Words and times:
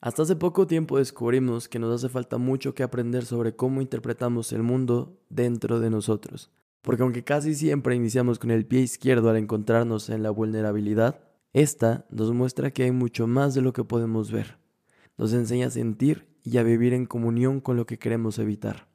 Hasta 0.00 0.22
hace 0.22 0.36
poco 0.36 0.68
tiempo 0.68 0.98
descubrimos 0.98 1.68
que 1.68 1.80
nos 1.80 1.92
hace 1.92 2.08
falta 2.08 2.38
mucho 2.38 2.72
que 2.72 2.84
aprender 2.84 3.24
sobre 3.24 3.56
cómo 3.56 3.80
interpretamos 3.80 4.52
el 4.52 4.62
mundo 4.62 5.18
dentro 5.28 5.80
de 5.80 5.90
nosotros. 5.90 6.52
Porque 6.82 7.02
aunque 7.02 7.24
casi 7.24 7.56
siempre 7.56 7.96
iniciamos 7.96 8.38
con 8.38 8.52
el 8.52 8.64
pie 8.64 8.80
izquierdo 8.80 9.28
al 9.28 9.36
encontrarnos 9.36 10.08
en 10.08 10.22
la 10.22 10.30
vulnerabilidad, 10.30 11.20
esta 11.52 12.06
nos 12.10 12.32
muestra 12.32 12.70
que 12.70 12.84
hay 12.84 12.92
mucho 12.92 13.26
más 13.26 13.54
de 13.54 13.60
lo 13.60 13.72
que 13.72 13.82
podemos 13.82 14.30
ver. 14.30 14.58
Nos 15.16 15.32
enseña 15.32 15.66
a 15.66 15.70
sentir 15.70 16.28
y 16.44 16.58
a 16.58 16.62
vivir 16.62 16.94
en 16.94 17.04
comunión 17.04 17.60
con 17.60 17.76
lo 17.76 17.84
que 17.84 17.98
queremos 17.98 18.38
evitar. 18.38 18.86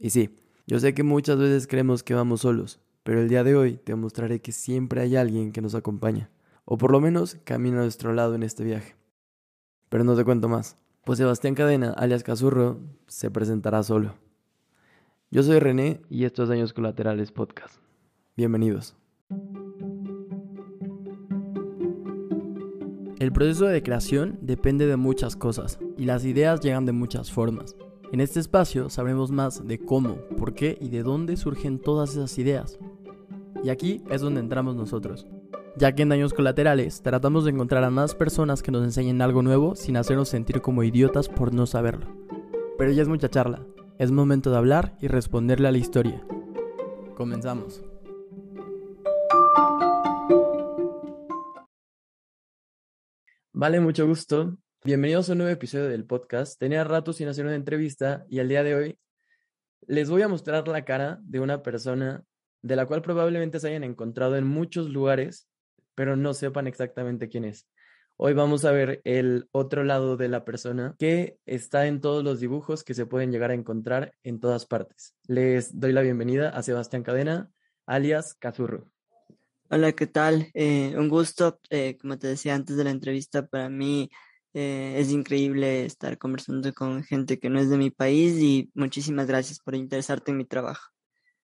Y 0.00 0.10
sí, 0.10 0.34
yo 0.66 0.80
sé 0.80 0.94
que 0.94 1.04
muchas 1.04 1.38
veces 1.38 1.68
creemos 1.68 2.02
que 2.02 2.14
vamos 2.14 2.40
solos, 2.40 2.80
pero 3.04 3.20
el 3.20 3.28
día 3.28 3.44
de 3.44 3.54
hoy 3.54 3.76
te 3.76 3.94
mostraré 3.94 4.40
que 4.40 4.50
siempre 4.50 5.00
hay 5.00 5.14
alguien 5.14 5.52
que 5.52 5.62
nos 5.62 5.76
acompaña, 5.76 6.28
o 6.64 6.76
por 6.76 6.90
lo 6.90 7.00
menos 7.00 7.36
camina 7.44 7.78
a 7.78 7.82
nuestro 7.82 8.12
lado 8.12 8.34
en 8.34 8.42
este 8.42 8.64
viaje. 8.64 8.99
Pero 9.90 10.04
no 10.04 10.14
te 10.14 10.24
cuento 10.24 10.48
más, 10.48 10.76
pues 11.04 11.18
Sebastián 11.18 11.56
Cadena, 11.56 11.90
alias 11.90 12.22
Cazurro, 12.22 12.78
se 13.08 13.28
presentará 13.28 13.82
solo. 13.82 14.14
Yo 15.32 15.42
soy 15.42 15.58
René 15.58 16.00
y 16.08 16.26
esto 16.26 16.44
es 16.44 16.48
Daños 16.48 16.72
Colaterales 16.72 17.32
Podcast. 17.32 17.80
Bienvenidos. 18.36 18.94
El 23.18 23.32
proceso 23.32 23.66
de 23.66 23.82
creación 23.82 24.38
depende 24.40 24.86
de 24.86 24.96
muchas 24.96 25.34
cosas 25.34 25.80
y 25.98 26.04
las 26.04 26.24
ideas 26.24 26.60
llegan 26.60 26.86
de 26.86 26.92
muchas 26.92 27.32
formas. 27.32 27.74
En 28.12 28.20
este 28.20 28.38
espacio 28.38 28.90
sabremos 28.90 29.32
más 29.32 29.66
de 29.66 29.80
cómo, 29.80 30.18
por 30.38 30.54
qué 30.54 30.78
y 30.80 30.90
de 30.90 31.02
dónde 31.02 31.36
surgen 31.36 31.80
todas 31.80 32.10
esas 32.10 32.38
ideas. 32.38 32.78
Y 33.64 33.70
aquí 33.70 34.04
es 34.08 34.20
donde 34.20 34.38
entramos 34.38 34.76
nosotros 34.76 35.26
ya 35.76 35.94
que 35.94 36.02
en 36.02 36.08
daños 36.08 36.34
colaterales 36.34 37.02
tratamos 37.02 37.44
de 37.44 37.50
encontrar 37.50 37.84
a 37.84 37.90
más 37.90 38.14
personas 38.14 38.62
que 38.62 38.72
nos 38.72 38.84
enseñen 38.84 39.22
algo 39.22 39.42
nuevo 39.42 39.76
sin 39.76 39.96
hacernos 39.96 40.28
sentir 40.28 40.60
como 40.60 40.82
idiotas 40.82 41.28
por 41.28 41.54
no 41.54 41.66
saberlo. 41.66 42.06
Pero 42.78 42.92
ya 42.92 43.02
es 43.02 43.08
mucha 43.08 43.28
charla, 43.28 43.66
es 43.98 44.10
momento 44.10 44.50
de 44.50 44.56
hablar 44.56 44.96
y 45.00 45.08
responderle 45.08 45.68
a 45.68 45.72
la 45.72 45.78
historia. 45.78 46.24
Comenzamos. 47.14 47.82
Vale, 53.52 53.80
mucho 53.80 54.06
gusto. 54.06 54.56
Bienvenidos 54.82 55.28
a 55.28 55.32
un 55.32 55.38
nuevo 55.38 55.52
episodio 55.52 55.88
del 55.88 56.06
podcast. 56.06 56.58
Tenía 56.58 56.82
rato 56.82 57.12
sin 57.12 57.28
hacer 57.28 57.44
una 57.44 57.54
entrevista 57.54 58.24
y 58.30 58.38
al 58.38 58.48
día 58.48 58.62
de 58.62 58.74
hoy 58.74 58.98
les 59.86 60.08
voy 60.08 60.22
a 60.22 60.28
mostrar 60.28 60.66
la 60.68 60.84
cara 60.84 61.18
de 61.22 61.40
una 61.40 61.62
persona 61.62 62.24
de 62.62 62.76
la 62.76 62.86
cual 62.86 63.02
probablemente 63.02 63.60
se 63.60 63.68
hayan 63.68 63.84
encontrado 63.84 64.36
en 64.36 64.46
muchos 64.46 64.88
lugares 64.88 65.49
pero 66.00 66.16
no 66.16 66.32
sepan 66.32 66.66
exactamente 66.66 67.28
quién 67.28 67.44
es. 67.44 67.68
Hoy 68.16 68.32
vamos 68.32 68.64
a 68.64 68.70
ver 68.70 69.02
el 69.04 69.50
otro 69.52 69.84
lado 69.84 70.16
de 70.16 70.28
la 70.28 70.46
persona 70.46 70.94
que 70.98 71.36
está 71.44 71.88
en 71.88 72.00
todos 72.00 72.24
los 72.24 72.40
dibujos 72.40 72.84
que 72.84 72.94
se 72.94 73.04
pueden 73.04 73.30
llegar 73.30 73.50
a 73.50 73.54
encontrar 73.54 74.14
en 74.22 74.40
todas 74.40 74.64
partes. 74.64 75.14
Les 75.26 75.78
doy 75.78 75.92
la 75.92 76.00
bienvenida 76.00 76.48
a 76.48 76.62
Sebastián 76.62 77.02
Cadena, 77.02 77.50
alias 77.84 78.32
Cazurro. 78.32 78.90
Hola, 79.68 79.92
¿qué 79.92 80.06
tal? 80.06 80.48
Eh, 80.54 80.94
un 80.96 81.10
gusto. 81.10 81.60
Eh, 81.68 81.98
como 82.00 82.18
te 82.18 82.28
decía 82.28 82.54
antes 82.54 82.78
de 82.78 82.84
la 82.84 82.92
entrevista, 82.92 83.46
para 83.46 83.68
mí 83.68 84.08
eh, 84.54 84.94
es 84.96 85.10
increíble 85.10 85.84
estar 85.84 86.16
conversando 86.16 86.72
con 86.72 87.04
gente 87.04 87.38
que 87.38 87.50
no 87.50 87.60
es 87.60 87.68
de 87.68 87.76
mi 87.76 87.90
país 87.90 88.38
y 88.38 88.70
muchísimas 88.72 89.26
gracias 89.26 89.58
por 89.58 89.74
interesarte 89.74 90.30
en 90.30 90.38
mi 90.38 90.46
trabajo. 90.46 90.90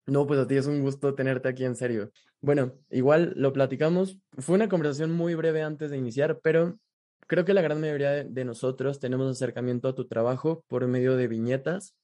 No, 0.07 0.27
pues 0.27 0.39
a 0.39 0.47
ti 0.47 0.57
es 0.57 0.67
un 0.67 0.83
gusto 0.83 1.15
tenerte 1.15 1.49
aquí 1.49 1.65
en 1.65 1.77
serio. 1.77 2.11
Bueno, 2.41 2.75
igual 2.91 3.33
lo 3.37 3.53
platicamos. 3.53 4.19
Fue 4.39 4.55
una 4.55 4.69
conversación 4.69 5.13
muy 5.13 5.35
breve 5.35 5.63
antes 5.63 5.91
de 5.91 5.97
iniciar, 5.97 6.41
pero 6.43 6.79
creo 7.27 7.45
que 7.45 7.55
la 7.55 7.63
gran 7.63 7.81
mayoría 7.81 8.25
de, 8.25 8.45
nosotros 8.45 9.01
tenemos 9.01 9.31
acercamiento 9.31 9.89
a 9.89 9.95
tu 9.95 10.07
trabajo 10.07 10.63
por 10.69 10.87
medio 10.87 11.17
de 11.17 11.29
viñetas 11.29 11.97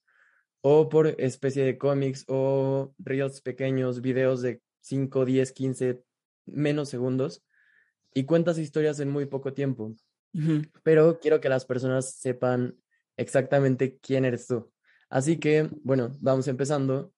o 0.63 0.89
por 0.89 1.09
especie 1.19 1.65
de 1.65 1.77
cómics 1.77 2.25
o 2.29 2.95
reels 2.99 3.43
pequeños, 3.43 4.01
videos 4.01 4.41
de 4.41 4.63
5, 4.81 5.27
10, 5.27 5.53
15, 5.53 6.03
menos 6.47 6.89
segundos 6.89 7.45
y 8.15 8.25
cuentas 8.25 8.59
historias 8.59 8.99
en 9.01 9.11
muy 9.11 9.27
poco 9.27 9.53
tiempo. 9.53 9.95
Pero 10.83 11.19
quiero 11.21 11.41
que 11.41 11.49
las 11.49 11.67
personas 11.67 12.15
sepan 12.15 12.77
exactamente 13.17 13.99
quién 13.99 14.25
eres 14.25 14.47
tú. 14.47 14.73
Así 15.11 15.39
que, 15.39 15.69
bueno, 15.83 16.13
vamos 16.21 16.47
empezando 16.49 17.13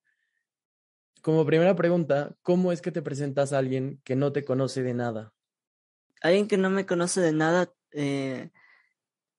como 1.23 1.47
primera 1.47 1.75
pregunta, 1.77 2.35
¿cómo 2.43 2.73
es 2.73 2.83
que 2.83 2.91
te 2.91 3.01
presentas 3.01 3.53
a 3.53 3.59
alguien 3.59 4.01
que 4.05 4.17
no 4.17 4.33
te 4.33 4.45
conoce 4.45 4.83
de 4.83 4.93
nada? 4.93 5.33
Alguien 6.21 6.49
que 6.49 6.57
no 6.57 6.69
me 6.69 6.85
conoce 6.85 7.21
de 7.21 7.33
nada, 7.33 7.73
eh, 7.93 8.51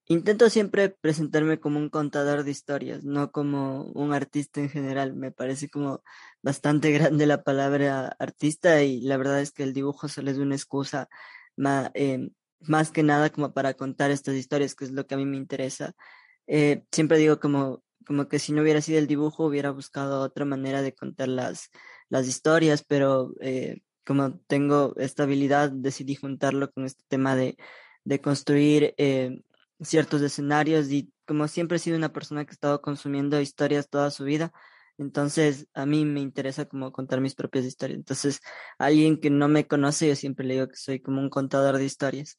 intento 0.06 0.48
siempre 0.48 0.88
presentarme 0.88 1.60
como 1.60 1.78
un 1.78 1.90
contador 1.90 2.42
de 2.42 2.50
historias, 2.50 3.04
no 3.04 3.30
como 3.32 3.84
un 3.92 4.14
artista 4.14 4.60
en 4.60 4.70
general. 4.70 5.14
Me 5.14 5.30
parece 5.30 5.68
como 5.68 6.02
bastante 6.42 6.90
grande 6.92 7.26
la 7.26 7.42
palabra 7.42 8.16
artista 8.18 8.82
y 8.82 9.02
la 9.02 9.18
verdad 9.18 9.40
es 9.40 9.52
que 9.52 9.62
el 9.62 9.74
dibujo 9.74 10.08
solo 10.08 10.30
es 10.30 10.38
una 10.38 10.54
excusa 10.54 11.08
más, 11.54 11.90
eh, 11.92 12.30
más 12.60 12.90
que 12.90 13.02
nada 13.02 13.28
como 13.28 13.52
para 13.52 13.74
contar 13.74 14.10
estas 14.10 14.36
historias, 14.36 14.74
que 14.74 14.86
es 14.86 14.90
lo 14.90 15.06
que 15.06 15.14
a 15.14 15.18
mí 15.18 15.26
me 15.26 15.36
interesa. 15.36 15.92
Eh, 16.46 16.84
siempre 16.90 17.18
digo 17.18 17.40
como 17.40 17.83
como 18.04 18.28
que 18.28 18.38
si 18.38 18.52
no 18.52 18.62
hubiera 18.62 18.80
sido 18.80 18.98
el 18.98 19.06
dibujo 19.06 19.46
hubiera 19.46 19.70
buscado 19.70 20.20
otra 20.22 20.44
manera 20.44 20.82
de 20.82 20.94
contar 20.94 21.28
las, 21.28 21.70
las 22.08 22.26
historias, 22.28 22.84
pero 22.86 23.34
eh, 23.40 23.82
como 24.04 24.38
tengo 24.40 24.94
esta 24.98 25.24
habilidad 25.24 25.70
decidí 25.72 26.14
juntarlo 26.14 26.70
con 26.70 26.84
este 26.84 27.04
tema 27.08 27.36
de, 27.36 27.56
de 28.04 28.20
construir 28.20 28.94
eh, 28.98 29.42
ciertos 29.80 30.22
escenarios 30.22 30.90
y 30.90 31.12
como 31.26 31.48
siempre 31.48 31.76
he 31.76 31.80
sido 31.80 31.96
una 31.96 32.12
persona 32.12 32.44
que 32.44 32.50
ha 32.50 32.54
estado 32.54 32.82
consumiendo 32.82 33.40
historias 33.40 33.88
toda 33.88 34.10
su 34.10 34.24
vida, 34.24 34.52
entonces 34.98 35.68
a 35.74 35.86
mí 35.86 36.04
me 36.04 36.20
interesa 36.20 36.66
como 36.66 36.92
contar 36.92 37.20
mis 37.20 37.34
propias 37.34 37.64
historias. 37.64 37.98
Entonces, 37.98 38.40
alguien 38.78 39.20
que 39.20 39.30
no 39.30 39.48
me 39.48 39.66
conoce, 39.66 40.08
yo 40.08 40.16
siempre 40.16 40.46
le 40.46 40.54
digo 40.54 40.68
que 40.68 40.76
soy 40.76 41.00
como 41.00 41.20
un 41.20 41.30
contador 41.30 41.78
de 41.78 41.84
historias. 41.84 42.38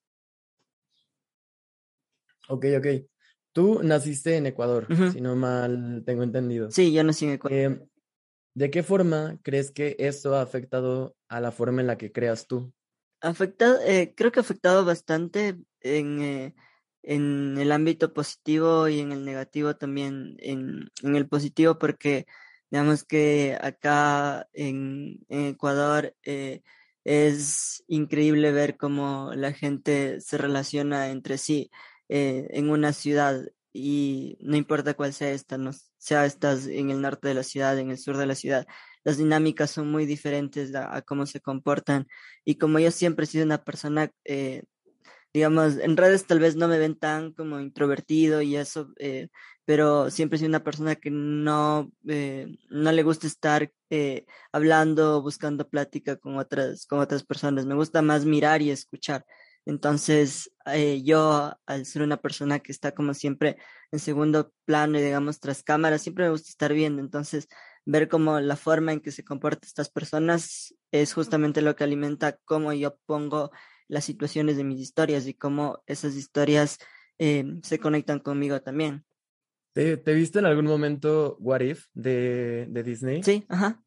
Ok, 2.47 2.65
ok. 2.77 3.14
Tú 3.55 3.79
naciste 3.81 4.35
en 4.35 4.47
Ecuador, 4.47 4.85
si 5.13 5.21
no 5.21 5.33
mal 5.37 6.03
tengo 6.05 6.23
entendido. 6.23 6.69
Sí, 6.71 6.91
yo 6.91 7.05
nací 7.05 7.23
en 7.23 7.31
Ecuador. 7.31 7.57
Em, 7.57 7.87
¿De 8.53 8.69
qué 8.69 8.83
forma 8.83 9.39
crees 9.43 9.71
que 9.71 9.95
esto 9.97 10.35
ha 10.35 10.41
afectado 10.41 11.15
a 11.29 11.39
la 11.39 11.53
forma 11.53 11.79
en 11.79 11.87
la 11.87 11.97
que 11.97 12.11
creas 12.11 12.47
tú? 12.47 12.73
Afectado, 13.21 13.79
eh, 13.85 14.13
creo 14.13 14.33
que 14.33 14.41
ha 14.41 14.43
afectado 14.43 14.83
bastante 14.83 15.57
en, 15.79 16.21
eh, 16.21 16.55
en 17.01 17.57
el 17.57 17.71
ámbito 17.71 18.13
positivo 18.13 18.89
y 18.89 18.99
en 18.99 19.13
el 19.13 19.23
negativo 19.23 19.77
también. 19.77 20.35
En, 20.39 20.89
en 21.01 21.15
el 21.15 21.25
positivo 21.25 21.79
porque 21.79 22.25
digamos 22.69 23.05
que 23.05 23.57
acá 23.61 24.49
en, 24.51 25.25
Ecuador 25.29 26.13
eh, 26.23 26.61
es 27.05 27.85
increíble 27.87 28.51
ver 28.51 28.75
cómo 28.75 29.31
la 29.33 29.53
gente 29.53 30.19
se 30.19 30.37
relaciona 30.37 31.09
entre 31.09 31.37
sí. 31.37 31.71
Eh, 32.07 32.47
en 32.51 32.69
una 32.69 32.93
ciudad 32.93 33.41
y 33.73 34.37
no 34.39 34.55
importa 34.55 34.93
cuál 34.93 35.11
sea 35.11 35.31
esta, 35.31 35.57
no 35.57 35.71
sea 35.97 36.25
estás 36.25 36.67
en 36.67 36.91
el 36.91 37.01
norte 37.01 37.27
de 37.27 37.33
la 37.33 37.43
ciudad, 37.43 37.77
en 37.79 37.89
el 37.89 37.97
sur 37.97 38.15
de 38.17 38.27
la 38.27 38.35
ciudad, 38.35 38.67
las 39.03 39.17
dinámicas 39.17 39.71
son 39.71 39.91
muy 39.91 40.05
diferentes 40.05 40.73
a, 40.75 41.01
cómo 41.01 41.25
se 41.25 41.41
comportan. 41.41 42.07
Y 42.45 42.55
como 42.55 42.79
yo 42.79 42.91
siempre 42.91 43.25
he 43.25 43.27
sido 43.27 43.43
una 43.45 43.63
persona, 43.63 44.11
eh, 44.23 44.63
digamos, 45.33 45.77
en 45.77 45.97
redes 45.97 46.25
tal 46.27 46.39
vez 46.39 46.55
no 46.55 46.67
me 46.67 46.77
ven 46.77 46.95
tan 46.97 47.33
como 47.33 47.59
introvertido 47.59 48.41
y 48.41 48.55
eso, 48.55 48.93
eh, 48.99 49.29
pero 49.65 50.11
siempre 50.11 50.37
he 50.37 50.39
sido 50.39 50.49
una 50.49 50.63
persona 50.63 50.95
que 50.95 51.09
no, 51.11 51.91
no 52.03 52.91
le 52.91 53.03
gusta 53.03 53.27
estar 53.27 53.71
hablando, 54.51 55.21
buscando 55.21 55.67
plática 55.67 56.17
con 56.17 56.37
otras, 56.37 56.85
con 56.85 56.99
otras 56.99 57.23
personas, 57.23 57.65
me 57.65 57.75
gusta 57.75 58.01
más 58.01 58.25
mirar 58.25 58.61
y 58.61 58.71
escuchar. 58.71 59.25
Entonces, 59.65 60.51
eh, 60.67 61.01
yo, 61.03 61.53
al 61.65 61.85
ser 61.85 62.03
una 62.03 62.17
persona 62.17 62.59
que 62.59 62.71
está 62.71 62.93
como 62.93 63.13
siempre 63.13 63.57
en 63.91 63.99
segundo 63.99 64.53
plano 64.65 64.99
y 64.99 65.01
digamos 65.01 65.39
tras 65.39 65.63
cámara, 65.63 65.97
siempre 65.97 66.25
me 66.25 66.31
gusta 66.31 66.49
estar 66.49 66.71
viendo. 66.71 67.01
Entonces, 67.01 67.47
ver 67.85 68.07
cómo 68.07 68.39
la 68.39 68.55
forma 68.55 68.93
en 68.93 68.99
que 68.99 69.11
se 69.11 69.23
comportan 69.23 69.67
estas 69.67 69.89
personas 69.89 70.75
es 70.91 71.13
justamente 71.13 71.61
lo 71.61 71.75
que 71.75 71.83
alimenta 71.83 72.37
cómo 72.45 72.73
yo 72.73 72.97
pongo 73.05 73.51
las 73.87 74.05
situaciones 74.05 74.57
de 74.57 74.63
mis 74.63 74.79
historias 74.79 75.27
y 75.27 75.33
cómo 75.33 75.83
esas 75.87 76.15
historias 76.15 76.79
eh, 77.17 77.45
se 77.63 77.79
conectan 77.79 78.19
conmigo 78.19 78.61
también. 78.61 79.05
¿Te, 79.73 79.97
viste 80.13 80.39
en 80.39 80.45
algún 80.45 80.65
momento 80.65 81.37
What 81.39 81.59
If 81.59 81.87
de, 81.93 82.67
de 82.69 82.83
Disney? 82.83 83.23
Sí, 83.23 83.45
ajá. 83.49 83.83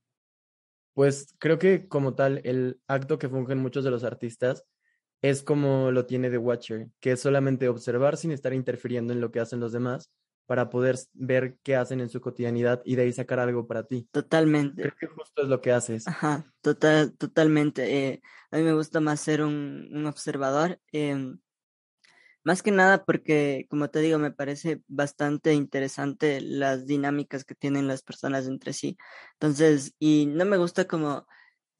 Pues 0.92 1.34
creo 1.38 1.58
que 1.58 1.88
como 1.88 2.14
tal, 2.14 2.40
el 2.44 2.80
acto 2.88 3.18
que 3.18 3.28
fungen 3.28 3.58
muchos 3.58 3.84
de 3.84 3.90
los 3.90 4.04
artistas 4.04 4.66
es 5.22 5.42
como 5.42 5.90
lo 5.90 6.06
tiene 6.06 6.30
The 6.30 6.38
Watcher, 6.38 6.88
que 7.00 7.12
es 7.12 7.20
solamente 7.20 7.68
observar 7.68 8.16
sin 8.16 8.32
estar 8.32 8.52
interfiriendo 8.52 9.12
en 9.12 9.20
lo 9.20 9.30
que 9.30 9.40
hacen 9.40 9.60
los 9.60 9.72
demás 9.72 10.10
para 10.46 10.70
poder 10.70 10.96
ver 11.12 11.58
qué 11.62 11.76
hacen 11.76 12.00
en 12.00 12.08
su 12.08 12.20
cotidianidad 12.20 12.80
y 12.84 12.96
de 12.96 13.02
ahí 13.02 13.12
sacar 13.12 13.38
algo 13.38 13.66
para 13.66 13.84
ti. 13.84 14.08
Totalmente. 14.12 14.82
Creo 14.82 14.94
que 14.98 15.06
justo 15.08 15.42
es 15.42 15.48
lo 15.48 15.60
que 15.60 15.72
haces. 15.72 16.06
Ajá, 16.06 16.46
total, 16.62 17.14
totalmente. 17.16 18.08
Eh, 18.08 18.22
a 18.50 18.56
mí 18.56 18.62
me 18.62 18.72
gusta 18.72 19.00
más 19.00 19.20
ser 19.20 19.42
un, 19.42 19.88
un 19.92 20.06
observador. 20.06 20.80
Em, 20.92 21.38
Más 22.44 22.62
que 22.62 22.70
nada 22.70 23.04
porque, 23.04 23.66
como 23.68 23.90
te 23.90 23.98
digo, 24.00 24.18
me 24.18 24.30
parece 24.30 24.82
bastante 24.86 25.52
interesante 25.54 26.40
las 26.40 26.86
dinámicas 26.86 27.44
que 27.44 27.54
tienen 27.54 27.88
las 27.88 28.02
personas 28.02 28.46
entre 28.46 28.72
sí. 28.72 28.96
Entonces, 29.34 29.94
y 29.98 30.26
no 30.26 30.44
me 30.46 30.56
gusta 30.56 30.86
como, 30.86 31.26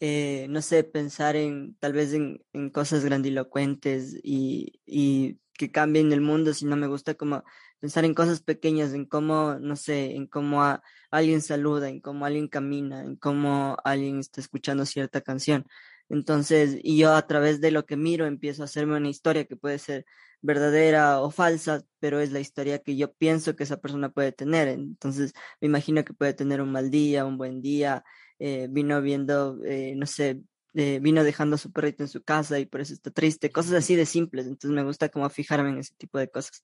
eh, 0.01 0.47
no 0.51 0.63
sé, 0.63 0.85
pensar 0.85 1.37
en 1.37 1.77
tal 1.81 1.93
vez 1.93 2.13
en, 2.13 2.45
en 2.53 2.71
cosas 2.71 3.05
grandilocuentes 3.05 4.17
y, 4.23 4.81
y 4.87 5.41
que 5.55 5.71
cambien 5.73 6.13
el 6.13 6.21
mundo, 6.21 6.55
sino 6.55 6.77
me 6.77 6.87
gusta 6.87 7.15
como 7.15 7.45
pensar 7.81 8.05
en 8.05 8.15
cosas 8.15 8.41
pequeñas, 8.43 8.93
en 8.95 9.07
cómo, 9.07 9.59
no 9.61 9.77
sé, 9.77 10.15
en 10.17 10.27
cómo 10.27 10.63
alguien 11.11 11.43
saluda, 11.43 11.89
en 11.89 12.01
cómo 12.01 12.27
alguien 12.27 12.49
camina, 12.49 13.03
en 13.03 13.17
cómo 13.17 13.77
alguien 13.85 14.19
está 14.19 14.41
escuchando 14.41 14.87
cierta 14.87 15.21
canción. 15.21 15.67
Entonces, 16.09 16.79
y 16.83 16.99
yo 16.99 17.15
a 17.15 17.27
través 17.27 17.61
de 17.61 17.71
lo 17.71 17.85
que 17.87 17.97
miro 17.97 18.27
empiezo 18.27 18.63
a 18.63 18.65
hacerme 18.67 18.97
una 18.97 19.11
historia 19.11 19.45
que 19.45 19.57
puede 19.57 19.79
ser 19.79 20.07
verdadera 20.41 21.21
o 21.21 21.31
falsa, 21.31 21.83
pero 22.01 22.21
es 22.21 22.33
la 22.33 22.41
historia 22.41 22.79
que 22.79 22.97
yo 22.97 23.13
pienso 23.15 23.57
que 23.57 23.65
esa 23.65 23.79
persona 23.81 24.11
puede 24.11 24.33
tener. 24.33 24.69
Entonces, 24.69 25.33
me 25.61 25.67
imagino 25.69 26.05
que 26.05 26.15
puede 26.15 26.33
tener 26.35 26.61
un 26.63 26.73
mal 26.73 26.91
día, 26.91 27.27
un 27.27 27.37
buen 27.39 27.61
día, 27.61 28.05
eh, 28.39 28.69
vino 28.71 29.01
viendo, 29.03 29.59
eh, 29.65 29.95
no 29.97 30.07
sé, 30.07 30.43
eh, 30.75 31.01
vino 31.01 31.25
dejando 31.25 31.57
a 31.57 31.59
su 31.59 31.73
perrito 31.73 32.03
en 32.03 32.09
su 32.09 32.23
casa 32.23 32.59
y 32.59 32.67
por 32.67 32.81
eso 32.81 32.95
está 32.95 33.11
triste, 33.11 33.51
cosas 33.51 33.73
así 33.73 33.97
de 33.97 34.07
simples. 34.07 34.47
Entonces, 34.47 34.71
me 34.71 34.85
gusta 34.85 35.09
como 35.09 35.29
fijarme 35.31 35.71
en 35.71 35.79
ese 35.79 35.95
tipo 35.97 36.19
de 36.19 36.29
cosas. 36.29 36.63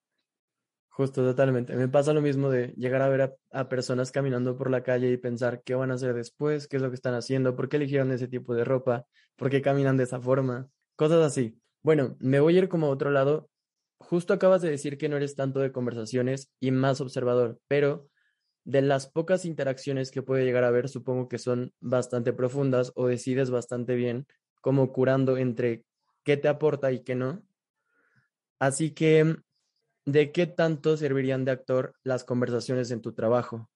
Justo, 0.89 1.25
totalmente. 1.25 1.75
Me 1.75 1.89
pasa 1.89 2.13
lo 2.13 2.21
mismo 2.21 2.51
de 2.51 2.69
llegar 2.77 3.03
a 3.03 3.09
ver 3.09 3.37
a, 3.51 3.69
personas 3.69 4.13
caminando 4.13 4.57
por 4.57 4.71
la 4.71 4.85
calle 4.85 5.11
y 5.11 5.17
pensar 5.17 5.63
qué 5.65 5.75
van 5.75 5.91
a 5.91 5.95
hacer 5.95 6.15
después, 6.15 6.69
qué 6.69 6.77
es 6.77 6.83
lo 6.83 6.91
que 6.91 6.95
están 6.95 7.15
haciendo, 7.15 7.57
por 7.57 7.69
qué 7.69 7.79
eligieron 7.79 8.13
ese 8.13 8.29
tipo 8.29 8.55
de 8.55 8.63
ropa, 8.65 9.05
por 9.35 9.51
qué 9.51 9.61
caminan 9.61 9.97
de 9.97 10.05
esa 10.05 10.21
forma, 10.21 10.69
cosas 10.95 11.25
así. 11.25 11.59
Bueno, 11.83 12.17
me 12.21 12.39
voy 12.39 12.55
a 12.55 12.59
ir 12.61 12.69
como 12.69 12.87
a 12.87 12.91
otro 12.91 13.11
lado. 13.11 13.51
Justo 13.99 14.33
acabas 14.33 14.63
de 14.63 14.71
decir 14.71 14.97
que 14.97 15.09
no 15.09 15.17
eres 15.17 15.35
tanto 15.35 15.59
de 15.59 15.73
conversaciones 15.73 16.53
y 16.61 16.71
más 16.71 17.01
observador, 17.01 17.59
pero 17.67 18.09
de 18.65 18.83
las 18.83 19.07
pocas 19.07 19.45
interacciones 19.45 20.11
que 20.11 20.23
puede 20.23 20.45
llegar 20.45 20.65
a 20.65 20.71
ver, 20.71 20.89
supongo 20.89 21.29
que 21.29 21.39
son 21.39 21.73
bastante 21.81 22.33
profundas 22.33 22.93
o 22.95 23.07
decides 23.07 23.51
bastante 23.51 23.95
bien, 23.95 24.27
como 24.61 24.93
curando 24.93 25.37
entre 25.37 25.85
qué 26.23 26.37
te 26.37 26.49
aporta 26.49 26.93
y 26.93 27.03
qué 27.03 27.15
no. 27.15 27.43
Así 28.59 28.93
que 28.93 29.37
¿De 30.07 30.33
qué 30.33 30.47
tanto 30.47 30.97
servirían 30.97 31.45
de 31.45 31.53
actor 31.53 31.95
las 32.03 32.25
conversaciones 32.25 32.91
en 32.91 33.01
tu 33.01 33.13
trabajo? 33.13 33.71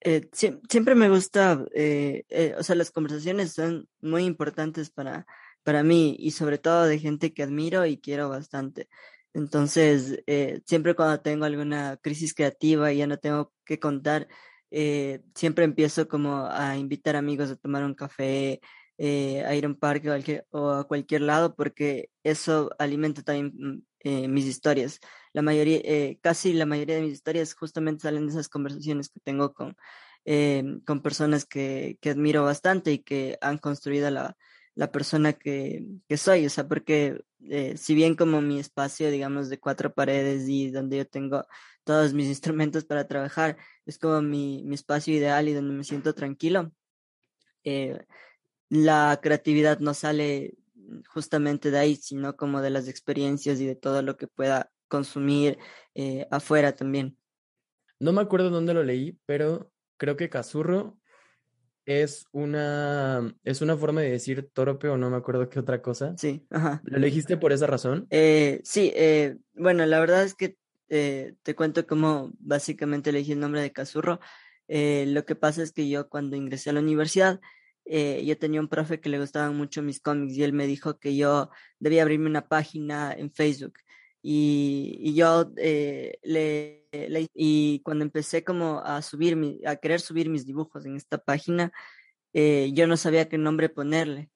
Eh, 0.00 0.28
siempre 0.32 0.94
me 0.94 1.08
gusta, 1.08 1.64
eh, 1.74 2.24
eh, 2.28 2.54
o 2.58 2.62
sea, 2.62 2.74
las 2.74 2.90
conversaciones 2.90 3.52
son 3.52 3.88
muy 4.00 4.24
importantes 4.24 4.90
para, 4.90 5.26
para 5.62 5.82
mí 5.84 6.16
y 6.18 6.32
sobre 6.32 6.58
todo 6.58 6.86
de 6.86 6.98
gente 6.98 7.32
que 7.32 7.44
admiro 7.44 7.86
y 7.86 7.98
quiero 7.98 8.28
bastante. 8.28 8.88
Entonces, 9.32 10.24
siempre 10.64 10.94
cuando 10.94 11.20
tengo 11.20 11.44
alguna 11.44 11.98
crisis 11.98 12.34
creativa 12.34 12.92
y 12.92 12.98
ya 12.98 13.06
no 13.06 13.18
tengo 13.18 13.52
que 13.68 13.78
contar, 13.78 14.28
siempre 15.34 15.64
empiezo 15.64 16.08
como 16.08 16.46
a 16.46 16.76
invitar 16.76 17.16
amigos 17.16 17.50
a 17.50 17.56
tomar 17.56 17.84
un 17.84 17.94
café, 17.94 18.60
a 18.98 19.54
ir 19.54 19.64
a 19.64 19.68
un 19.68 19.76
parque 19.76 20.44
o 20.50 20.70
a 20.70 20.84
cualquier 20.88 21.22
lado, 21.22 21.54
porque 21.54 22.10
eso 22.24 22.70
alimenta 22.78 23.22
también 23.22 23.52
mm, 23.56 24.28
mis 24.28 24.46
historias. 24.46 25.00
La 25.32 25.42
mayoría, 25.42 25.80
eh, 25.84 26.18
casi 26.22 26.52
la 26.52 26.66
mayoría 26.66 26.96
de 26.96 27.02
mis 27.02 27.12
historias 27.14 27.54
justamente 27.54 28.02
salen 28.02 28.26
de 28.26 28.32
esas 28.32 28.48
conversaciones 28.48 29.08
que 29.08 29.20
tengo 29.20 29.52
con, 29.54 29.76
em, 30.24 30.80
con 30.80 31.02
personas 31.02 31.44
que, 31.46 31.98
que, 32.00 32.10
admiro 32.10 32.44
bastante 32.44 32.92
y 32.92 32.98
que 33.00 33.38
han 33.40 33.58
construido 33.58 34.10
la, 34.10 34.36
la 34.74 34.92
persona 34.92 35.32
que, 35.34 35.84
que, 36.08 36.16
soy, 36.16 36.46
o 36.46 36.50
sea, 36.50 36.68
porque 36.68 37.24
eh, 37.48 37.76
si 37.76 37.94
bien 37.94 38.14
como 38.14 38.40
mi 38.40 38.58
espacio, 38.58 39.10
digamos, 39.10 39.48
de 39.48 39.60
cuatro 39.60 39.94
paredes 39.94 40.48
y 40.48 40.70
donde 40.70 40.98
yo 40.98 41.06
tengo 41.06 41.46
todos 41.84 42.14
mis 42.14 42.28
instrumentos 42.28 42.84
para 42.84 43.06
trabajar, 43.06 43.56
es 43.86 43.98
como 43.98 44.20
mi, 44.22 44.62
mi 44.64 44.74
espacio 44.74 45.14
ideal 45.14 45.48
y 45.48 45.54
donde 45.54 45.74
me 45.74 45.84
siento 45.84 46.14
tranquilo, 46.14 46.72
eh, 47.64 47.98
la 48.68 49.18
creatividad 49.22 49.78
no 49.80 49.94
sale 49.94 50.54
justamente 51.08 51.70
de 51.70 51.78
ahí, 51.78 51.96
sino 51.96 52.36
como 52.36 52.60
de 52.60 52.70
las 52.70 52.88
experiencias 52.88 53.60
y 53.60 53.66
de 53.66 53.76
todo 53.76 54.02
lo 54.02 54.16
que 54.16 54.26
pueda 54.26 54.70
consumir 54.88 55.58
eh, 55.94 56.26
afuera 56.30 56.74
también. 56.74 57.16
No 57.98 58.12
me 58.12 58.22
acuerdo 58.22 58.50
dónde 58.50 58.74
lo 58.74 58.82
leí, 58.82 59.18
pero 59.26 59.70
creo 59.96 60.16
que 60.16 60.30
Cazurro 60.30 60.98
es 61.88 62.26
una, 62.32 63.34
es 63.44 63.62
una 63.62 63.76
forma 63.76 64.02
de 64.02 64.10
decir 64.10 64.50
torpe 64.52 64.88
o 64.88 64.98
no 64.98 65.08
me 65.08 65.16
acuerdo 65.16 65.48
qué 65.48 65.58
otra 65.58 65.80
cosa. 65.80 66.14
Sí, 66.18 66.46
ajá. 66.50 66.82
¿Lo 66.84 66.98
elegiste 66.98 67.36
por 67.38 67.52
esa 67.52 67.66
razón? 67.66 68.06
Eh, 68.10 68.60
sí, 68.62 68.92
eh, 68.94 69.38
bueno, 69.54 69.86
la 69.86 69.98
verdad 69.98 70.22
es 70.22 70.34
que 70.34 70.56
te 70.90 71.54
cuento 71.54 71.86
cómo 71.86 72.32
básicamente 72.38 73.10
elegí 73.10 73.32
el 73.32 73.40
nombre 73.40 73.60
de 73.60 73.72
Cazurro. 73.72 74.20
lo 74.68 75.24
que 75.26 75.34
pasa 75.34 75.62
es 75.62 75.72
que 75.72 75.86
yo 75.86 76.08
cuando 76.08 76.34
ingresé 76.34 76.70
a 76.70 76.72
la 76.72 76.80
universidad, 76.80 77.40
yo 77.84 78.38
tenía 78.38 78.60
un 78.60 78.68
profe 78.68 78.98
que 78.98 79.10
le 79.10 79.20
gustaban 79.20 79.54
mucho 79.54 79.82
mis 79.82 80.00
cómics 80.00 80.34
y 80.34 80.44
él 80.44 80.54
me 80.54 80.66
dijo 80.66 80.98
que 80.98 81.14
yo 81.14 81.50
debía 81.78 82.02
abrirme 82.02 82.30
una 82.30 82.48
página 82.48 83.12
en 83.12 83.30
Facebook 83.30 83.74
y, 84.30 85.14
yo 85.14 85.50
eh, 85.56 86.18
le, 86.22 86.86
y 87.32 87.80
cuando 87.80 88.04
empecé 88.04 88.44
como 88.44 88.80
a 88.80 89.00
subir 89.00 89.38
a 89.64 89.76
querer 89.76 90.02
subir 90.02 90.28
mis 90.28 90.44
dibujos 90.44 90.84
en 90.84 90.96
esta 90.96 91.16
página 91.16 91.72
eh, 92.34 92.70
yo 92.74 92.86
no 92.86 92.98
sabía 92.98 93.30
qué 93.30 93.38
nombre 93.38 93.70
ponerle 93.70 94.30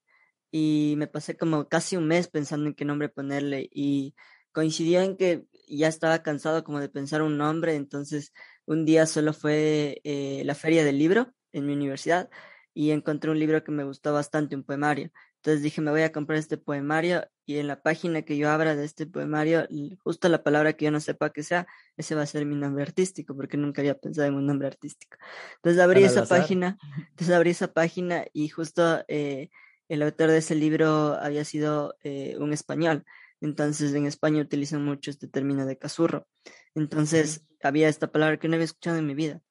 y 0.51 0.95
me 0.97 1.09
pasé 1.09 1.37
como 1.37 1.69
casi 1.69 1.99
un 1.99 2.07
mes 2.07 2.29
pensando 2.29 2.69
en 2.69 2.75
qué 2.75 2.87
nombre 2.87 3.11
ponerle 3.11 3.69
y 3.71 4.15
coincidió 4.53 5.03
en 5.03 5.19
que 5.19 5.45
ya 5.69 5.89
estaba 5.89 6.23
cansado 6.23 6.65
como 6.65 6.81
de 6.81 6.89
pensar 6.89 7.21
un 7.21 7.37
nombre 7.37 7.75
entonces 7.75 8.33
un 8.65 8.87
día 8.87 9.05
solo 9.05 9.35
fue 9.35 10.01
eh, 10.05 10.43
la 10.47 10.55
feria 10.55 10.85
del 10.85 10.99
libro 10.99 11.35
en 11.53 11.67
mi 11.67 11.75
universidad 11.75 12.31
y 12.73 12.93
encontré 12.93 13.31
un 13.31 13.39
libro 13.39 13.63
que 13.63 13.73
me 13.73 13.85
gustó 13.85 14.15
bastante 14.15 14.57
un 14.57 14.65
poemario 14.65 15.11
entonces 15.43 15.65
dije, 15.65 15.81
me 15.81 15.91
voy 15.91 16.03
a 16.03 16.13
comprar 16.13 16.39
este 16.39 16.57
poemario 16.57 17.27
y 17.47 17.59
en 17.59 17.67
la 17.67 17.83
página 17.83 18.23
que 18.23 18.37
yo 18.37 18.49
abra 18.49 18.77
de 18.77 18.85
este 18.85 19.07
poemario, 19.07 19.67
justo 20.05 20.29
la 20.29 20.45
palabra 20.45 20.75
que 20.75 20.85
yo 20.85 20.93
no 20.93 21.01
sepa 21.01 21.31
que 21.31 21.43
sea, 21.43 21.67
ese 21.97 22.15
va 22.15 22.23
a 22.23 22.27
ser 22.27 22.47
mi 22.47 22.55
nombre 22.55 22.85
artístico, 22.85 23.35
porque 23.35 23.57
nunca 23.57 23.83
había 23.83 23.99
pensado 23.99 24.29
en 24.29 24.35
un 24.35 24.47
nombre 24.47 24.69
artístico. 24.69 25.17
Entonces 25.57 25.83
abrí 25.83 26.05
esa 26.05 26.27
página, 26.27 26.79
entonces 27.11 27.35
abrí 27.35 27.51
esa 27.51 27.73
página 27.73 28.25
y 28.33 28.51
justo 28.51 29.05
eh, 29.09 29.51
el 29.89 30.03
autor 30.03 30.31
de 30.31 30.39
ese 30.39 30.55
libro 30.55 31.19
había 31.21 31.45
sido 31.45 31.97
eh, 32.05 32.37
un 32.39 32.53
español. 32.53 33.05
Entonces 33.41 33.93
en 33.95 34.07
España 34.07 34.43
utilizan 34.43 34.85
mucho 34.85 35.11
este 35.11 35.27
término 35.27 35.67
de 35.67 35.77
casurro. 35.77 36.29
Entonces 36.77 37.45
había 37.65 37.89
esta 37.89 38.13
palabra 38.13 38.39
que 38.39 38.47
no 38.47 38.55
había 38.55 38.67
escuchado 38.67 38.99
en 38.99 39.09
mi 39.09 39.15
vida. 39.17 39.43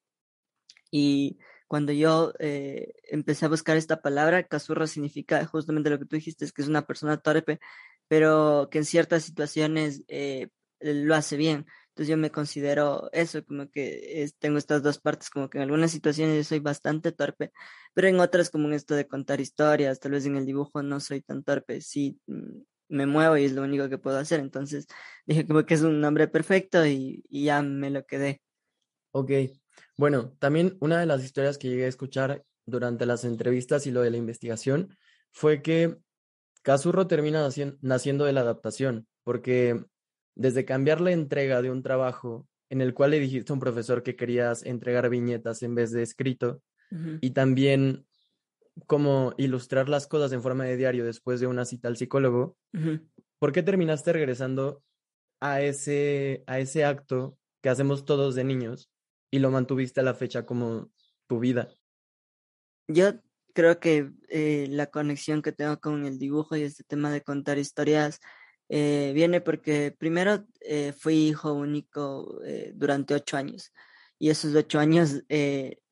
Y 0.90 1.38
cuando 1.72 1.92
yo 1.94 2.34
eh, 2.38 2.92
empecé 3.04 3.46
a 3.46 3.48
buscar 3.48 3.78
esta 3.78 4.02
palabra, 4.02 4.42
casurro 4.42 4.86
significa 4.86 5.46
justamente 5.46 5.88
lo 5.88 5.98
que 5.98 6.04
tú 6.04 6.16
dijiste, 6.16 6.44
es 6.44 6.52
que 6.52 6.60
es 6.60 6.68
una 6.68 6.86
persona 6.86 7.16
torpe, 7.16 7.60
pero 8.08 8.68
que 8.70 8.76
en 8.76 8.84
ciertas 8.84 9.22
situaciones 9.24 10.02
eh, 10.08 10.50
lo 10.80 11.14
hace 11.14 11.38
bien. 11.38 11.64
Entonces 11.88 12.08
yo 12.10 12.18
me 12.18 12.30
considero 12.30 13.08
eso, 13.14 13.42
como 13.46 13.70
que 13.70 14.30
tengo 14.38 14.58
estas 14.58 14.82
dos 14.82 14.98
partes, 14.98 15.30
como 15.30 15.48
que 15.48 15.56
en 15.56 15.62
algunas 15.62 15.90
situaciones 15.90 16.36
yo 16.36 16.44
soy 16.44 16.58
bastante 16.58 17.10
torpe, 17.10 17.52
pero 17.94 18.06
en 18.06 18.20
otras 18.20 18.50
como 18.50 18.68
en 18.68 18.74
esto 18.74 18.94
de 18.94 19.06
contar 19.08 19.40
historias, 19.40 19.98
tal 19.98 20.12
vez 20.12 20.26
en 20.26 20.36
el 20.36 20.44
dibujo 20.44 20.82
no 20.82 21.00
soy 21.00 21.22
tan 21.22 21.42
torpe, 21.42 21.80
sí 21.80 22.20
mm, 22.26 22.60
me 22.88 23.06
muevo 23.06 23.38
y 23.38 23.46
es 23.46 23.52
lo 23.52 23.62
único 23.62 23.88
que 23.88 23.96
puedo 23.96 24.18
hacer. 24.18 24.40
Entonces 24.40 24.86
dije 25.24 25.46
como 25.46 25.64
que 25.64 25.72
es 25.72 25.80
un 25.80 26.02
nombre 26.02 26.28
perfecto 26.28 26.84
y, 26.84 27.24
y 27.30 27.44
ya 27.44 27.62
me 27.62 27.88
lo 27.88 28.04
quedé. 28.04 28.42
Ok, 29.12 29.30
bueno, 29.96 30.34
también 30.38 30.76
una 30.80 30.98
de 31.00 31.06
las 31.06 31.24
historias 31.24 31.58
que 31.58 31.68
llegué 31.68 31.84
a 31.84 31.88
escuchar 31.88 32.44
durante 32.66 33.06
las 33.06 33.24
entrevistas 33.24 33.86
y 33.86 33.90
lo 33.90 34.02
de 34.02 34.10
la 34.10 34.16
investigación 34.16 34.96
fue 35.32 35.62
que 35.62 35.96
Cazurro 36.62 37.06
termina 37.06 37.48
naciendo 37.80 38.24
de 38.24 38.32
la 38.32 38.40
adaptación, 38.40 39.06
porque 39.24 39.84
desde 40.34 40.64
cambiar 40.64 41.00
la 41.00 41.12
entrega 41.12 41.60
de 41.60 41.70
un 41.70 41.82
trabajo 41.82 42.46
en 42.70 42.80
el 42.80 42.94
cual 42.94 43.10
le 43.10 43.20
dijiste 43.20 43.52
a 43.52 43.54
un 43.54 43.60
profesor 43.60 44.02
que 44.02 44.16
querías 44.16 44.64
entregar 44.64 45.10
viñetas 45.10 45.62
en 45.62 45.74
vez 45.74 45.90
de 45.90 46.02
escrito, 46.02 46.62
y 47.22 47.30
también 47.30 48.06
como 48.86 49.32
ilustrar 49.38 49.88
las 49.88 50.06
cosas 50.06 50.32
en 50.32 50.42
forma 50.42 50.64
de 50.64 50.76
diario 50.76 51.06
después 51.06 51.40
de 51.40 51.46
una 51.46 51.64
cita 51.64 51.88
al 51.88 51.96
psicólogo, 51.96 52.56
¿por 53.38 53.52
qué 53.52 53.62
terminaste 53.62 54.12
regresando 54.12 54.82
a 55.40 55.62
ese, 55.62 56.44
a 56.46 56.58
ese 56.60 56.84
acto 56.84 57.38
que 57.62 57.70
hacemos 57.70 58.04
todos 58.04 58.34
de 58.34 58.44
niños 58.44 58.91
y 59.32 59.38
lo 59.38 59.50
mantuviste 59.50 60.00
a 60.00 60.04
la 60.04 60.14
fecha 60.14 60.46
como 60.46 60.92
tu 61.26 61.40
vida? 61.40 61.68
Yo 62.86 63.14
creo 63.54 63.80
que 63.80 64.10
eh, 64.28 64.66
la 64.70 64.86
conexión 64.86 65.42
que 65.42 65.52
tengo 65.52 65.80
con 65.80 66.04
el 66.04 66.18
dibujo 66.18 66.54
y 66.54 66.62
este 66.62 66.84
tema 66.84 67.10
de 67.10 67.22
contar 67.22 67.58
historias 67.58 68.20
eh, 68.68 69.12
viene 69.14 69.40
porque 69.40 69.94
primero 69.98 70.46
eh, 70.60 70.92
fui 70.92 71.28
hijo 71.28 71.54
único 71.54 72.40
durante 72.74 73.14
ocho 73.14 73.36
años 73.36 73.72
y 74.18 74.30
esos 74.30 74.54
ocho 74.54 74.78
años 74.78 75.22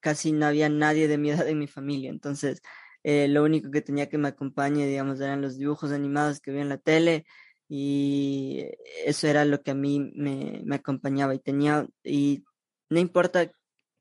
casi 0.00 0.32
no 0.32 0.46
había 0.46 0.68
nadie 0.68 1.08
de 1.08 1.18
mi 1.18 1.30
edad 1.30 1.48
en 1.48 1.58
mi 1.58 1.66
familia, 1.66 2.10
entonces 2.10 2.62
lo 3.02 3.42
único 3.42 3.70
que 3.70 3.80
tenía 3.80 4.08
que 4.08 4.18
me 4.18 4.28
acompañe, 4.28 4.86
digamos, 4.86 5.20
eran 5.20 5.40
los 5.40 5.56
dibujos 5.56 5.90
animados 5.90 6.40
que 6.40 6.52
vi 6.52 6.60
en 6.60 6.68
la 6.68 6.78
tele 6.78 7.24
y 7.68 8.66
eso 9.04 9.26
era 9.26 9.44
lo 9.44 9.62
que 9.62 9.70
a 9.70 9.74
mí 9.74 10.12
me, 10.14 10.60
me 10.64 10.76
acompañaba 10.76 11.34
y 11.34 11.38
tenía, 11.38 11.88
y 12.04 12.44
no 12.90 12.98
importa 13.00 13.52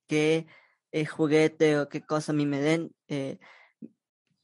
qué 0.08 0.48
eh, 0.91 1.05
juguete 1.05 1.79
o 1.79 1.89
qué 1.89 2.01
cosa 2.01 2.31
a 2.31 2.36
mí 2.36 2.46
me 2.46 2.60
den, 2.60 2.91
eh, 3.08 3.39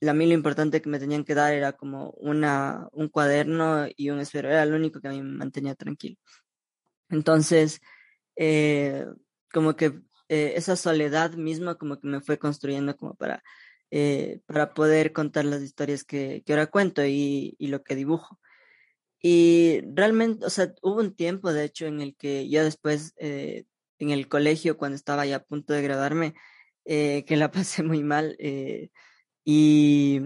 a 0.09 0.13
mí 0.13 0.25
lo 0.25 0.33
importante 0.33 0.81
que 0.81 0.89
me 0.89 0.99
tenían 0.99 1.23
que 1.23 1.35
dar 1.35 1.53
era 1.53 1.73
como 1.73 2.11
una, 2.11 2.87
un 2.91 3.09
cuaderno 3.09 3.87
y 3.95 4.09
un 4.09 4.19
esfero, 4.19 4.49
era 4.49 4.65
lo 4.65 4.75
único 4.75 5.01
que 5.01 5.07
a 5.07 5.11
mí 5.11 5.21
me 5.21 5.37
mantenía 5.37 5.75
tranquilo. 5.75 6.17
Entonces, 7.09 7.81
eh, 8.35 9.05
como 9.51 9.75
que 9.75 10.01
eh, 10.29 10.53
esa 10.55 10.75
soledad 10.75 11.33
misma 11.33 11.75
como 11.75 11.99
que 11.99 12.07
me 12.07 12.21
fue 12.21 12.39
construyendo 12.39 12.95
como 12.97 13.15
para, 13.15 13.43
eh, 13.91 14.41
para 14.47 14.73
poder 14.73 15.13
contar 15.13 15.45
las 15.45 15.61
historias 15.61 16.03
que, 16.03 16.43
que 16.45 16.53
ahora 16.53 16.67
cuento 16.67 17.05
y, 17.05 17.55
y, 17.59 17.67
lo 17.67 17.83
que 17.83 17.95
dibujo. 17.95 18.39
Y 19.21 19.81
realmente, 19.93 20.45
o 20.45 20.49
sea, 20.49 20.73
hubo 20.81 20.99
un 20.99 21.15
tiempo, 21.15 21.53
de 21.53 21.65
hecho, 21.65 21.87
en 21.87 22.01
el 22.01 22.15
que 22.15 22.49
yo 22.49 22.63
después, 22.63 23.15
en 23.99 24.11
el 24.11 24.27
colegio, 24.27 24.77
cuando 24.77 24.95
estaba 24.95 25.25
ya 25.25 25.37
a 25.37 25.43
punto 25.43 25.73
de 25.73 25.81
graduarme, 25.81 26.35
eh, 26.85 27.25
que 27.25 27.37
la 27.37 27.51
pasé 27.51 27.83
muy 27.83 28.03
mal. 28.03 28.35
Eh, 28.39 28.89
y 29.43 30.21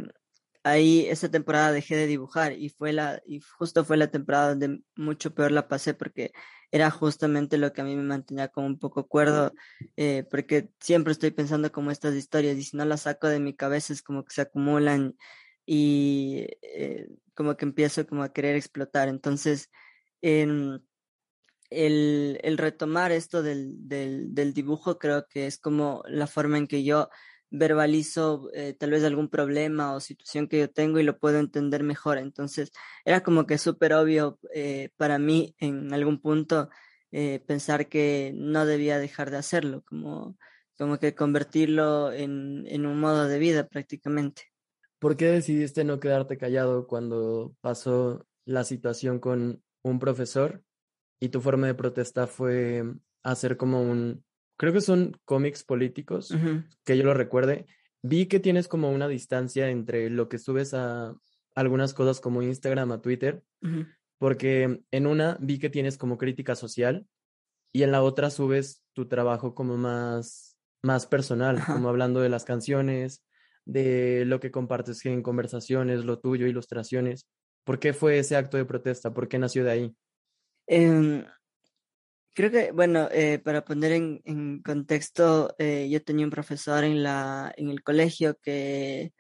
ahí 0.64 1.06
esa 1.08 1.30
temporada 1.30 1.72
dejé 1.72 1.96
de 1.96 2.08
dibujar 2.08 2.54
y 2.54 2.70
fue 2.70 2.94
la, 2.94 3.22
y 3.26 3.40
justo 3.42 3.86
fue 3.86 3.98
la 3.98 4.12
temporada 4.12 4.50
donde 4.50 4.82
mucho 4.96 5.34
peor 5.34 5.52
la 5.52 5.68
pasé 5.68 5.94
porque 5.94 6.32
era 6.72 6.92
justamente 6.92 7.58
lo 7.58 7.74
que 7.74 7.82
a 7.82 7.84
mí 7.84 7.96
me 7.96 8.04
mantenía 8.04 8.50
como 8.50 8.68
un 8.68 8.78
poco 8.80 9.08
cuerdo, 9.08 9.54
eh, 9.98 10.24
porque 10.30 10.70
siempre 10.80 11.14
estoy 11.14 11.32
pensando 11.32 11.72
como 11.72 11.92
estas 11.92 12.16
historias 12.16 12.58
y 12.58 12.64
si 12.64 12.78
no 12.78 12.86
las 12.86 13.02
saco 13.02 13.28
de 13.28 13.40
mi 13.40 13.56
cabeza 13.56 13.94
es 13.94 14.04
como 14.04 14.24
que 14.24 14.34
se 14.34 14.42
acumulan 14.42 15.16
y 15.66 16.48
eh, 16.62 17.08
como 17.34 17.58
que 17.58 17.66
empiezo 17.66 18.06
como 18.08 18.24
a 18.24 18.34
querer 18.34 18.56
explotar. 18.56 19.08
Entonces, 19.08 19.70
el, 21.70 22.40
el, 22.44 22.58
retomar 22.58 23.12
esto 23.12 23.44
del, 23.44 23.88
del, 23.88 24.34
del 24.34 24.54
dibujo 24.54 24.98
creo 24.98 25.28
que 25.28 25.48
es 25.48 25.58
como 25.58 26.04
la 26.08 26.28
forma 26.28 26.58
en 26.58 26.68
que 26.68 26.84
yo 26.84 27.10
verbalizo 27.52 28.50
eh, 28.54 28.74
tal 28.74 28.92
vez 28.92 29.04
algún 29.04 29.30
problema 29.30 29.94
o 29.94 30.00
situación 30.00 30.48
que 30.48 30.60
yo 30.60 30.70
tengo 30.70 31.00
y 31.00 31.04
lo 31.04 31.18
puedo 31.18 31.40
entender 31.40 31.84
mejor. 31.84 32.18
Entonces, 32.18 32.72
era 33.06 33.22
como 33.22 33.46
que 33.46 33.58
súper 33.58 33.94
obvio 33.94 34.40
eh, 34.54 34.90
para 34.98 35.18
mí 35.18 35.56
en 35.60 35.94
algún 35.94 36.20
punto 36.22 36.70
eh, 37.12 37.44
pensar 37.48 37.88
que 37.88 38.32
no 38.36 38.66
debía 38.66 39.00
dejar 39.00 39.32
de 39.32 39.38
hacerlo, 39.38 39.84
como, 39.88 40.38
como 40.78 41.00
que 41.00 41.16
convertirlo 41.16 42.12
en, 42.12 42.66
en 42.68 42.86
un 42.86 43.00
modo 43.00 43.28
de 43.28 43.40
vida 43.40 43.68
prácticamente. 43.68 44.44
¿Por 45.00 45.16
qué 45.16 45.28
decidiste 45.28 45.84
no 45.84 46.00
quedarte 46.00 46.38
callado 46.38 46.86
cuando 46.86 47.56
pasó 47.62 48.28
la 48.46 48.64
situación 48.64 49.20
con 49.20 49.64
un 49.82 50.00
profesor 50.00 50.64
y 51.20 51.30
tu 51.30 51.42
forma 51.42 51.68
de 51.68 51.74
protesta 51.76 52.28
fue 52.28 52.84
hacer 53.24 53.58
como 53.58 53.82
un 53.82 54.24
creo 54.60 54.74
que 54.74 54.82
son 54.82 55.18
cómics 55.24 55.64
políticos, 55.64 56.36
que 56.84 56.98
yo 56.98 57.04
lo 57.04 57.14
recuerde. 57.14 57.66
Vi 58.04 58.26
que 58.26 58.42
tienes 58.42 58.68
como 58.68 58.92
una 58.92 59.08
distancia 59.08 59.70
entre 59.70 60.10
lo 60.10 60.28
que 60.28 60.38
subes 60.38 60.74
a 60.74 61.16
algunas 61.56 61.94
cosas 61.94 62.20
como 62.20 62.42
Instagram, 62.42 62.92
a 62.92 63.02
Twitter, 63.02 63.42
porque 64.18 64.82
en 64.92 65.08
una 65.08 65.38
vi 65.40 65.60
que 65.60 65.70
tienes 65.70 65.98
como 65.98 66.18
crítica 66.18 66.56
social 66.56 67.08
y 67.72 67.84
en 67.84 67.92
la 67.92 68.04
otra 68.04 68.30
subes 68.30 68.84
tu 68.94 69.08
trabajo 69.08 69.56
como 69.56 69.78
más, 69.78 70.58
más 70.84 71.08
personal, 71.08 71.64
como 71.66 71.88
hablando 71.88 72.20
de 72.20 72.30
las 72.30 72.44
canciones, 72.44 73.24
de 73.66 74.26
lo 74.26 74.42
que 74.42 74.52
compartes 74.52 75.06
en 75.06 75.24
conversaciones, 75.24 76.04
lo 76.04 76.20
tuyo, 76.20 76.48
ilustraciones. 76.48 77.28
¿Por 77.64 77.80
qué 77.80 77.94
fue 77.94 78.20
ese 78.20 78.36
acto 78.36 78.58
de 78.58 78.66
protesta? 78.66 79.14
¿Por 79.14 79.30
qué 79.30 79.40
nació 79.40 79.64
de 79.64 79.72
ahí? 79.72 79.96
Eh, 80.70 81.26
Creo 82.40 82.52
que, 82.52 82.72
bueno, 82.72 83.10
eh, 83.12 83.40
para 83.40 83.66
poner 83.66 83.92
en, 83.92 84.62
contexto, 84.64 85.54
eh, 85.60 85.90
yo 85.92 86.02
tenía 86.02 86.26
un 86.26 86.32
profesor 86.32 86.86
en, 86.86 87.04
la, 87.04 87.54
en 87.58 87.70
el 87.70 87.84
colegio 87.84 88.38
que 88.42 89.14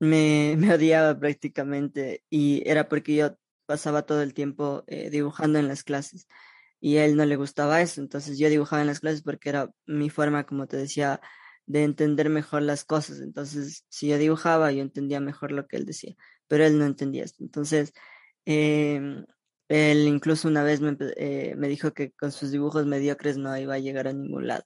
me, 0.00 0.56
me 0.58 0.74
odiaba 0.74 1.18
prácticamente 1.18 2.24
y 2.30 2.62
era 2.68 2.88
porque 2.88 3.16
yo 3.16 3.36
pasaba 3.66 4.02
todo 4.06 4.22
el 4.22 4.34
tiempo 4.34 4.84
eh, 4.88 5.10
dibujando 5.10 5.58
en 5.58 5.68
las 5.68 5.84
clases 5.84 6.28
y 6.80 6.98
él 6.98 7.16
no 7.16 7.24
le 7.26 7.36
gustaba 7.36 7.82
eso, 7.82 8.00
entonces 8.00 8.38
yo 8.38 8.48
dibujaba 8.50 8.82
en 8.82 8.88
las 8.88 9.00
clases 9.00 9.22
porque 9.22 9.48
era 9.50 9.70
mi 9.86 10.10
forma, 10.10 10.46
como 10.46 10.68
te 10.68 10.76
decía, 10.76 11.20
de 11.66 11.84
entender 11.84 12.30
mejor 12.30 12.62
las 12.62 12.84
cosas, 12.84 13.20
entonces 13.20 13.84
si 13.88 14.08
yo 14.08 14.18
dibujaba 14.18 14.72
yo 14.72 14.82
entendía 14.82 15.20
mejor 15.20 15.52
lo 15.52 15.66
que 15.66 15.78
él 15.78 15.86
decía, 15.86 16.14
pero 16.48 16.64
él 16.66 16.78
no 16.78 16.86
entendía 16.86 17.24
esto, 17.24 17.42
entonces 17.44 17.92
eh, 18.46 19.24
él 19.68 20.06
incluso 20.08 20.48
una 20.48 20.62
vez 20.62 20.80
me, 20.80 20.96
eh, 21.16 21.54
me, 21.56 21.68
dijo 21.68 21.92
que 21.92 22.12
con 22.12 22.32
sus 22.32 22.50
dibujos 22.50 22.86
mediocres 22.86 23.36
no 23.36 23.56
iba 23.58 23.74
a 23.74 23.78
llegar 23.78 24.08
a 24.08 24.12
ningún 24.12 24.46
lado. 24.46 24.64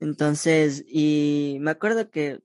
Entonces, 0.00 0.84
y 0.86 1.58
me 1.60 1.70
acuerdo 1.70 2.10
que 2.10 2.40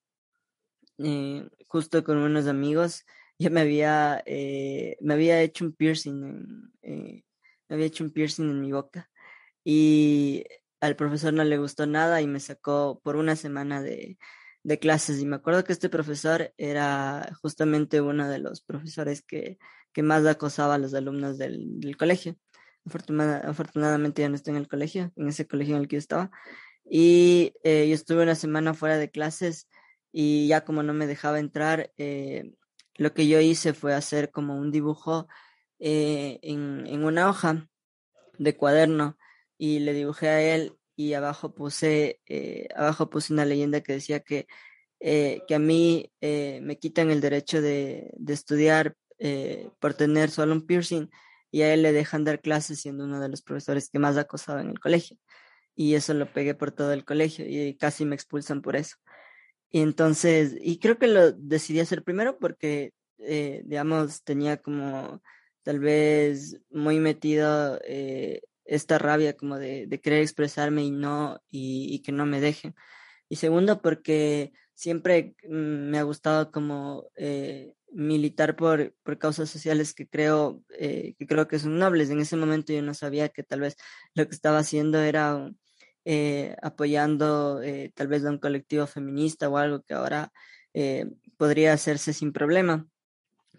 eh, 0.99 1.47
justo 1.67 2.03
con 2.03 2.17
unos 2.17 2.47
amigos, 2.47 3.05
yo 3.39 3.51
me 3.51 3.61
había, 3.61 4.23
eh, 4.25 4.97
me 5.01 5.13
había 5.15 5.41
hecho 5.41 5.65
un 5.65 5.73
piercing, 5.73 6.71
en, 6.81 7.25
me 7.69 7.75
había 7.75 7.85
hecho 7.87 8.03
un 8.03 8.11
piercing 8.11 8.49
en 8.49 8.61
mi 8.61 8.71
boca 8.71 9.09
y 9.63 10.45
al 10.81 10.95
profesor 10.95 11.33
no 11.33 11.43
le 11.43 11.57
gustó 11.57 11.85
nada 11.85 12.21
y 12.21 12.27
me 12.27 12.39
sacó 12.39 13.01
por 13.03 13.15
una 13.17 13.35
semana 13.35 13.81
de, 13.81 14.17
de 14.63 14.79
clases. 14.79 15.19
Y 15.19 15.25
me 15.25 15.37
acuerdo 15.37 15.63
que 15.63 15.73
este 15.73 15.89
profesor 15.89 16.53
era 16.57 17.31
justamente 17.41 18.01
uno 18.01 18.29
de 18.29 18.39
los 18.39 18.61
profesores 18.61 19.21
que 19.21 19.57
que 19.93 20.03
más 20.03 20.25
acosaba 20.25 20.75
a 20.75 20.77
los 20.77 20.93
alumnos 20.93 21.37
del, 21.37 21.79
del 21.79 21.97
colegio. 21.97 22.35
afortunadamente 22.85 24.21
ya 24.21 24.29
no 24.29 24.35
estoy 24.35 24.51
en 24.51 24.61
el 24.61 24.67
colegio, 24.67 25.11
en 25.15 25.27
ese 25.27 25.47
colegio 25.47 25.75
en 25.75 25.81
el 25.81 25.87
que 25.87 25.95
yo 25.97 25.99
estaba. 25.99 26.31
Y 26.89 27.53
eh, 27.63 27.87
yo 27.87 27.93
estuve 27.93 28.23
una 28.23 28.35
semana 28.35 28.73
fuera 28.73 28.97
de 28.97 29.11
clases 29.11 29.67
y 30.11 30.47
ya 30.47 30.65
como 30.65 30.81
no 30.81 30.93
me 30.93 31.05
dejaba 31.07 31.39
entrar, 31.39 31.93
eh, 31.97 32.55
lo 32.95 33.13
que 33.13 33.27
yo 33.27 33.39
hice 33.39 33.73
fue 33.73 33.93
hacer 33.93 34.31
como 34.31 34.57
un 34.57 34.71
dibujo 34.71 35.27
eh, 35.79 36.39
en, 36.41 36.87
en, 36.87 37.03
una 37.05 37.29
hoja 37.29 37.69
de 38.39 38.57
cuaderno 38.57 39.17
y 39.57 39.79
le 39.79 39.93
dibujé 39.93 40.29
a 40.29 40.41
él 40.41 40.73
y 40.95 41.13
abajo 41.13 41.53
puse, 41.53 42.21
abajo 42.75 43.09
puse 43.09 43.33
una 43.33 43.45
leyenda 43.45 43.81
que 43.81 43.93
decía 43.93 44.19
que, 44.19 44.47
que 44.99 45.55
a 45.55 45.59
mí 45.59 46.11
me 46.21 46.77
quitan 46.77 47.09
el 47.11 47.21
derecho 47.21 47.61
de, 47.61 48.11
de 48.17 48.33
estudiar 48.33 48.97
eh, 49.19 49.69
por 49.79 49.93
tener 49.93 50.29
solo 50.31 50.53
un 50.53 50.65
piercing 50.65 51.09
y 51.51 51.61
a 51.61 51.73
él 51.73 51.81
le 51.83 51.91
dejan 51.91 52.23
dar 52.23 52.41
clases 52.41 52.81
siendo 52.81 53.03
uno 53.05 53.19
de 53.19 53.29
los 53.29 53.41
profesores 53.41 53.89
que 53.89 53.99
más 53.99 54.17
acosaba 54.17 54.61
en 54.61 54.69
el 54.69 54.79
colegio. 54.79 55.17
Y 55.75 55.95
eso 55.95 56.13
lo 56.13 56.31
pegué 56.31 56.55
por 56.55 56.71
todo 56.71 56.93
el 56.93 57.05
colegio 57.05 57.45
y 57.47 57.75
casi 57.75 58.05
me 58.05 58.15
expulsan 58.15 58.61
por 58.61 58.75
eso. 58.75 58.97
Y 59.71 59.81
entonces, 59.81 60.55
y 60.61 60.79
creo 60.79 60.97
que 60.97 61.07
lo 61.07 61.31
decidí 61.31 61.79
hacer 61.79 62.03
primero 62.03 62.39
porque, 62.39 62.93
eh, 63.19 63.61
digamos, 63.65 64.23
tenía 64.23 64.57
como 64.57 65.21
tal 65.63 65.79
vez 65.79 66.59
muy 66.69 66.99
metido 66.99 67.79
eh, 67.85 68.41
esta 68.65 68.97
rabia 68.97 69.35
como 69.35 69.57
de, 69.57 69.87
de, 69.87 70.01
querer 70.01 70.21
expresarme 70.21 70.83
y 70.83 70.91
no, 70.91 71.41
y, 71.49 71.93
y, 71.93 71.99
que 72.01 72.11
no 72.11 72.25
me 72.25 72.41
dejen. 72.41 72.75
Y 73.29 73.35
segundo, 73.37 73.81
porque 73.81 74.53
siempre 74.79 75.35
mm, 75.43 75.89
me 75.91 75.99
ha 75.99 76.03
gustado 76.03 76.51
como 76.51 77.11
eh, 77.17 77.73
militar 77.91 78.55
por, 78.55 78.95
por 79.03 79.17
causas 79.19 79.49
sociales 79.49 79.93
que 79.93 80.07
creo, 80.07 80.63
eh, 80.69 81.15
que 81.19 81.27
creo 81.27 81.49
que 81.49 81.59
son 81.59 81.77
nobles. 81.77 82.09
En 82.09 82.21
ese 82.21 82.37
momento 82.37 82.71
yo 82.71 82.81
no 82.81 82.93
sabía 82.93 83.27
que 83.27 83.43
tal 83.43 83.59
vez 83.59 83.75
lo 84.13 84.25
que 84.25 84.35
estaba 84.35 84.59
haciendo 84.59 85.01
era 85.01 85.51
eh, 86.05 86.55
apoyando 86.61 87.59
tal 87.93 88.07
vez 88.07 88.23
a 88.25 88.29
un 88.29 88.37
colectivo 88.37 88.87
feminista 88.87 89.49
o 89.49 89.57
algo 89.57 89.83
que 89.83 89.93
ahora 89.95 90.31
podría 91.37 91.73
hacerse 91.73 92.13
sin 92.13 92.31
problema. 92.31 92.87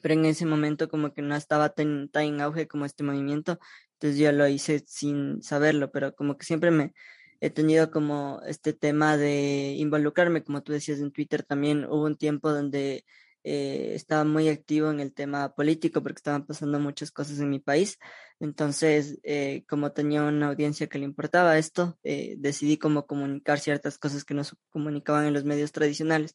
Pero 0.00 0.14
en 0.14 0.24
ese 0.24 0.46
momento 0.46 0.88
como 0.88 1.12
que 1.12 1.20
no 1.20 1.36
estaba 1.36 1.68
tan, 1.68 2.08
tan 2.08 2.24
en 2.24 2.40
auge 2.40 2.66
como 2.66 2.86
este 2.86 3.04
movimiento, 3.04 3.58
entonces 3.94 4.18
yo 4.18 4.32
lo 4.32 4.48
hice 4.48 4.82
sin 4.86 5.42
saberlo, 5.42 5.90
pero 5.92 6.14
como 6.14 6.38
que 6.38 6.46
siempre 6.46 6.70
me 6.70 6.94
he 7.40 7.50
tenido 7.50 7.90
como 7.90 8.40
este 8.46 8.72
tema 8.72 9.16
de 9.16 9.74
involucrarme, 9.78 10.44
como 10.44 10.62
tú 10.62 10.72
decías 10.72 11.00
en 11.00 11.12
Twitter 11.12 11.42
también 11.42 11.84
hubo 11.86 12.04
un 12.04 12.16
tiempo 12.16 12.52
donde 12.52 13.04
eh, 13.42 13.92
estaba 13.94 14.24
muy 14.24 14.48
activo 14.48 14.90
en 14.90 15.00
el 15.00 15.14
tema 15.14 15.54
político 15.54 16.02
porque 16.02 16.18
estaban 16.18 16.46
pasando 16.46 16.78
muchas 16.78 17.10
cosas 17.10 17.38
en 17.40 17.50
mi 17.50 17.58
país. 17.58 17.98
Entonces, 18.38 19.18
eh, 19.22 19.64
como 19.68 19.92
tenía 19.92 20.22
una 20.22 20.48
audiencia 20.48 20.88
que 20.88 20.98
le 20.98 21.04
importaba 21.06 21.58
esto, 21.58 21.98
eh, 22.02 22.34
decidí 22.38 22.76
como 22.78 23.06
comunicar 23.06 23.58
ciertas 23.58 23.98
cosas 23.98 24.24
que 24.24 24.34
no 24.34 24.44
se 24.44 24.56
comunicaban 24.70 25.26
en 25.26 25.34
los 25.34 25.44
medios 25.44 25.72
tradicionales. 25.72 26.34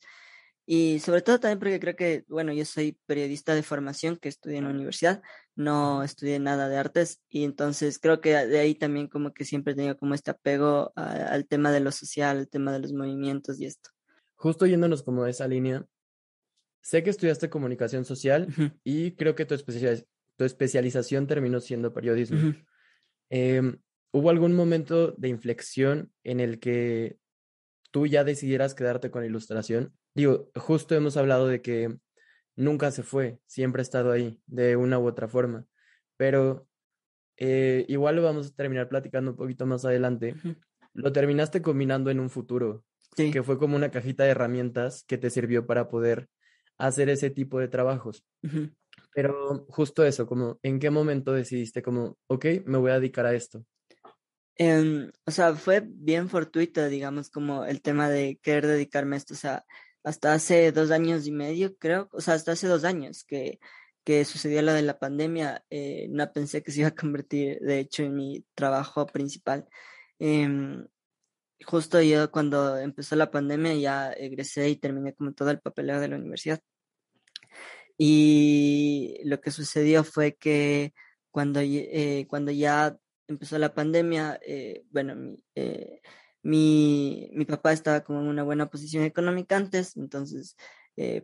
Y 0.66 1.00
sobre 1.00 1.22
todo 1.22 1.40
también 1.40 1.60
porque 1.60 1.80
creo 1.80 1.96
que, 1.96 2.26
bueno, 2.28 2.52
yo 2.52 2.66
soy 2.66 2.98
periodista 3.06 3.54
de 3.54 3.62
formación 3.62 4.18
que 4.18 4.30
estudié 4.30 4.58
en 4.58 4.64
la 4.64 4.72
universidad, 4.72 5.22
no 5.56 6.04
estudié 6.04 6.40
nada 6.40 6.70
de 6.70 6.78
artes 6.78 7.22
y 7.30 7.44
entonces 7.44 8.00
creo 8.00 8.20
que 8.20 8.34
de 8.34 8.60
ahí 8.60 8.74
también 8.74 9.08
como 9.08 9.32
que 9.32 9.46
siempre 9.46 9.74
he 9.74 9.76
tenido 9.76 9.98
como 9.98 10.16
este 10.16 10.32
apego 10.32 10.92
a, 10.96 11.12
al 11.28 11.46
tema 11.46 11.72
de 11.72 11.82
lo 11.82 11.92
social, 11.92 12.38
al 12.38 12.50
tema 12.50 12.72
de 12.72 12.80
los 12.80 12.94
movimientos 12.94 13.60
y 13.60 13.66
esto. 13.66 13.92
Justo 14.36 14.66
yéndonos 14.66 15.04
como 15.04 15.24
de 15.24 15.32
esa 15.32 15.48
línea, 15.48 15.86
Sé 16.86 17.02
que 17.02 17.10
estudiaste 17.10 17.50
comunicación 17.50 18.06
social 18.06 18.48
y 18.84 19.14
creo 19.14 19.34
que 19.34 19.46
tu, 19.46 19.56
especializ 19.56 20.06
tu 20.38 20.46
especialización 20.46 21.26
terminó 21.26 21.60
siendo 21.60 21.92
periodismo. 21.92 22.54
Em, 23.32 23.80
¿Hubo 24.12 24.30
algún 24.30 24.54
momento 24.54 25.14
de 25.14 25.30
inflexión 25.30 26.14
en 26.24 26.40
el 26.40 26.60
que 26.60 27.18
tú 27.90 28.06
ya 28.06 28.24
decidieras 28.24 28.76
quedarte 28.76 29.10
con 29.10 29.26
ilustración? 29.26 29.98
Digo, 30.16 30.50
justo 30.56 30.96
hemos 30.96 31.18
hablado 31.18 31.48
de 31.48 31.62
que 31.62 31.98
nunca 32.56 32.90
se 32.92 33.04
fue, 33.04 33.40
siempre 33.46 33.82
ha 33.82 33.84
estado 33.84 34.12
ahí, 34.12 34.42
de 34.48 34.78
una 34.78 34.98
u 34.98 35.06
otra 35.06 35.28
forma, 35.28 35.66
pero 36.18 36.68
eh, 37.38 37.86
igual 37.90 38.16
lo 38.16 38.24
vamos 38.24 38.48
a 38.48 38.56
terminar 38.56 38.88
platicando 38.88 39.32
un 39.32 39.38
poquito 39.38 39.66
más 39.66 39.84
adelante. 39.84 40.36
Lo 40.94 41.12
terminaste 41.12 41.62
combinando 41.62 42.10
en 42.10 42.22
un 42.22 42.30
futuro, 42.30 42.86
que 43.16 43.44
fue 43.44 43.60
como 43.60 43.76
una 43.76 43.92
cajita 43.92 44.24
de 44.24 44.32
herramientas 44.32 45.04
que 45.06 45.18
te 45.18 45.30
sirvió 45.30 45.68
para 45.68 45.90
poder 45.90 46.30
hacer 46.78 47.10
ese 47.10 47.30
tipo 47.30 47.60
de 47.60 47.68
trabajos. 47.68 48.26
Pero 49.14 49.66
justo 49.68 50.06
eso, 50.06 50.26
como 50.28 50.60
en 50.64 50.80
qué 50.80 50.90
momento 50.90 51.34
decidiste 51.34 51.82
como, 51.82 52.18
ok, 52.28 52.46
me 52.66 52.78
voy 52.78 52.92
a 52.92 53.00
dedicar 53.00 53.26
a 53.26 53.34
esto. 53.34 53.66
Em, 54.58 55.12
o 55.26 55.32
sea, 55.32 55.54
fue 55.56 55.84
bien 55.86 56.30
fortuito, 56.30 56.88
digamos, 56.88 57.30
como 57.30 57.66
el 57.66 57.82
tema 57.82 58.10
de 58.10 58.40
querer 58.42 58.68
dedicarme 58.68 59.16
a 59.16 59.18
esto. 59.18 59.34
O 59.34 59.38
sea, 59.38 59.66
hasta 60.06 60.34
hace 60.34 60.72
dos 60.72 60.92
años 60.92 61.28
y 61.28 61.32
medio, 61.32 61.78
creo, 61.78 62.10
o 62.14 62.22
sea, 62.22 62.36
hasta 62.36 62.54
hace 62.54 62.68
dos 62.68 62.86
años 62.86 63.26
que, 63.26 63.60
que 64.04 64.26
sucedió 64.26 64.62
lo 64.62 64.74
de 64.74 64.84
la 64.84 65.00
pandemia, 65.00 65.66
eh, 65.70 66.08
no 66.12 66.32
pensé 66.32 66.64
que 66.64 66.72
se 66.72 66.82
iba 66.82 66.90
a 66.90 66.96
convertir, 66.96 67.60
de 67.60 67.80
hecho, 67.80 68.04
en 68.04 68.16
mi 68.16 68.46
trabajo 68.56 69.08
principal. 69.08 69.68
Em, 70.20 70.88
justo 71.66 72.02
yo 72.02 72.32
cuando 72.32 72.78
empezó 72.78 73.16
la 73.16 73.32
pandemia 73.32 73.76
ya 73.76 74.12
egresé 74.14 74.70
y 74.70 74.78
terminé 74.78 75.14
como 75.16 75.34
todo 75.34 75.50
el 75.52 75.60
papeleo 75.60 76.00
de 76.00 76.10
la 76.10 76.18
universidad. 76.18 76.62
Y 77.98 79.20
lo 79.24 79.40
que 79.42 79.52
sucedió 79.52 80.04
fue 80.04 80.36
que 80.36 80.94
cuando, 81.32 81.62
eh, 81.62 82.28
cuando 82.30 82.52
ya 82.52 82.98
empezó 83.28 83.58
la 83.58 83.74
pandemia, 83.74 84.40
eh, 84.46 84.84
bueno, 84.92 85.36
eh, 85.56 86.02
mi, 86.46 87.30
mi, 87.34 87.46
papá 87.46 87.74
estaba 87.74 88.02
como 88.04 88.22
en 88.22 88.28
una 88.28 88.44
buena 88.44 88.70
posición 88.70 89.04
económica 89.04 89.58
antes, 89.58 89.98
entonces 89.98 90.56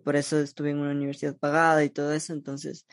por 0.03 0.17
eso 0.17 0.37
estuve 0.39 0.71
en 0.71 0.79
una 0.79 0.91
universidad 0.91 1.37
pagada 1.37 1.83
y 1.85 1.89
todo 1.89 2.11
eso, 2.13 2.33
entonces 2.33 2.85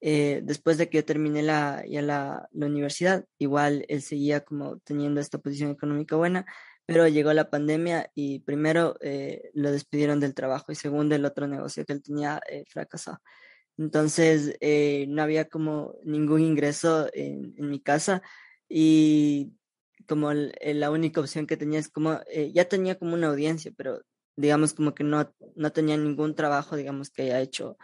después 0.00 0.78
de 0.78 0.88
que 0.88 0.98
yo 0.98 1.04
terminé 1.04 1.42
la, 1.42 1.84
ya 1.88 2.02
la, 2.02 2.48
la 2.52 2.66
universidad, 2.66 3.24
igual 3.38 3.84
él 3.88 4.02
seguía 4.02 4.44
como 4.44 4.78
teniendo 4.78 5.20
esta 5.20 5.38
posición 5.38 5.70
económica 5.70 6.14
buena, 6.16 6.46
pero 6.90 7.06
llegó 7.06 7.32
la 7.32 7.50
pandemia 7.50 8.10
y 8.16 8.40
primero 8.40 8.96
eh, 9.00 9.52
lo 9.54 9.70
despidieron 9.70 10.18
del 10.18 10.34
trabajo 10.34 10.72
y 10.72 10.74
segundo 10.74 11.14
el 11.14 11.24
otro 11.24 11.46
negocio 11.46 11.84
que 11.84 11.92
él 11.92 12.02
tenía 12.02 12.40
eh, 12.50 12.64
fracasó. 12.66 13.20
Entonces 13.78 14.56
eh, 14.60 15.06
no 15.08 15.22
había 15.22 15.48
como 15.48 15.94
ningún 16.04 16.40
ingreso 16.40 17.08
en, 17.12 17.54
en 17.56 17.70
mi 17.70 17.78
casa 17.78 18.22
y 18.68 19.52
como 20.06 20.32
la 20.32 20.90
única 20.90 21.20
opción 21.20 21.46
que 21.46 21.56
tenía 21.56 21.78
es 21.78 21.88
como, 21.88 22.20
ya 22.52 22.64
tenía 22.66 22.98
como 22.98 23.14
una 23.14 23.28
audiencia, 23.28 23.72
pero 23.76 24.02
digamos 24.36 24.74
como 24.74 24.94
que 24.94 25.04
no, 25.04 25.34
no 25.56 25.72
tenía 25.72 25.96
ningún 25.96 26.34
trabajo, 26.34 26.76
digamos, 26.76 27.10
que 27.10 27.22
haya 27.22 27.40
hecho 27.40 27.76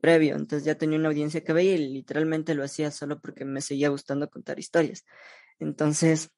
previo. 0.00 0.36
Entonces 0.36 0.64
ya 0.64 0.76
tenía 0.76 0.98
una 0.98 1.08
audiencia 1.08 1.44
que 1.44 1.52
veía 1.52 1.74
y 1.74 1.88
literalmente 1.88 2.54
lo 2.54 2.64
hacía 2.64 2.90
solo 2.90 3.20
porque 3.20 3.44
me 3.44 3.60
seguía 3.60 3.88
gustando 3.88 4.30
contar 4.30 4.58
historias. 4.58 5.04
Entonces 5.58 6.30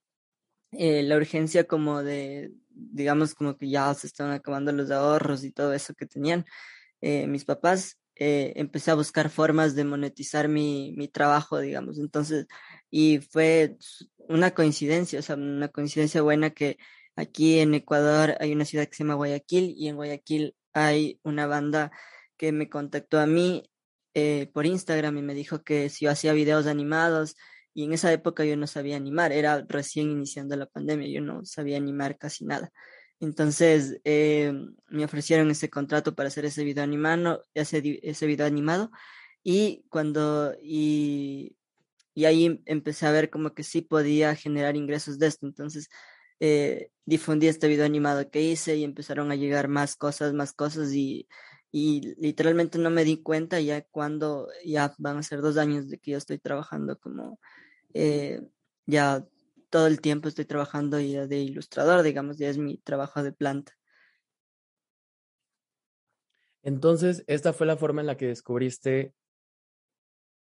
eh, 0.73 1.03
la 1.03 1.17
urgencia 1.17 1.65
como 1.65 2.03
de, 2.03 2.53
digamos, 2.69 3.35
como 3.35 3.57
que 3.57 3.71
ya 3.71 3.93
se 3.95 4.07
estaban 4.07 4.33
acabando 4.33 4.71
los 4.73 4.91
ahorros 4.91 5.43
y 5.45 5.50
todo 5.50 5.73
eso 5.73 5.95
que 5.95 6.07
tenían 6.07 6.45
eh, 7.00 7.27
mis 7.27 7.45
papás, 7.45 7.99
eh, 8.19 8.53
empecé 8.57 8.91
a 8.91 8.95
buscar 8.95 9.31
formas 9.31 9.75
de 9.75 9.85
monetizar 9.85 10.49
mi, 10.49 10.95
mi 10.97 11.09
trabajo, 11.09 11.59
digamos. 11.59 11.99
Entonces, 11.99 12.47
y 12.91 13.19
fue 13.19 13.77
una 14.29 14.53
coincidencia, 14.53 15.21
o 15.21 15.23
sea, 15.23 15.37
una 15.37 15.69
coincidencia 15.69 16.23
buena 16.23 16.51
que 16.51 16.79
aquí 17.17 17.59
en 17.61 17.75
Ecuador 17.75 18.37
hay 18.41 18.53
una 18.53 18.65
ciudad 18.65 18.87
que 18.87 18.95
se 18.97 19.05
llama 19.05 19.14
Guayaquil 19.14 19.75
y 19.77 19.88
en 19.88 19.97
Guayaquil 19.97 20.57
hay 20.73 21.21
una 21.23 21.47
banda 21.47 21.90
que 22.37 22.53
me 22.53 22.69
contactó 22.69 23.19
a 23.21 23.27
mí 23.27 23.71
por 24.53 24.66
Instagram 24.66 25.16
y 25.19 25.23
me 25.23 25.35
dijo 25.35 25.62
que 25.62 25.88
si 25.88 26.07
yo 26.07 26.11
hacía 26.11 26.33
videos 26.33 26.66
animados, 26.66 27.37
y 27.79 27.85
en 27.85 27.92
esa 27.92 28.12
época 28.12 28.45
yo 28.45 28.57
no 28.57 28.66
sabía 28.66 28.97
animar, 28.97 29.31
era 29.31 29.64
recién 29.69 30.11
iniciando 30.11 30.57
la 30.57 30.66
pandemia, 30.66 31.07
yo 31.07 31.21
no 31.21 31.45
sabía 31.45 31.77
animar 31.77 32.19
casi 32.19 32.45
nada. 32.45 32.73
Entonces 33.20 34.00
eh, 34.04 34.52
me 34.88 35.04
ofrecieron 35.04 35.50
ese 35.50 35.70
contrato 35.70 36.14
para 36.14 36.28
hacer 36.28 36.44
ese 36.44 36.64
video 36.64 36.85
animado, 36.85 37.44
ese, 37.54 38.00
ese 38.02 38.26
video 38.26 38.46
animado 38.46 38.90
y 39.42 39.85
cuando 39.88 40.54
y, 40.62 41.57
y, 42.14 42.24
ahí 42.26 42.62
empecé 42.66 43.07
a 43.07 43.12
ver 43.12 43.31
como 43.31 43.54
que 43.54 43.64
sí 43.64 43.83
podía 43.83 44.35
generar 44.37 44.76
ingresos 44.76 45.18
de 45.18 45.26
esto. 45.28 45.46
Entonces 45.46 45.88
eh, 46.40 46.90
difundí 47.07 47.48
este 47.48 47.68
video 47.68 47.87
animado 47.87 48.31
que 48.31 48.42
hice 48.42 48.76
y 48.76 48.85
empezaron 48.85 49.33
a 49.33 49.37
llegar 49.37 49.68
más 49.68 49.96
cosas, 49.96 50.33
más 50.35 50.52
cosas 50.52 50.92
y, 50.92 51.28
y 51.72 52.14
literalmente 52.18 52.78
no 52.78 52.90
me 52.90 53.04
di 53.04 53.22
cuenta 53.22 53.61
ya 53.61 53.83
cuando 53.83 54.48
ya 54.64 54.94
van 54.98 55.18
a 55.18 55.22
ser 55.22 55.40
dos 55.40 55.57
años 55.59 55.88
de 55.88 55.98
que 55.98 56.12
yo 56.12 56.18
estoy 56.18 56.38
trabajando 56.38 56.98
como 56.98 57.40
eh, 57.94 58.40
ya 58.87 59.24
todo 59.70 59.87
el 59.87 60.00
tiempo 60.00 60.28
estoy 60.28 60.44
trabajando 60.44 61.00
ya 61.00 61.26
de 61.26 61.38
ilustrador, 61.38 62.02
digamos, 62.02 62.38
ya 62.38 62.48
es 62.48 62.59
mi 62.59 62.78
trabajo 62.78 63.22
de 63.22 63.33
planta. 63.33 63.72
Entonces, 66.62 67.24
esta 67.26 67.52
fue 67.52 67.66
la 67.66 67.76
forma 67.76 68.00
en 68.00 68.07
la 68.07 68.16
que 68.16 68.26
descubriste, 68.26 69.14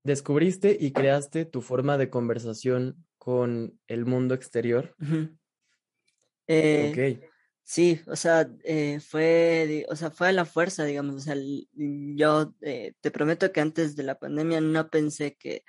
descubriste 0.05 0.76
y 0.79 0.92
creaste 0.92 1.44
tu 1.44 1.61
forma 1.61 1.98
de 1.98 2.11
conversación 2.11 3.05
con 3.18 3.79
el 3.88 4.07
mundo 4.07 4.35
exterior. 4.35 4.94
eh, 6.46 7.20
Sí, 7.68 8.00
o 8.07 8.14
sea, 8.14 8.48
eh, 8.62 9.00
fue, 9.00 9.87
o 9.88 9.96
sea, 9.96 10.12
fue 10.12 10.29
a 10.29 10.33
la 10.33 10.44
fuerza, 10.44 10.85
digamos, 10.85 11.16
o 11.16 11.18
sea, 11.18 11.35
yo 11.74 12.55
eh, 12.61 12.92
te 13.00 13.11
prometo 13.11 13.50
que 13.50 13.61
antes 13.61 13.96
de 13.96 14.05
la 14.05 14.20
pandemia 14.20 14.61
no 14.61 14.88
pensé 14.88 15.35
que 15.35 15.64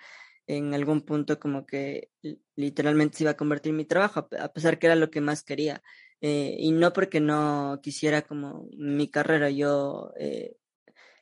en 0.48 0.74
algún 0.74 1.02
punto 1.02 1.40
como 1.40 1.66
que 1.66 2.10
literalmente 2.56 3.18
se 3.18 3.24
iba 3.26 3.32
a 3.32 3.38
convertir 3.38 3.72
en 3.72 3.78
mi 3.78 3.86
trabajo, 3.86 4.28
a 4.40 4.54
pesar 4.54 4.80
que 4.80 4.88
era 4.88 4.96
lo 4.96 5.12
que 5.12 5.22
más 5.22 5.44
quería. 5.44 5.84
Eh, 6.22 6.56
y 6.58 6.72
no 6.72 6.94
porque 6.94 7.20
no 7.20 7.80
quisiera 7.84 8.24
como 8.24 8.68
mi 8.78 9.10
carrera, 9.10 9.50
yo 9.52 10.14
eh, 10.18 10.56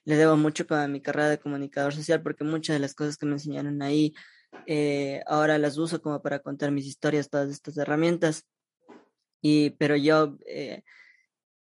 le 0.05 0.15
debo 0.15 0.37
mucho 0.37 0.65
a 0.69 0.87
mi 0.87 1.01
carrera 1.01 1.29
de 1.29 1.39
comunicador 1.39 1.93
social 1.93 2.21
porque 2.21 2.43
muchas 2.43 2.75
de 2.75 2.79
las 2.79 2.93
cosas 2.93 3.17
que 3.17 3.25
me 3.25 3.33
enseñaron 3.33 3.81
ahí 3.81 4.13
eh, 4.67 5.21
ahora 5.27 5.57
las 5.57 5.77
uso 5.77 6.01
como 6.01 6.21
para 6.21 6.39
contar 6.39 6.71
mis 6.71 6.85
historias, 6.85 7.29
todas 7.29 7.49
estas 7.49 7.77
herramientas. 7.77 8.45
Y, 9.41 9.71
pero 9.71 9.95
yo 9.95 10.37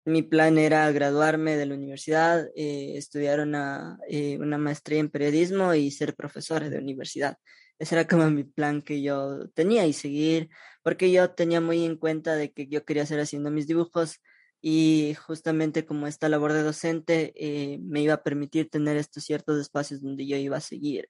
mi 0.04 0.22
plan 0.22 0.58
era 0.58 0.90
graduarme 0.90 1.56
de 1.56 1.66
la 1.66 1.74
universidad, 1.74 2.48
eh, 2.56 2.96
estudiar 2.96 3.40
una, 3.40 3.98
eh, 4.08 4.38
una 4.40 4.58
maestría 4.58 4.98
en 5.00 5.10
periodismo 5.10 5.74
y 5.74 5.90
ser 5.90 6.14
profesora 6.16 6.68
de 6.68 6.78
universidad. 6.78 7.36
Ese 7.78 7.94
era 7.94 8.06
como 8.06 8.30
mi 8.30 8.44
plan 8.44 8.82
que 8.82 9.02
yo 9.02 9.48
tenía 9.54 9.86
y 9.86 9.92
seguir, 9.92 10.50
porque 10.82 11.10
yo 11.12 11.30
tenía 11.30 11.60
muy 11.60 11.84
en 11.84 11.96
cuenta 11.96 12.34
de 12.34 12.52
que 12.52 12.68
yo 12.68 12.84
quería 12.84 13.04
hacer 13.04 13.20
haciendo 13.20 13.50
mis 13.50 13.66
dibujos 13.66 14.20
y 14.60 15.14
justamente 15.26 15.86
como 15.86 16.06
esta 16.06 16.28
labor 16.28 16.52
de 16.52 16.62
docente 16.62 17.32
eh, 17.36 17.78
me 17.82 18.02
iba 18.02 18.14
a 18.14 18.22
permitir 18.22 18.70
tener 18.70 18.96
estos 18.96 19.24
ciertos 19.24 19.60
espacios 19.60 20.02
donde 20.02 20.26
yo 20.26 20.36
iba 20.36 20.56
a 20.56 20.60
seguir 20.60 21.08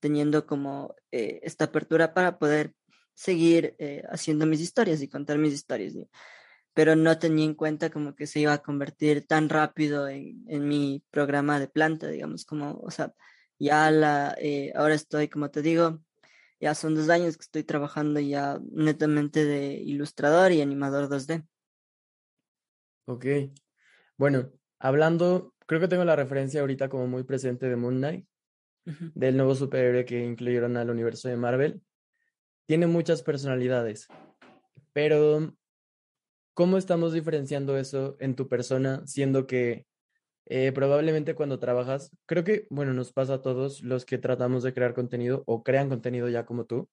teniendo 0.00 0.46
como 0.46 0.94
esta 1.10 1.66
apertura 1.66 2.12
para 2.12 2.38
poder 2.38 2.74
seguir 3.14 3.74
haciendo 4.10 4.44
mis 4.44 4.60
historias 4.60 5.00
y 5.00 5.08
contar 5.08 5.38
mis 5.38 5.54
historias 5.54 5.94
pero 6.74 6.96
no 6.96 7.18
tenía 7.18 7.44
en 7.44 7.54
cuenta 7.54 7.90
como 7.90 8.14
que 8.16 8.26
se 8.26 8.40
iba 8.40 8.52
a 8.52 8.62
convertir 8.62 9.26
tan 9.26 9.48
rápido 9.48 10.08
en, 10.08 10.44
en 10.48 10.68
mi 10.68 11.04
programa 11.10 11.60
de 11.60 11.68
planta, 11.68 12.08
digamos, 12.08 12.44
como, 12.44 12.72
o 12.80 12.90
sea, 12.90 13.14
ya 13.58 13.90
la, 13.92 14.36
eh, 14.40 14.72
ahora 14.74 14.94
estoy, 14.94 15.28
como 15.28 15.50
te 15.50 15.62
digo, 15.62 16.00
ya 16.60 16.74
son 16.74 16.96
dos 16.96 17.08
años 17.08 17.36
que 17.36 17.42
estoy 17.42 17.62
trabajando 17.62 18.18
ya 18.20 18.60
netamente 18.72 19.44
de 19.44 19.74
ilustrador 19.74 20.50
y 20.50 20.60
animador 20.60 21.08
2D. 21.08 21.46
Ok, 23.06 23.26
bueno, 24.16 24.50
hablando, 24.78 25.54
creo 25.66 25.80
que 25.80 25.88
tengo 25.88 26.04
la 26.04 26.16
referencia 26.16 26.60
ahorita 26.60 26.88
como 26.88 27.06
muy 27.06 27.22
presente 27.22 27.68
de 27.68 27.76
Moon 27.76 27.98
Knight, 27.98 28.26
del 29.14 29.36
nuevo 29.36 29.54
superhéroe 29.54 30.04
que 30.04 30.24
incluyeron 30.24 30.76
al 30.76 30.90
universo 30.90 31.28
de 31.28 31.36
Marvel. 31.36 31.82
Tiene 32.66 32.86
muchas 32.86 33.22
personalidades, 33.22 34.08
pero 34.92 35.54
¿Cómo 36.54 36.78
estamos 36.78 37.12
diferenciando 37.12 37.76
eso 37.76 38.16
en 38.20 38.36
tu 38.36 38.48
persona, 38.48 39.04
siendo 39.06 39.46
que 39.46 39.86
eh, 40.46 40.72
probablemente 40.72 41.34
cuando 41.34 41.58
trabajas, 41.58 42.10
creo 42.26 42.44
que, 42.44 42.66
bueno, 42.70 42.92
nos 42.92 43.12
pasa 43.12 43.34
a 43.34 43.42
todos 43.42 43.82
los 43.82 44.04
que 44.04 44.18
tratamos 44.18 44.62
de 44.62 44.74
crear 44.74 44.94
contenido 44.94 45.42
o 45.46 45.64
crean 45.64 45.88
contenido 45.88 46.28
ya 46.28 46.46
como 46.46 46.64
tú, 46.64 46.88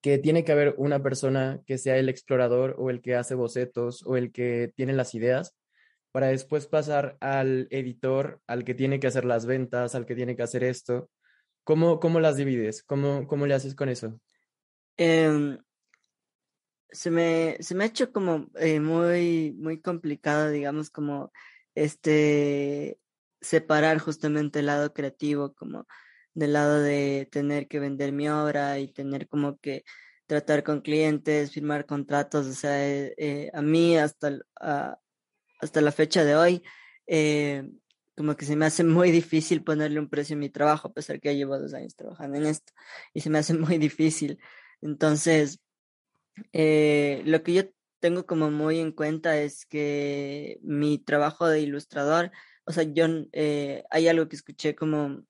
que 0.00 0.18
tiene 0.18 0.44
que 0.44 0.52
haber 0.52 0.74
una 0.78 1.02
persona 1.02 1.60
que 1.66 1.78
sea 1.78 1.96
el 1.96 2.08
explorador 2.08 2.76
o 2.78 2.90
el 2.90 3.02
que 3.02 3.16
hace 3.16 3.34
bocetos 3.34 4.04
o 4.06 4.16
el 4.16 4.32
que 4.32 4.72
tiene 4.74 4.92
las 4.92 5.14
ideas 5.14 5.56
para 6.10 6.28
después 6.28 6.66
pasar 6.66 7.16
al 7.20 7.68
editor, 7.70 8.40
al 8.46 8.64
que 8.64 8.74
tiene 8.74 9.00
que 9.00 9.08
hacer 9.08 9.24
las 9.24 9.46
ventas, 9.46 9.94
al 9.94 10.06
que 10.06 10.14
tiene 10.14 10.36
que 10.36 10.42
hacer 10.42 10.64
esto. 10.64 11.10
¿Cómo, 11.64 12.00
cómo 12.00 12.20
las 12.20 12.36
divides? 12.36 12.82
¿Cómo, 12.82 13.26
cómo 13.26 13.46
le 13.46 13.54
haces 13.54 13.74
con 13.74 13.88
eso? 13.88 14.18
Em, 14.96 15.58
se 16.90 17.10
me, 17.10 17.56
se 17.60 17.74
me 17.74 17.84
ha 17.84 17.86
hecho 17.88 18.12
como 18.12 18.46
eh, 18.56 18.80
muy, 18.80 19.52
muy 19.58 19.80
complicado, 19.80 20.50
digamos, 20.50 20.90
como 20.90 21.32
este 21.74 22.98
separar 23.40 23.98
justamente 23.98 24.60
el 24.60 24.66
lado 24.66 24.92
creativo, 24.92 25.54
como 25.54 25.86
del 26.34 26.54
lado 26.54 26.80
de 26.80 27.28
tener 27.30 27.68
que 27.68 27.80
vender 27.80 28.12
mi 28.12 28.28
obra 28.28 28.78
y 28.78 28.92
tener 28.92 29.28
como 29.28 29.58
que 29.58 29.84
tratar 30.26 30.62
con 30.64 30.80
clientes, 30.82 31.52
firmar 31.52 31.86
contratos, 31.86 32.46
o 32.46 32.52
sea, 32.52 32.86
eh, 32.86 33.14
eh, 33.16 33.50
a 33.54 33.62
mí 33.62 33.96
hasta, 33.96 34.38
hasta 35.60 35.80
la 35.80 35.92
fecha 35.92 36.24
de 36.24 36.36
hoy, 36.36 36.62
como 38.16 38.36
que 38.36 38.44
se 38.44 38.56
me 38.56 38.66
hace 38.66 38.84
muy 38.84 39.10
difícil 39.10 39.62
ponerle 39.62 40.00
un 40.00 40.08
precio 40.08 40.36
a 40.36 40.38
mi 40.38 40.50
trabajo, 40.50 40.88
a 40.88 40.92
pesar 40.92 41.20
que 41.20 41.36
llevo 41.36 41.58
dos 41.58 41.72
años 41.74 41.94
trabajando 41.94 42.36
en 42.36 42.46
esto, 42.46 42.72
y 43.14 43.20
se 43.20 43.30
me 43.30 43.38
hace 43.38 43.54
muy 43.54 43.78
difícil. 43.78 44.38
Entonces, 44.82 45.60
eh, 46.52 47.22
lo 47.24 47.42
que 47.42 47.52
yo 47.54 47.62
tengo 48.00 48.26
como 48.26 48.50
muy 48.50 48.78
en 48.78 48.92
cuenta 48.92 49.38
es 49.38 49.66
que 49.66 50.58
mi 50.62 50.98
trabajo 50.98 51.46
de 51.48 51.60
ilustrador, 51.60 52.30
o 52.64 52.72
sea, 52.72 52.84
yo 52.84 53.06
eh, 53.32 53.84
hay 53.90 54.08
algo 54.08 54.28
que 54.28 54.36
escuché 54.36 54.74
como 54.74 55.24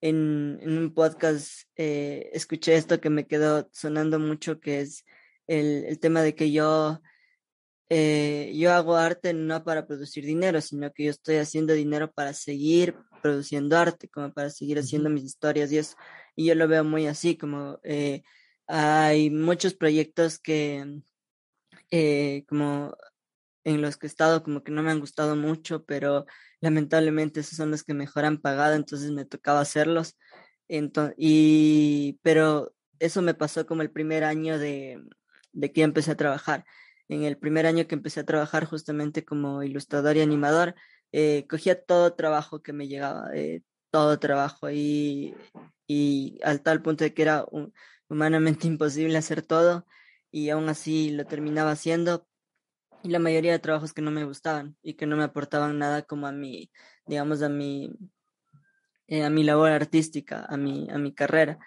en, 0.00 0.60
un 0.62 0.92
podcast, 0.94 1.68
eh, 1.76 2.30
escuché 2.32 2.76
esto 2.76 3.00
que 3.00 3.10
me 3.10 3.26
quedó 3.26 3.68
sonando 3.72 4.18
mucho, 4.18 4.60
que 4.60 4.80
es 4.80 5.04
el, 5.46 5.84
el 5.84 5.98
tema 5.98 6.22
de 6.22 6.34
que 6.34 6.52
yo, 6.52 7.00
yo 7.90 8.72
hago 8.72 8.96
arte 8.96 9.32
no 9.34 9.62
para 9.64 9.86
producir 9.86 10.24
dinero, 10.24 10.60
sino 10.60 10.92
que 10.92 11.04
yo 11.04 11.10
estoy 11.10 11.36
haciendo 11.36 11.74
dinero 11.74 12.12
para 12.12 12.34
seguir 12.34 12.96
produciendo 13.22 13.78
arte, 13.78 14.08
como 14.08 14.32
para 14.32 14.50
seguir 14.50 14.78
haciendo 14.78 15.10
mis 15.10 15.24
historias 15.24 15.72
y 15.72 15.78
eso. 15.78 15.96
Y 16.36 16.46
yo 16.46 16.54
lo 16.54 16.68
veo 16.68 16.84
muy 16.84 17.06
así, 17.06 17.36
como 17.36 17.78
hay 18.66 19.30
muchos 19.30 19.74
proyectos 19.74 20.38
que, 20.38 21.00
eh, 21.90 22.44
como 22.48 22.96
en 23.64 23.80
los 23.82 23.96
que 23.96 24.06
he 24.06 24.08
estado, 24.08 24.42
como 24.42 24.62
que 24.62 24.72
no 24.72 24.82
me 24.82 24.90
han 24.90 25.00
gustado 25.00 25.36
mucho, 25.36 25.84
pero 25.84 26.26
lamentablemente 26.60 27.40
esos 27.40 27.56
son 27.56 27.70
los 27.70 27.82
que 27.82 27.94
mejor 27.94 28.24
han 28.24 28.38
pagado, 28.38 28.74
entonces 28.74 29.10
me 29.10 29.24
tocaba 29.24 29.60
hacerlos. 29.60 30.16
Entonces, 30.68 31.14
y, 31.18 32.18
pero 32.22 32.74
eso 32.98 33.22
me 33.22 33.34
pasó 33.34 33.66
como 33.66 33.82
el 33.82 33.90
primer 33.90 34.24
año 34.24 34.58
de, 34.58 35.02
de 35.52 35.72
que 35.72 35.82
empecé 35.82 36.12
a 36.12 36.16
trabajar. 36.16 36.64
En 37.08 37.24
el 37.24 37.36
primer 37.38 37.66
año 37.66 37.86
que 37.86 37.94
empecé 37.94 38.20
a 38.20 38.24
trabajar 38.24 38.64
justamente 38.64 39.24
como 39.24 39.62
ilustrador 39.62 40.16
y 40.16 40.20
animador, 40.22 40.74
eh, 41.12 41.46
cogía 41.48 41.82
todo 41.82 42.14
trabajo 42.14 42.62
que 42.62 42.72
me 42.72 42.88
llegaba, 42.88 43.30
eh, 43.34 43.62
todo 43.90 44.18
trabajo 44.18 44.70
y, 44.70 45.34
y 45.86 46.40
al 46.42 46.62
tal 46.62 46.82
punto 46.82 47.04
de 47.04 47.14
que 47.14 47.22
era 47.22 47.44
un, 47.50 47.72
humanamente 48.08 48.66
imposible 48.66 49.18
hacer 49.18 49.42
todo 49.42 49.86
y 50.30 50.50
aún 50.50 50.68
así 50.68 51.10
lo 51.10 51.26
terminaba 51.26 51.72
haciendo. 51.72 52.26
Y 53.02 53.10
la 53.10 53.18
mayoría 53.18 53.52
de 53.52 53.58
trabajos 53.58 53.92
que 53.92 54.02
no 54.02 54.10
me 54.10 54.24
gustaban 54.24 54.76
y 54.82 54.94
que 54.94 55.06
no 55.06 55.16
me 55.16 55.24
aportaban 55.24 55.78
nada 55.78 56.02
como 56.02 56.26
a 56.26 56.32
mi, 56.32 56.70
digamos, 57.06 57.42
a 57.42 57.48
mi, 57.48 57.92
eh, 59.06 59.24
a 59.24 59.30
mi 59.30 59.44
labor 59.44 59.70
artística, 59.70 60.46
a 60.48 60.56
mi, 60.56 60.88
a 60.90 60.98
mi 60.98 61.12
carrera. 61.14 61.58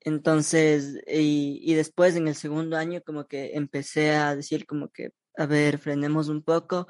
Entonces, 0.00 1.02
y, 1.06 1.60
y 1.62 1.74
después 1.74 2.16
en 2.16 2.28
el 2.28 2.34
segundo 2.34 2.76
año 2.76 3.02
como 3.04 3.26
que 3.26 3.52
empecé 3.54 4.12
a 4.12 4.34
decir 4.34 4.66
como 4.66 4.88
que, 4.88 5.12
a 5.36 5.46
ver, 5.46 5.78
frenemos 5.78 6.28
un 6.28 6.42
poco 6.42 6.86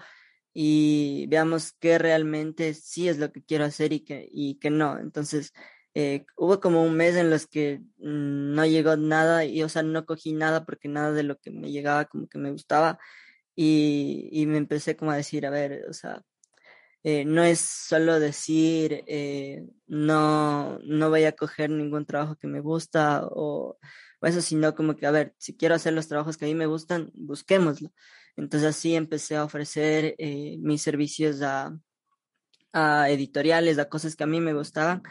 y 0.53 1.27
veamos 1.29 1.73
qué 1.81 1.99
realmente 1.99 2.75
sí 2.75 3.09
es 3.09 3.19
lo 3.19 3.33
que 3.33 3.43
quiero 3.43 3.65
hacer 3.65 3.93
y 3.93 4.01
que, 4.01 4.29
y 4.33 4.59
que 4.59 4.71
no. 4.71 4.99
Entonces, 4.99 5.53
eh, 5.95 6.25
hubo 6.37 6.61
como 6.61 6.85
un 6.85 6.95
mes 6.97 7.17
en 7.17 7.31
los 7.31 7.47
que 7.47 7.81
mm, 7.99 8.55
no 8.55 8.65
llegó 8.67 8.97
nada 8.97 9.45
y, 9.45 9.63
o 9.63 9.69
sea, 9.69 9.83
no 9.83 10.07
cogí 10.07 10.33
nada 10.33 10.65
porque 10.65 10.89
nada 10.89 11.13
de 11.13 11.25
lo 11.25 11.37
que 11.39 11.51
me 11.51 11.73
llegaba 11.73 12.05
como 12.05 12.29
que 12.29 12.39
me 12.39 12.53
gustaba 12.53 12.99
y, 13.57 14.29
y 14.33 14.47
me 14.47 14.59
empecé 14.59 14.97
como 14.97 15.11
a 15.11 15.17
decir, 15.17 15.47
a 15.47 15.51
ver, 15.51 15.87
o 15.89 15.93
sea, 15.93 16.23
eh, 17.05 17.25
no 17.25 17.43
es 17.45 17.61
solo 17.61 18.21
decir, 18.21 19.05
eh, 19.07 19.67
no, 19.87 20.79
no 20.81 21.11
voy 21.11 21.25
a 21.25 21.33
coger 21.33 21.71
ningún 21.71 22.07
trabajo 22.07 22.37
que 22.37 22.47
me 22.47 22.61
gusta 22.61 23.27
o, 23.27 23.79
o, 24.21 24.27
eso, 24.27 24.41
sino 24.43 24.75
como 24.75 24.97
que, 24.97 25.07
a 25.07 25.11
ver, 25.11 25.35
si 25.39 25.57
quiero 25.57 25.75
hacer 25.75 25.93
los 25.95 26.09
trabajos 26.09 26.37
que 26.37 26.45
a 26.45 26.49
mí 26.49 26.55
me 26.55 26.67
gustan, 26.67 27.11
busquémoslo. 27.15 27.93
Entonces 28.37 28.69
así 28.69 28.95
empecé 28.95 29.37
a 29.37 29.45
ofrecer 29.45 30.15
mis 30.61 30.83
servicios 30.83 31.43
a, 31.43 31.77
a 32.73 33.11
editoriales, 33.11 33.79
a 33.79 33.89
cosas 33.89 34.17
que 34.17 34.25
a 34.25 34.27
mí 34.27 34.41
me 34.41 34.55
gustaban 34.55 35.03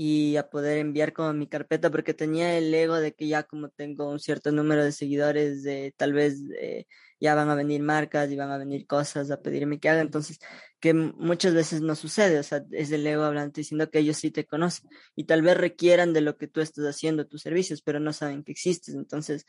y 0.00 0.36
a 0.36 0.48
poder 0.48 0.78
enviar 0.78 1.12
como 1.12 1.32
mi 1.32 1.48
carpeta 1.48 1.90
porque 1.90 2.14
tenía 2.14 2.56
el 2.56 2.72
ego 2.72 3.00
de 3.00 3.14
que 3.14 3.26
ya 3.26 3.42
como 3.42 3.68
tengo 3.68 4.08
un 4.08 4.20
cierto 4.20 4.52
número 4.52 4.84
de 4.84 4.92
seguidores, 4.92 5.64
de 5.64 5.92
tal 5.96 6.12
vez 6.12 6.40
eh, 6.60 6.86
ya 7.18 7.34
van 7.34 7.50
a 7.50 7.56
venir 7.56 7.82
marcas 7.82 8.30
y 8.30 8.36
van 8.36 8.52
a 8.52 8.58
venir 8.58 8.86
cosas 8.86 9.32
a 9.32 9.42
pedirme 9.42 9.80
que 9.80 9.88
haga, 9.88 10.00
entonces 10.00 10.38
que 10.78 10.94
muchas 10.94 11.52
veces 11.52 11.80
no 11.80 11.96
sucede, 11.96 12.38
o 12.38 12.44
sea, 12.44 12.64
es 12.70 12.92
el 12.92 13.04
ego 13.08 13.24
hablando 13.24 13.50
diciendo 13.52 13.90
que 13.90 13.98
ellos 13.98 14.18
sí 14.18 14.30
te 14.30 14.46
conocen 14.46 14.88
y 15.16 15.24
tal 15.24 15.42
vez 15.42 15.56
requieran 15.56 16.12
de 16.12 16.20
lo 16.20 16.36
que 16.36 16.46
tú 16.46 16.60
estás 16.60 16.84
haciendo, 16.84 17.26
tus 17.26 17.42
servicios, 17.42 17.82
pero 17.82 17.98
no 17.98 18.12
saben 18.12 18.44
que 18.44 18.52
existes, 18.52 18.94
entonces 18.94 19.46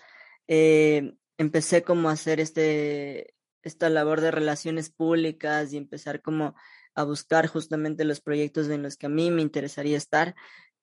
eh, 0.47 1.13
empecé 1.37 1.83
como 1.83 2.09
a 2.09 2.13
hacer 2.13 2.39
este, 2.39 3.35
esta 3.61 3.87
labor 3.91 4.19
de 4.19 4.31
relaciones 4.31 4.89
públicas 4.89 5.73
y 5.73 5.77
empezar 5.77 6.23
como 6.23 6.55
a 6.95 7.03
buscar 7.03 7.47
justamente 7.47 8.03
los 8.03 8.21
proyectos 8.21 8.69
en 8.69 8.83
los 8.83 8.97
que 8.97 9.07
a 9.07 9.09
mí 9.09 9.31
me 9.31 9.41
interesaría 9.41 9.97
estar 9.97 10.35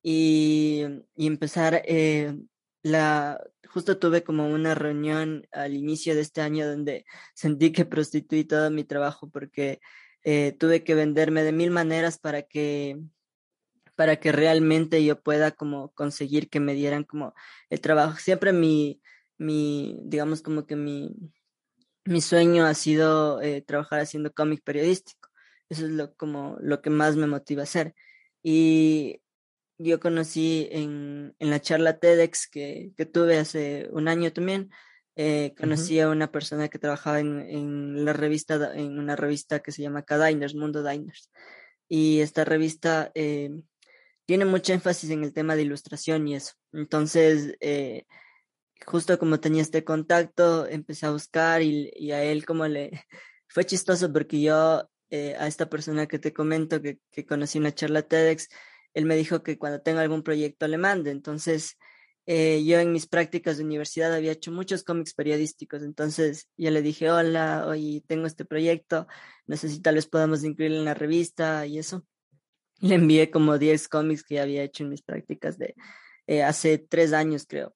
y, 0.02 0.84
y 1.16 1.26
empezar 1.26 1.82
eh, 1.86 2.34
la 2.82 3.40
justo 3.68 3.98
tuve 3.98 4.22
como 4.22 4.48
una 4.48 4.74
reunión 4.74 5.46
al 5.52 5.74
inicio 5.74 6.14
de 6.14 6.22
este 6.22 6.40
año 6.40 6.66
donde 6.66 7.04
sentí 7.34 7.72
que 7.72 7.84
prostituí 7.84 8.44
todo 8.44 8.70
mi 8.70 8.84
trabajo 8.84 9.28
porque 9.28 9.80
eh, 10.22 10.56
tuve 10.58 10.82
que 10.82 10.94
venderme 10.94 11.42
de 11.42 11.52
mil 11.52 11.70
maneras 11.70 12.18
para 12.18 12.42
que 12.42 12.98
para 13.96 14.16
que 14.16 14.30
realmente 14.30 15.04
yo 15.04 15.20
pueda 15.20 15.50
como 15.50 15.90
conseguir 15.92 16.50
que 16.50 16.60
me 16.60 16.74
dieran 16.74 17.04
como 17.04 17.34
el 17.70 17.80
trabajo. 17.80 18.18
Siempre 18.18 18.52
mi, 18.52 19.00
mi 19.38 19.98
digamos 20.02 20.42
como 20.42 20.66
que 20.66 20.76
mi, 20.76 21.14
mi 22.04 22.20
sueño 22.20 22.66
ha 22.66 22.74
sido 22.74 23.40
eh, 23.42 23.62
trabajar 23.62 24.00
haciendo 24.00 24.32
cómic 24.32 24.62
periodístico. 24.62 25.25
Eso 25.68 25.86
es 25.86 25.92
lo, 25.92 26.14
como 26.14 26.56
lo 26.60 26.80
que 26.80 26.90
más 26.90 27.16
me 27.16 27.26
motiva 27.26 27.62
a 27.62 27.64
hacer. 27.64 27.94
Y 28.42 29.20
yo 29.78 30.00
conocí 30.00 30.68
en, 30.70 31.34
en 31.38 31.50
la 31.50 31.60
charla 31.60 31.98
TEDx 31.98 32.48
que, 32.48 32.92
que, 32.96 33.06
tuve 33.06 33.38
hace 33.38 33.88
un 33.90 34.08
año 34.08 34.32
también, 34.32 34.70
eh, 35.16 35.54
conocí 35.58 35.98
a 36.00 36.08
una 36.08 36.30
persona 36.30 36.68
que 36.68 36.78
trabajaba 36.78 37.20
en, 37.20 37.40
en, 37.40 38.04
la 38.04 38.12
revista, 38.12 38.74
en 38.74 38.98
una 38.98 39.16
revista 39.16 39.60
que 39.60 39.72
se 39.72 39.82
llama 39.82 40.02
K-Diners, 40.02 40.54
Mundo 40.54 40.82
Diners. 40.82 41.30
Y 41.88 42.20
esta 42.20 42.44
revista 42.44 43.10
eh, 43.14 43.50
tiene 44.26 44.44
mucho 44.44 44.72
énfasis 44.72 45.10
en 45.10 45.24
el 45.24 45.32
tema 45.32 45.56
de 45.56 45.62
ilustración 45.62 46.26
y 46.28 46.36
eso. 46.36 46.54
Entonces, 46.72 47.54
eh, 47.60 48.04
justo 48.84 49.18
como 49.18 49.40
tenía 49.40 49.62
este 49.62 49.84
contacto, 49.84 50.66
empecé 50.66 51.06
a 51.06 51.12
buscar 51.12 51.62
y, 51.62 51.90
y 51.94 52.12
a 52.12 52.22
él 52.22 52.44
como 52.44 52.66
le... 52.66 52.90
Fue 53.48 53.64
chistoso 53.64 54.12
porque 54.12 54.40
yo 54.40 54.90
eh, 55.10 55.36
a 55.38 55.46
esta 55.46 55.68
persona 55.68 56.06
que 56.06 56.18
te 56.18 56.32
comento 56.32 56.82
que, 56.82 56.98
que 57.10 57.26
conocí 57.26 57.58
en 57.58 57.64
la 57.64 57.74
charla 57.74 58.02
TEDx, 58.02 58.48
él 58.94 59.04
me 59.04 59.16
dijo 59.16 59.42
que 59.42 59.58
cuando 59.58 59.82
tenga 59.82 60.00
algún 60.00 60.22
proyecto 60.22 60.66
le 60.68 60.78
mande. 60.78 61.10
Entonces, 61.10 61.76
eh, 62.28 62.64
yo 62.64 62.80
en 62.80 62.92
mis 62.92 63.06
prácticas 63.06 63.56
de 63.56 63.64
universidad 63.64 64.12
había 64.12 64.32
hecho 64.32 64.50
muchos 64.50 64.82
cómics 64.82 65.14
periodísticos. 65.14 65.82
Entonces, 65.82 66.48
yo 66.56 66.70
le 66.72 66.82
dije, 66.82 67.10
hola, 67.10 67.66
hoy 67.68 68.02
tengo 68.08 68.26
este 68.26 68.44
proyecto, 68.44 69.06
no 69.46 69.56
sé 69.56 69.68
si 69.68 69.80
tal 69.80 70.02
podamos 70.10 70.42
incluirlo 70.42 70.78
en 70.78 70.84
la 70.84 70.94
revista 70.94 71.66
y 71.66 71.78
eso. 71.78 72.04
Le 72.80 72.96
envié 72.96 73.30
como 73.30 73.58
10 73.58 73.88
cómics 73.88 74.22
que 74.24 74.34
ya 74.36 74.42
había 74.42 74.62
hecho 74.62 74.84
en 74.84 74.90
mis 74.90 75.02
prácticas 75.02 75.56
de 75.56 75.74
eh, 76.26 76.42
hace 76.42 76.78
tres 76.78 77.12
años, 77.12 77.46
creo. 77.48 77.74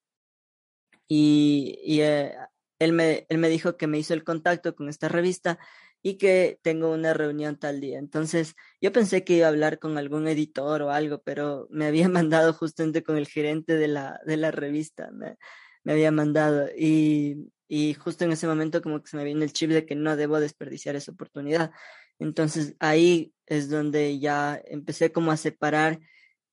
Y, 1.07 1.79
y 1.85 2.01
él, 2.01 2.93
me, 2.93 3.27
él 3.29 3.39
me 3.39 3.49
dijo 3.49 3.77
que 3.77 3.87
me 3.87 3.99
hizo 3.99 4.15
el 4.15 4.25
contacto 4.25 4.75
con 4.75 4.89
esta 4.89 5.09
revista 5.09 5.59
y 6.03 6.15
que 6.15 6.59
tengo 6.63 6.91
una 6.91 7.15
reunión 7.15 7.59
tal 7.59 7.81
día. 7.81 7.99
Entonces, 7.99 8.55
yo 8.81 8.93
pensé 8.93 9.25
que 9.25 9.35
iba 9.35 9.47
a 9.47 9.51
hablar 9.51 9.79
con 9.79 9.99
algún 9.99 10.29
editor 10.29 10.83
o 10.83 10.91
algo, 10.91 11.23
pero 11.23 11.67
me 11.71 11.87
había 11.87 12.09
mandado 12.09 12.53
justamente 12.53 13.03
con 13.03 13.17
el 13.17 13.27
gerente 13.27 13.77
de 13.77 13.89
la, 13.89 14.21
de 14.27 14.37
la 14.37 14.51
revista, 14.51 15.11
me, 15.13 15.37
me 15.85 15.93
había 15.93 16.11
mandado 16.11 16.69
y, 16.77 17.51
y, 17.69 17.95
justo 17.95 18.25
en 18.25 18.33
ese 18.33 18.47
momento 18.47 18.83
como 18.83 19.03
que 19.03 19.11
se 19.11 19.17
me 19.17 19.25
viene 19.25 19.45
el 19.45 19.53
chip 19.53 19.71
de 19.71 19.87
que 19.87 19.95
no 19.95 20.17
debo 20.17 20.41
desperdiciar 20.41 20.97
esa 20.97 21.13
oportunidad. 21.13 21.73
Entonces, 22.19 22.77
ahí 22.81 23.33
es 23.47 23.71
donde 23.71 24.19
ya 24.19 24.61
empecé 24.67 25.13
como 25.13 25.33
a 25.33 25.37
separar, 25.37 26.01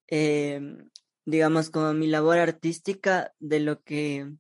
eh, 0.07 0.61
digamos, 1.25 1.69
como 1.69 1.93
mi 1.93 2.07
labor 2.07 2.37
artística 2.37 3.33
de 3.39 3.59
lo 3.59 3.83
que 3.83 4.31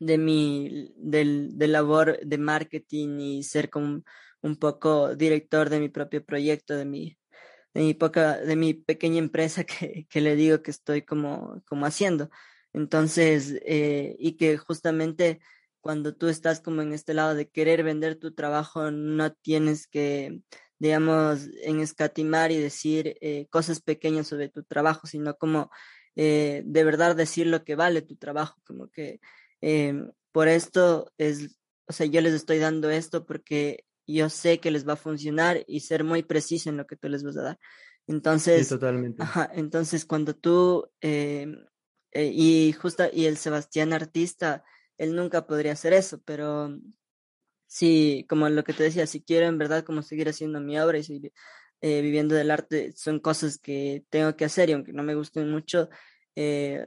de 0.00 0.18
mi 0.18 0.92
del, 0.96 1.56
de 1.56 1.68
labor 1.68 2.18
de 2.20 2.38
marketing 2.38 3.20
y 3.20 3.42
ser 3.44 3.70
como 3.70 4.02
un 4.42 4.56
poco 4.56 5.14
director 5.14 5.68
de 5.70 5.80
mi 5.80 5.88
propio 5.88 6.24
proyecto, 6.24 6.76
de 6.76 6.86
mi, 6.86 7.18
de 7.74 7.82
mi 7.82 7.94
poca, 7.94 8.38
de 8.38 8.56
mi 8.56 8.74
pequeña 8.74 9.18
empresa 9.18 9.64
que, 9.64 10.06
que 10.10 10.20
le 10.20 10.36
digo 10.36 10.62
que 10.62 10.72
estoy 10.72 11.02
como, 11.02 11.62
como 11.66 11.86
haciendo. 11.86 12.30
Entonces, 12.72 13.54
eh, 13.64 14.16
y 14.18 14.36
que 14.36 14.56
justamente 14.56 15.40
cuando 15.80 16.14
tú 16.14 16.28
estás 16.28 16.60
como 16.60 16.82
en 16.82 16.92
este 16.92 17.14
lado 17.14 17.34
de 17.34 17.48
querer 17.48 17.82
vender 17.82 18.16
tu 18.16 18.34
trabajo, 18.34 18.90
no 18.90 19.32
tienes 19.32 19.86
que, 19.86 20.40
digamos, 20.78 21.48
en 21.62 21.80
escatimar 21.80 22.52
y 22.52 22.58
decir 22.58 23.16
eh, 23.20 23.46
cosas 23.50 23.80
pequeñas 23.80 24.28
sobre 24.28 24.48
tu 24.48 24.62
trabajo, 24.62 25.06
sino 25.06 25.36
como 25.36 25.70
eh, 26.16 26.62
de 26.64 26.84
verdad 26.84 27.16
decir 27.16 27.46
lo 27.46 27.64
que 27.64 27.76
vale 27.76 28.02
tu 28.02 28.16
trabajo, 28.16 28.60
como 28.64 28.88
que 28.88 29.20
em, 29.60 30.10
por 30.32 30.48
esto 30.48 31.12
es, 31.18 31.58
o 31.86 31.92
sea, 31.92 32.06
yo 32.06 32.20
les 32.20 32.34
estoy 32.34 32.58
dando 32.58 32.90
esto 32.90 33.26
porque 33.26 33.84
yo 34.06 34.28
sé 34.28 34.58
que 34.58 34.70
les 34.70 34.86
va 34.88 34.94
a 34.94 34.96
funcionar 34.96 35.64
y 35.66 35.80
ser 35.80 36.04
muy 36.04 36.22
preciso 36.22 36.70
en 36.70 36.76
lo 36.76 36.86
que 36.86 36.96
tú 36.96 37.08
les 37.08 37.22
vas 37.22 37.36
a 37.36 37.42
dar. 37.42 37.58
Entonces, 38.06 38.68
totalmente. 38.68 39.22
Ajá, 39.22 39.50
entonces 39.54 40.04
cuando 40.04 40.34
tú, 40.34 40.90
em, 41.00 41.64
eh, 42.12 42.30
y 42.34 42.72
justo, 42.72 43.04
y 43.12 43.26
el 43.26 43.36
Sebastián 43.36 43.92
artista, 43.92 44.64
él 44.98 45.14
nunca 45.14 45.46
podría 45.46 45.72
hacer 45.72 45.92
eso, 45.92 46.20
pero 46.24 46.76
sí, 47.66 48.26
como 48.28 48.48
lo 48.48 48.64
que 48.64 48.72
te 48.72 48.82
decía, 48.82 49.06
si 49.06 49.22
quiero 49.22 49.46
en 49.46 49.58
verdad 49.58 49.84
como 49.84 50.02
seguir 50.02 50.28
haciendo 50.28 50.60
mi 50.60 50.78
obra 50.78 50.98
y 50.98 51.04
seguir 51.04 51.32
eh, 51.80 52.02
viviendo 52.02 52.34
del 52.34 52.50
arte, 52.50 52.92
son 52.96 53.20
cosas 53.20 53.58
que 53.58 54.04
tengo 54.10 54.36
que 54.36 54.44
hacer 54.44 54.68
y 54.68 54.72
aunque 54.72 54.92
no 54.92 55.02
me 55.02 55.14
gusten 55.14 55.50
mucho, 55.50 55.88
eh, 56.36 56.84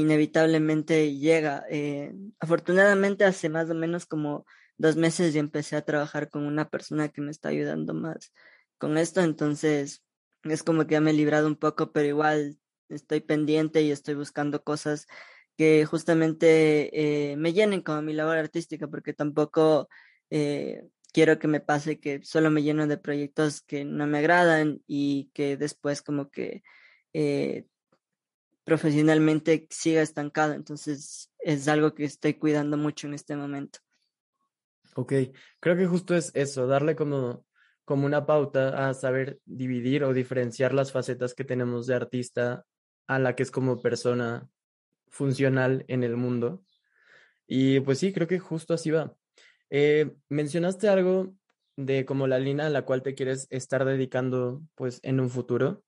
inevitablemente 0.00 1.16
llega. 1.16 1.64
Eh, 1.70 2.12
afortunadamente 2.38 3.24
hace 3.24 3.48
más 3.48 3.70
o 3.70 3.74
menos 3.74 4.06
como 4.06 4.46
dos 4.78 4.96
meses 4.96 5.34
ya 5.34 5.40
empecé 5.40 5.76
a 5.76 5.84
trabajar 5.84 6.30
con 6.30 6.46
una 6.46 6.68
persona 6.68 7.08
que 7.10 7.20
me 7.20 7.30
está 7.30 7.50
ayudando 7.50 7.94
más 7.94 8.32
con 8.78 8.96
esto, 8.96 9.20
entonces 9.20 10.02
es 10.44 10.62
como 10.62 10.86
que 10.86 10.94
ya 10.94 11.00
me 11.02 11.10
he 11.10 11.14
librado 11.14 11.46
un 11.46 11.56
poco, 11.56 11.92
pero 11.92 12.08
igual 12.08 12.58
estoy 12.88 13.20
pendiente 13.20 13.82
y 13.82 13.90
estoy 13.90 14.14
buscando 14.14 14.64
cosas 14.64 15.06
que 15.56 15.84
justamente 15.84 17.32
eh, 17.32 17.36
me 17.36 17.52
llenen 17.52 17.82
como 17.82 18.00
mi 18.00 18.14
labor 18.14 18.38
artística, 18.38 18.88
porque 18.88 19.12
tampoco 19.12 19.88
eh, 20.30 20.88
quiero 21.12 21.38
que 21.38 21.48
me 21.48 21.60
pase 21.60 22.00
que 22.00 22.22
solo 22.24 22.50
me 22.50 22.62
lleno 22.62 22.86
de 22.86 22.96
proyectos 22.96 23.60
que 23.60 23.84
no 23.84 24.06
me 24.06 24.18
agradan 24.18 24.80
y 24.86 25.30
que 25.34 25.58
después 25.58 26.00
como 26.00 26.30
que 26.30 26.62
profesionalmente 28.70 29.66
siga 29.68 30.00
estancado. 30.00 30.52
Entonces 30.52 31.28
es 31.40 31.66
algo 31.66 31.92
que 31.92 32.04
estoy 32.04 32.34
cuidando 32.34 32.76
mucho 32.76 33.08
en 33.08 33.14
este 33.14 33.34
momento. 33.34 33.80
Ok, 34.94 35.12
creo 35.58 35.76
que 35.76 35.86
justo 35.86 36.14
es 36.14 36.30
eso, 36.34 36.68
darle 36.68 36.94
como, 36.94 37.44
como 37.84 38.06
una 38.06 38.26
pauta 38.26 38.88
a 38.88 38.94
saber 38.94 39.40
dividir 39.44 40.04
o 40.04 40.14
diferenciar 40.14 40.72
las 40.72 40.92
facetas 40.92 41.34
que 41.34 41.42
tenemos 41.42 41.88
de 41.88 41.96
artista 41.96 42.64
a 43.08 43.18
la 43.18 43.34
que 43.34 43.42
es 43.42 43.50
como 43.50 43.82
persona 43.82 44.48
funcional 45.08 45.84
en 45.88 46.04
el 46.04 46.16
mundo. 46.16 46.62
Y 47.48 47.80
pues 47.80 47.98
sí, 47.98 48.12
creo 48.12 48.28
que 48.28 48.38
justo 48.38 48.72
así 48.72 48.92
va. 48.92 49.16
Eh, 49.68 50.12
mencionaste 50.28 50.88
algo 50.88 51.34
de 51.74 52.04
como 52.04 52.28
la 52.28 52.38
línea 52.38 52.66
a 52.66 52.70
la 52.70 52.82
cual 52.82 53.02
te 53.02 53.16
quieres 53.16 53.48
estar 53.50 53.84
dedicando 53.84 54.62
pues 54.76 55.00
en 55.02 55.18
un 55.18 55.28
futuro 55.28 55.82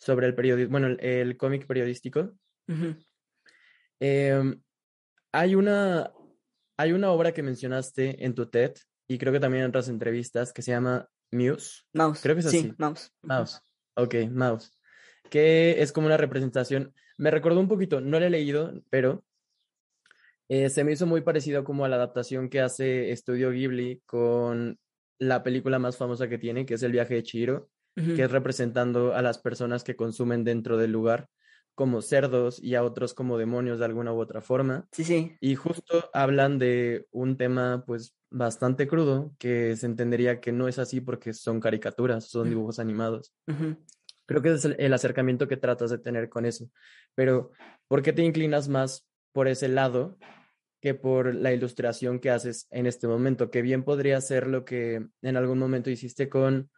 sobre 0.00 0.26
el 0.26 0.34
periodismo, 0.34 0.72
bueno, 0.72 0.96
el, 0.98 1.36
cómic 1.36 1.66
periodístico. 1.66 2.32
Em, 4.00 4.60
hay, 5.32 5.54
una, 5.54 6.12
hay 6.76 6.92
una 6.92 7.10
obra 7.10 7.32
que 7.32 7.42
mencionaste 7.42 8.24
en 8.24 8.34
tu 8.34 8.46
TED 8.46 8.74
y 9.08 9.18
creo 9.18 9.32
que 9.32 9.40
también 9.40 9.64
en 9.64 9.70
otras 9.70 9.88
entrevistas 9.88 10.52
que 10.52 10.62
se 10.62 10.72
llama 10.72 11.08
Muse. 11.30 11.82
Mouse. 11.92 12.20
Creo 12.22 12.34
que 12.34 12.40
es 12.40 12.46
así. 12.46 12.60
Sí, 12.62 12.72
Mouse. 12.78 13.12
Mouse. 13.22 13.60
Ok, 13.94 14.14
Mouse. 14.30 14.72
Que 15.28 15.82
es 15.82 15.92
como 15.92 16.06
una 16.06 16.16
representación. 16.16 16.94
Me 17.18 17.30
recordó 17.30 17.60
un 17.60 17.68
poquito, 17.68 18.00
no 18.00 18.18
la 18.18 18.26
he 18.26 18.30
leído, 18.30 18.72
pero 18.88 19.24
eh, 20.48 20.70
se 20.70 20.82
me 20.82 20.92
hizo 20.92 21.06
muy 21.06 21.20
parecido 21.20 21.62
como 21.62 21.84
a 21.84 21.88
la 21.88 21.96
adaptación 21.96 22.48
que 22.48 22.60
hace 22.60 23.12
Estudio 23.12 23.50
Ghibli 23.50 24.02
con 24.06 24.78
la 25.18 25.42
película 25.42 25.78
más 25.78 25.96
famosa 25.96 26.28
que 26.28 26.38
tiene, 26.38 26.64
que 26.64 26.74
es 26.74 26.82
El 26.82 26.92
viaje 26.92 27.14
de 27.14 27.22
Chihiro, 27.22 27.70
que 27.94 28.22
es 28.22 28.30
representando 28.30 29.14
a 29.14 29.22
las 29.22 29.38
personas 29.38 29.84
que 29.84 29.96
consumen 29.96 30.44
dentro 30.44 30.78
del 30.78 30.92
lugar 30.92 31.28
como 31.74 32.02
cerdos 32.02 32.62
y 32.62 32.74
a 32.74 32.82
otros 32.82 33.14
como 33.14 33.38
demonios 33.38 33.78
de 33.78 33.84
alguna 33.84 34.12
u 34.12 34.20
otra 34.20 34.40
forma. 34.40 34.86
Sí, 34.92 35.04
sí. 35.04 35.36
Y 35.40 35.54
justo 35.54 36.10
hablan 36.12 36.58
de 36.58 37.06
un 37.10 37.36
tema 37.36 37.84
pues 37.86 38.14
bastante 38.30 38.86
crudo 38.86 39.34
que 39.38 39.76
se 39.76 39.86
entendería 39.86 40.40
que 40.40 40.52
no 40.52 40.68
es 40.68 40.78
así 40.78 41.00
porque 41.00 41.32
son 41.32 41.60
caricaturas, 41.60 42.26
son 42.28 42.48
dibujos 42.48 42.78
animados. 42.78 43.34
Creo 44.26 44.42
que 44.42 44.52
es 44.52 44.64
el, 44.64 44.92
acercamiento 44.92 45.48
que 45.48 45.56
tratas 45.56 45.90
de 45.90 45.98
tener 45.98 46.28
con 46.28 46.46
eso. 46.46 46.70
Pero, 47.16 47.50
¿por 47.88 48.02
qué 48.02 48.12
te 48.12 48.22
inclinas 48.22 48.68
más 48.68 49.08
por 49.32 49.48
ese 49.48 49.68
lado 49.68 50.16
que 50.80 50.94
por 50.94 51.34
la 51.34 51.52
ilustración 51.52 52.20
que 52.20 52.30
haces 52.30 52.68
en 52.70 52.86
este 52.86 53.08
momento? 53.08 53.50
Que 53.50 53.62
bien 53.62 53.82
podría 53.82 54.20
ser 54.20 54.46
lo 54.46 54.64
que 54.64 55.04
en 55.22 55.36
algún 55.36 55.58
momento 55.58 55.90
hiciste 55.90 56.28
con, 56.28 56.70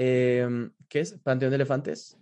em, 0.00 0.72
¿qué 0.88 1.00
es? 1.00 1.18
Panteón 1.24 1.50
de 1.50 1.56
Elefantes. 1.56 2.16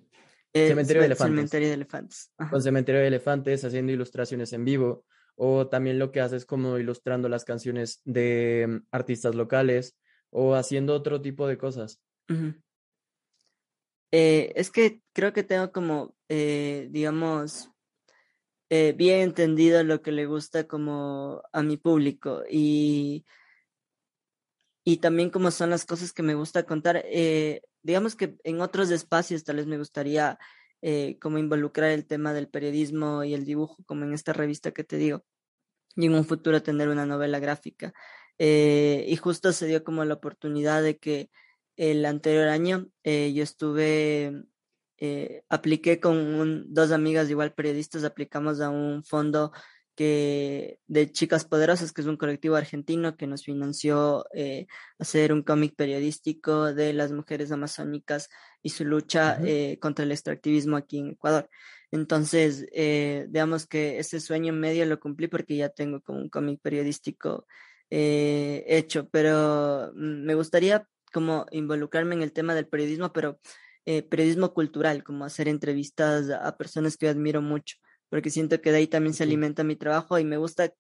Eh, 0.53 0.69
cementerio 0.69 1.03
de 1.03 1.07
Elefantes. 1.07 1.35
Cementerio 1.35 1.69
de 1.69 1.75
Elefantes. 1.75 2.33
Con 2.51 2.63
Cementerio 2.63 3.01
de 3.03 3.07
Elefantes, 3.09 3.65
haciendo 3.65 3.93
ilustraciones 3.93 4.53
en 4.55 4.65
vivo. 4.65 5.05
O 5.35 5.69
también 5.69 5.99
lo 5.99 6.11
que 6.11 6.23
haces 6.23 6.47
como 6.47 6.79
ilustrando 6.79 7.29
las 7.29 7.45
canciones 7.45 8.01
de 8.05 8.63
em, 8.63 8.87
artistas 8.91 9.35
locales 9.35 9.99
o 10.31 10.55
haciendo 10.55 10.95
otro 10.95 11.21
tipo 11.21 11.47
de 11.47 11.59
cosas. 11.59 12.01
Eh, 14.11 14.53
es 14.57 14.71
que 14.71 15.03
creo 15.13 15.35
que 15.35 15.43
tengo 15.43 15.73
como, 15.73 16.17
eh, 16.31 16.89
digamos, 16.91 17.71
eh, 18.71 18.95
bien 18.97 19.21
entendido 19.21 19.85
lo 19.85 20.01
que 20.01 20.13
le 20.13 20.25
gusta 20.25 20.67
como 20.67 21.43
a 21.53 21.63
mi 21.63 21.77
público 21.77 22.43
y, 22.51 23.27
y 24.87 24.99
también 24.99 25.31
como 25.31 25.51
son 25.51 25.71
las 25.71 25.85
cosas 25.85 26.13
que 26.13 26.23
me 26.23 26.35
gusta 26.35 26.63
contar. 26.65 27.05
digamos 27.83 28.17
que 28.17 28.37
en 28.45 28.61
otros 28.61 28.91
espacios 28.91 29.45
tal 29.45 29.57
vez 29.57 29.67
me 29.67 29.79
gustaría 29.79 30.39
como 31.21 31.39
involucrar 31.39 31.91
el 31.91 32.07
tema 32.07 32.33
del 32.33 32.49
periodismo 32.49 33.25
y 33.25 33.35
el 33.35 33.45
dibujo, 33.45 33.83
como 33.87 34.05
en 34.05 34.13
esta 34.15 34.33
revista 34.33 34.71
que 34.71 34.85
te 34.85 34.97
digo, 34.97 35.25
y 35.97 36.07
en 36.07 36.15
un 36.15 36.25
futuro 36.25 36.63
tener 36.63 36.89
una 36.89 37.05
novela 37.05 37.41
gráfica. 37.41 37.93
y 38.39 39.17
justo 39.17 39.53
se 39.53 39.67
dio 39.67 39.83
como 39.85 40.05
la 40.05 40.15
oportunidad 40.15 40.83
de 40.83 40.99
que 40.99 41.31
el 41.77 42.05
anterior 42.07 42.49
año 42.49 42.89
eh, 43.05 43.33
yo 43.35 43.43
estuve, 43.43 44.45
eh, 44.99 45.43
apliqué 45.49 46.01
con 46.01 46.73
dos 46.73 46.91
amigas, 46.91 47.31
igual 47.31 47.53
periodistas, 47.53 48.05
aplicamos 48.05 48.61
a 48.61 48.71
un 48.71 49.05
fondo 49.05 49.53
que 49.97 50.79
de 50.87 51.11
Chicas 51.11 51.45
Poderosas, 51.45 51.93
que 51.93 52.03
es 52.03 52.07
un 52.07 52.17
colectivo 52.17 52.55
argentino 52.55 53.17
que 53.17 53.27
nos 53.27 53.45
financió 53.45 54.27
eh, 54.35 54.67
hacer 54.99 55.33
un 55.33 55.43
cómic 55.43 55.75
periodístico 55.75 56.73
de 56.73 56.93
las 56.93 57.11
mujeres 57.13 57.51
amazónicas 57.51 58.29
y 58.63 58.71
su 58.71 58.85
lucha 58.85 59.41
contra 59.81 60.05
el 60.05 60.13
extractivismo 60.13 60.77
aquí 60.77 60.99
en 60.99 61.11
Ecuador. 61.11 61.49
Entonces, 61.91 62.67
digamos 62.73 63.67
que 63.67 63.99
ese 63.99 64.21
sueño 64.21 64.53
en 64.53 64.61
medio 64.61 64.87
lo 64.87 65.01
cumplí 65.01 65.29
porque 65.29 65.57
ya 65.57 65.69
tengo 65.69 66.01
como 66.01 66.19
un 66.19 66.29
cómic 66.29 66.61
periodístico 66.61 67.47
hecho, 67.89 69.09
pero 69.11 69.93
me 69.95 70.35
gustaría 70.35 70.87
como 71.13 71.47
involucrarme 71.51 72.15
en 72.15 72.23
el 72.23 72.33
tema 72.33 72.55
del 72.55 72.67
periodismo, 72.67 73.13
pero 73.13 73.39
eh, 73.89 74.03
periodismo 74.03 74.53
cultural, 74.53 75.05
como 75.05 75.25
hacer 75.25 75.47
entrevistas 75.47 76.29
a 76.29 76.57
personas 76.57 76.97
que 76.97 77.07
yo 77.07 77.13
admiro 77.13 77.41
mucho, 77.41 77.77
porque 78.09 78.31
siento 78.31 78.61
que 78.61 78.73
de 78.73 78.79
ahí 78.79 78.87
también 78.87 79.15
se 79.15 79.25
alimenta 79.25 79.65
mi 79.65 79.77
trabajo 79.77 80.19
y 80.19 80.25
me 80.25 80.37
gusta, 80.37 80.73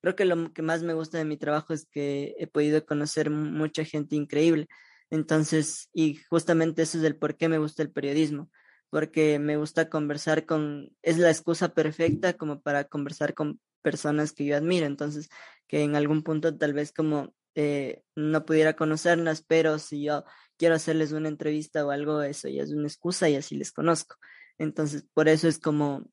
creo 0.00 0.16
que 0.16 0.24
lo 0.24 0.52
que 0.52 0.62
más 0.62 0.82
me 0.82 0.94
gusta 0.94 1.18
de 1.18 1.24
mi 1.24 1.36
trabajo 1.36 1.72
es 1.72 1.86
que 1.86 2.34
he 2.38 2.46
podido 2.46 2.84
conocer 2.86 3.30
mucha 3.30 3.84
gente 3.84 4.16
increíble. 4.16 4.68
Entonces, 5.10 5.88
y 5.92 6.16
justamente 6.28 6.82
eso 6.82 6.98
es 6.98 7.04
el 7.04 7.16
por 7.16 7.36
qué 7.36 7.48
me 7.48 7.58
gusta 7.58 7.82
el 7.82 7.90
periodismo, 7.90 8.50
porque 8.90 9.38
me 9.38 9.56
gusta 9.56 9.88
conversar 9.88 10.46
con, 10.46 10.90
es 11.02 11.18
la 11.18 11.30
excusa 11.30 11.70
perfecta 11.74 12.34
como 12.34 12.60
para 12.60 12.84
conversar 12.84 13.34
con 13.34 13.60
personas 13.82 14.32
que 14.32 14.44
yo 14.44 14.56
admiro, 14.56 14.86
entonces 14.86 15.28
que 15.66 15.82
en 15.82 15.96
algún 15.96 16.22
punto 16.22 16.56
tal 16.56 16.72
vez 16.72 16.92
como 16.92 17.34
eh, 17.54 18.02
no 18.14 18.44
pudiera 18.44 18.74
conocerlas, 18.74 19.42
pero 19.42 19.78
si 19.78 20.02
yo 20.04 20.24
quiero 20.56 20.74
hacerles 20.74 21.12
una 21.12 21.28
entrevista 21.28 21.84
o 21.86 21.90
algo, 21.90 22.22
eso 22.22 22.48
ya 22.48 22.62
es 22.62 22.70
una 22.70 22.86
excusa 22.86 23.28
y 23.28 23.36
así 23.36 23.56
les 23.56 23.72
conozco. 23.72 24.16
Entonces, 24.58 25.06
por 25.14 25.28
eso 25.28 25.48
es 25.48 25.58
como 25.58 26.04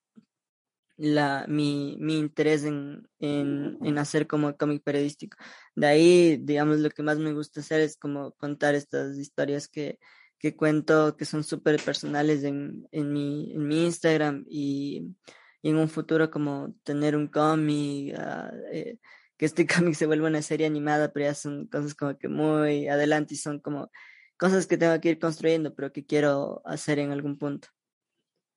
la, 0.98 1.46
mi, 1.48 1.98
mi 2.00 2.18
interés 2.18 2.64
en, 2.64 3.08
en, 3.20 3.78
en 3.84 3.98
hacer 3.98 4.28
como 4.28 4.56
cómic 4.58 4.84
periodístico. 4.84 5.38
De 5.76 5.88
ahí, 5.88 6.38
digamos, 6.38 6.80
lo 6.80 6.90
que 6.90 7.04
más 7.04 7.18
me 7.18 7.34
gusta 7.34 7.60
hacer 7.60 7.82
es 7.82 7.98
como 7.98 8.32
contar 8.34 8.76
estas 8.76 9.18
historias 9.18 9.68
que, 9.68 10.00
que 10.40 10.56
cuento, 10.56 11.18
que 11.18 11.26
son 11.26 11.44
súper 11.44 11.82
personales 11.82 12.44
en, 12.44 12.88
en, 12.92 13.12
mi, 13.12 13.54
en 13.54 13.68
mi 13.68 13.86
Instagram 13.86 14.46
y, 14.50 15.16
y, 15.62 15.70
en 15.70 15.78
un 15.78 15.90
futuro 15.90 16.32
como 16.32 16.76
tener 16.84 17.16
un 17.16 17.28
cómic. 17.28 18.18
Uh, 18.18 18.56
eh, 18.72 19.00
que 19.38 19.46
este 19.46 19.68
cómic 19.68 19.96
se 19.96 20.06
vuelva 20.06 20.28
una 20.28 20.42
serie 20.42 20.68
animada, 20.68 21.12
pero 21.12 21.26
ya 21.26 21.34
son 21.34 21.68
cosas 21.68 21.94
como 21.94 22.18
que 22.18 22.28
muy 22.28 22.88
adelante 22.88 23.34
y 23.34 23.38
son 23.38 23.60
como 23.60 23.92
cosas 24.38 24.68
que 24.68 24.78
tengo 24.78 25.00
que 25.00 25.10
ir 25.10 25.20
construyendo, 25.20 25.74
pero 25.76 25.92
que 25.92 26.06
quiero 26.06 26.62
hacer 26.66 27.00
en 27.00 27.12
algún 27.12 27.38
punto. 27.38 27.68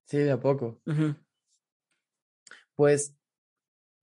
Sí, 0.06 0.18
de 0.18 0.32
a 0.32 0.40
poco. 0.40 0.80
Pues, 2.78 3.16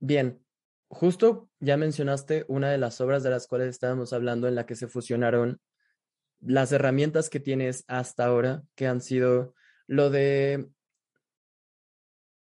bien, 0.02 0.46
justo 0.90 1.50
ya 1.62 1.78
mencionaste 1.78 2.44
una 2.50 2.70
de 2.70 2.78
las 2.78 3.00
obras 3.00 3.24
de 3.24 3.30
las 3.30 3.48
cuales 3.48 3.70
estábamos 3.70 4.12
hablando 4.12 4.50
en 4.50 4.56
la 4.56 4.66
que 4.66 4.76
se 4.76 4.90
fusionaron 4.90 5.62
las 6.42 6.74
herramientas 6.74 7.30
que 7.30 7.40
tienes 7.40 7.86
hasta 7.88 8.26
ahora, 8.26 8.64
que 8.76 8.88
han 8.88 9.00
sido 9.00 9.54
lo 9.88 10.10
de 10.10 10.68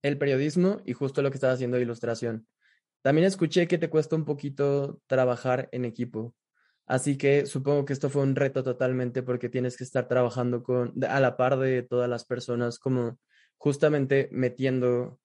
el 0.03 0.17
periodismo 0.17 0.81
y 0.83 0.91
justo 0.91 1.21
lo 1.21 1.31
que 1.31 1.37
estás 1.37 1.53
haciendo 1.53 1.77
de 1.77 1.83
ilustración. 1.83 2.49
También 3.01 3.25
escuché 3.25 3.65
que 3.69 3.77
te 3.77 3.89
cuesta 3.89 4.17
un 4.17 4.25
poquito 4.25 4.99
trabajar 5.07 5.69
en 5.71 5.85
equipo. 5.85 6.35
Así 6.85 7.17
que 7.17 7.45
supongo 7.45 7.85
que 7.85 7.93
esto 7.93 8.09
fue 8.09 8.23
un 8.23 8.35
reto 8.35 8.61
totalmente 8.61 9.23
porque 9.23 9.47
tienes 9.47 9.77
que 9.77 9.85
estar 9.85 10.09
trabajando 10.09 10.63
con 10.63 11.01
a 11.07 11.21
la 11.21 11.37
par 11.37 11.57
de 11.57 11.81
todas 11.81 12.09
las 12.09 12.25
personas, 12.25 12.77
como 12.77 13.19
justamente 13.57 14.27
metiendo 14.33 15.17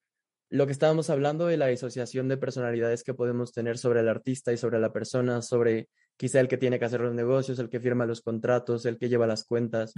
lo 0.51 0.65
que 0.65 0.73
estábamos 0.73 1.09
hablando 1.09 1.47
de 1.47 1.55
la 1.55 1.67
disociación 1.67 2.27
de 2.27 2.35
personalidades 2.35 3.03
que 3.03 3.13
podemos 3.13 3.53
tener 3.53 3.77
sobre 3.77 4.01
el 4.01 4.09
artista 4.09 4.51
y 4.51 4.57
sobre 4.57 4.79
la 4.79 4.91
persona, 4.91 5.41
sobre 5.41 5.87
quizá 6.17 6.41
el 6.41 6.49
que 6.49 6.57
tiene 6.57 6.77
que 6.77 6.83
hacer 6.83 6.99
los 6.99 7.15
negocios, 7.15 7.57
el 7.57 7.69
que 7.69 7.79
firma 7.79 8.05
los 8.05 8.21
contratos, 8.21 8.85
el 8.85 8.97
que 8.97 9.07
lleva 9.07 9.25
las 9.25 9.45
cuentas. 9.45 9.93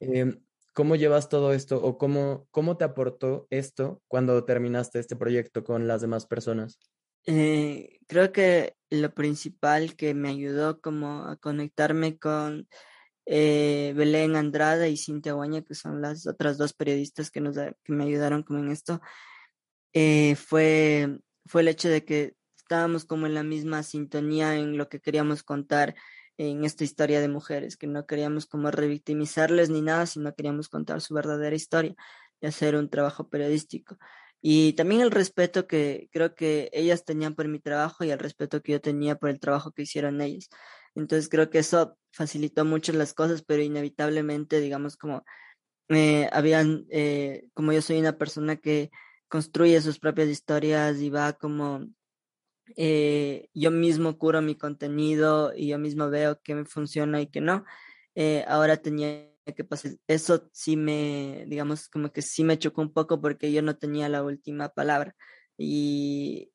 Em, 0.00 0.40
¿Cómo 0.74 0.94
llevas 0.94 1.28
todo 1.28 1.52
esto 1.52 1.82
o 1.82 1.98
cómo, 1.98 2.46
cómo 2.52 2.76
te 2.76 2.84
aportó 2.84 3.48
esto 3.50 4.00
cuando 4.06 4.44
terminaste 4.44 5.00
este 5.00 5.16
proyecto 5.16 5.64
con 5.64 5.88
las 5.88 6.00
demás 6.00 6.26
personas? 6.26 6.78
Eh, 7.26 7.98
creo 8.06 8.30
que 8.30 8.76
lo 8.90 9.12
principal 9.12 9.96
que 9.96 10.14
me 10.14 10.28
ayudó 10.28 10.80
como 10.80 11.26
a 11.26 11.36
conectarme 11.36 12.16
con 12.16 12.68
eh, 13.26 13.92
Belén 13.96 14.36
Andrada 14.36 14.86
y 14.86 14.96
Cintia 14.96 15.32
Guaña, 15.32 15.62
que 15.62 15.74
son 15.74 16.00
las 16.00 16.28
otras 16.28 16.58
dos 16.58 16.74
periodistas 16.74 17.32
que, 17.32 17.40
nos, 17.40 17.56
que 17.56 17.92
me 17.92 18.04
ayudaron 18.04 18.44
como 18.44 18.60
en 18.60 18.70
esto, 18.70 19.00
eh, 19.94 20.36
fue, 20.36 21.20
fue 21.46 21.62
el 21.62 21.68
hecho 21.68 21.88
de 21.88 22.04
que 22.04 22.36
estábamos 22.56 23.04
como 23.04 23.26
en 23.26 23.34
la 23.34 23.42
misma 23.42 23.82
sintonía 23.82 24.56
en 24.56 24.76
lo 24.76 24.88
que 24.88 25.00
queríamos 25.00 25.42
contar 25.42 25.94
en 26.36 26.64
esta 26.64 26.84
historia 26.84 27.20
de 27.20 27.28
mujeres, 27.28 27.76
que 27.76 27.86
no 27.86 28.06
queríamos 28.06 28.46
como 28.46 28.70
revictimizarles 28.70 29.70
ni 29.70 29.82
nada, 29.82 30.06
sino 30.06 30.34
queríamos 30.34 30.68
contar 30.68 31.00
su 31.00 31.14
verdadera 31.14 31.54
historia 31.54 31.94
y 32.40 32.46
hacer 32.46 32.76
un 32.76 32.90
trabajo 32.90 33.28
periodístico. 33.28 33.96
Y 34.40 34.74
también 34.74 35.00
el 35.00 35.10
respeto 35.10 35.66
que 35.66 36.08
creo 36.12 36.34
que 36.34 36.68
ellas 36.72 37.04
tenían 37.04 37.34
por 37.34 37.48
mi 37.48 37.60
trabajo 37.60 38.04
y 38.04 38.10
el 38.10 38.18
respeto 38.18 38.62
que 38.62 38.72
yo 38.72 38.80
tenía 38.80 39.16
por 39.16 39.30
el 39.30 39.40
trabajo 39.40 39.72
que 39.72 39.82
hicieron 39.82 40.20
ellas. 40.20 40.48
Entonces 40.94 41.28
creo 41.28 41.50
que 41.50 41.60
eso 41.60 41.96
facilitó 42.12 42.64
mucho 42.64 42.92
las 42.92 43.14
cosas, 43.14 43.42
pero 43.42 43.62
inevitablemente, 43.62 44.60
digamos, 44.60 44.96
como 44.96 45.24
eh, 45.88 46.28
habían, 46.32 46.86
eh, 46.90 47.48
como 47.54 47.72
yo 47.72 47.82
soy 47.82 47.98
una 47.98 48.18
persona 48.18 48.56
que 48.56 48.90
construye 49.34 49.80
sus 49.80 49.98
propias 49.98 50.28
historias 50.28 51.00
y 51.00 51.10
va 51.10 51.32
como 51.32 51.88
eh, 52.76 53.48
yo 53.52 53.72
mismo 53.72 54.16
curo 54.16 54.40
mi 54.42 54.54
contenido 54.54 55.52
y 55.56 55.66
yo 55.66 55.78
mismo 55.80 56.08
veo 56.08 56.40
qué 56.40 56.54
me 56.54 56.64
funciona 56.64 57.20
y 57.20 57.26
qué 57.26 57.40
no. 57.40 57.64
Eh, 58.14 58.44
ahora 58.46 58.76
tenía 58.76 59.28
que 59.56 59.64
pasar. 59.64 59.90
Eso 60.06 60.48
sí 60.52 60.76
me, 60.76 61.46
digamos, 61.48 61.88
como 61.88 62.12
que 62.12 62.22
sí 62.22 62.44
me 62.44 62.60
chocó 62.60 62.80
un 62.82 62.92
poco 62.92 63.20
porque 63.20 63.50
yo 63.50 63.60
no 63.60 63.76
tenía 63.76 64.08
la 64.08 64.22
última 64.22 64.68
palabra. 64.68 65.16
Y, 65.58 66.52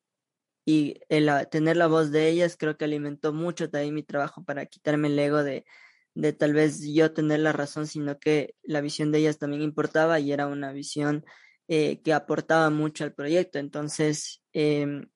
y 0.64 0.94
el 1.10 1.30
tener 1.50 1.76
la 1.76 1.86
voz 1.86 2.10
de 2.10 2.28
ellas 2.30 2.56
creo 2.58 2.78
que 2.78 2.86
alimentó 2.86 3.34
mucho 3.34 3.68
también 3.68 3.94
mi 3.94 4.04
trabajo 4.04 4.42
para 4.42 4.64
quitarme 4.64 5.08
el 5.08 5.18
ego 5.18 5.44
de, 5.44 5.66
de 6.14 6.32
tal 6.32 6.54
vez 6.54 6.80
yo 6.82 7.12
tener 7.12 7.40
la 7.40 7.52
razón, 7.52 7.86
sino 7.86 8.18
que 8.18 8.54
la 8.62 8.80
visión 8.80 9.12
de 9.12 9.18
ellas 9.18 9.38
también 9.38 9.60
importaba 9.60 10.18
y 10.18 10.32
era 10.32 10.46
una 10.46 10.72
visión 10.72 11.26
eh, 11.72 12.00
que 12.02 12.12
aportaba 12.12 12.68
mucho 12.68 13.04
al 13.04 13.14
proyecto. 13.14 13.60
Entonces, 13.60 14.42
em, 14.52 15.06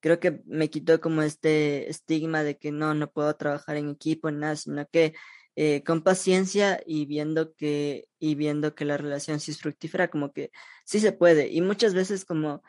creo 0.00 0.20
que 0.20 0.42
me 0.44 0.68
quitó 0.68 1.00
como 1.00 1.22
este 1.22 1.88
estigma 1.88 2.42
de 2.44 2.58
que 2.58 2.70
no, 2.70 2.92
no 2.92 3.10
puedo 3.10 3.34
trabajar 3.36 3.76
en 3.76 3.88
equipo, 3.88 4.30
nada, 4.30 4.56
sino 4.56 4.86
que 4.92 5.14
eh, 5.56 5.82
con 5.84 6.02
paciencia 6.02 6.82
y 6.86 7.06
viendo 7.06 7.54
que, 7.54 8.08
y 8.18 8.34
viendo 8.34 8.74
que 8.74 8.84
la 8.84 8.98
relación 8.98 9.40
sí 9.40 9.52
es 9.52 9.58
fructífera, 9.60 10.08
como 10.08 10.34
que 10.34 10.50
sí 10.84 11.00
se 11.00 11.12
puede. 11.12 11.48
Y 11.48 11.62
muchas 11.62 11.94
veces 11.94 12.26
como 12.26 12.62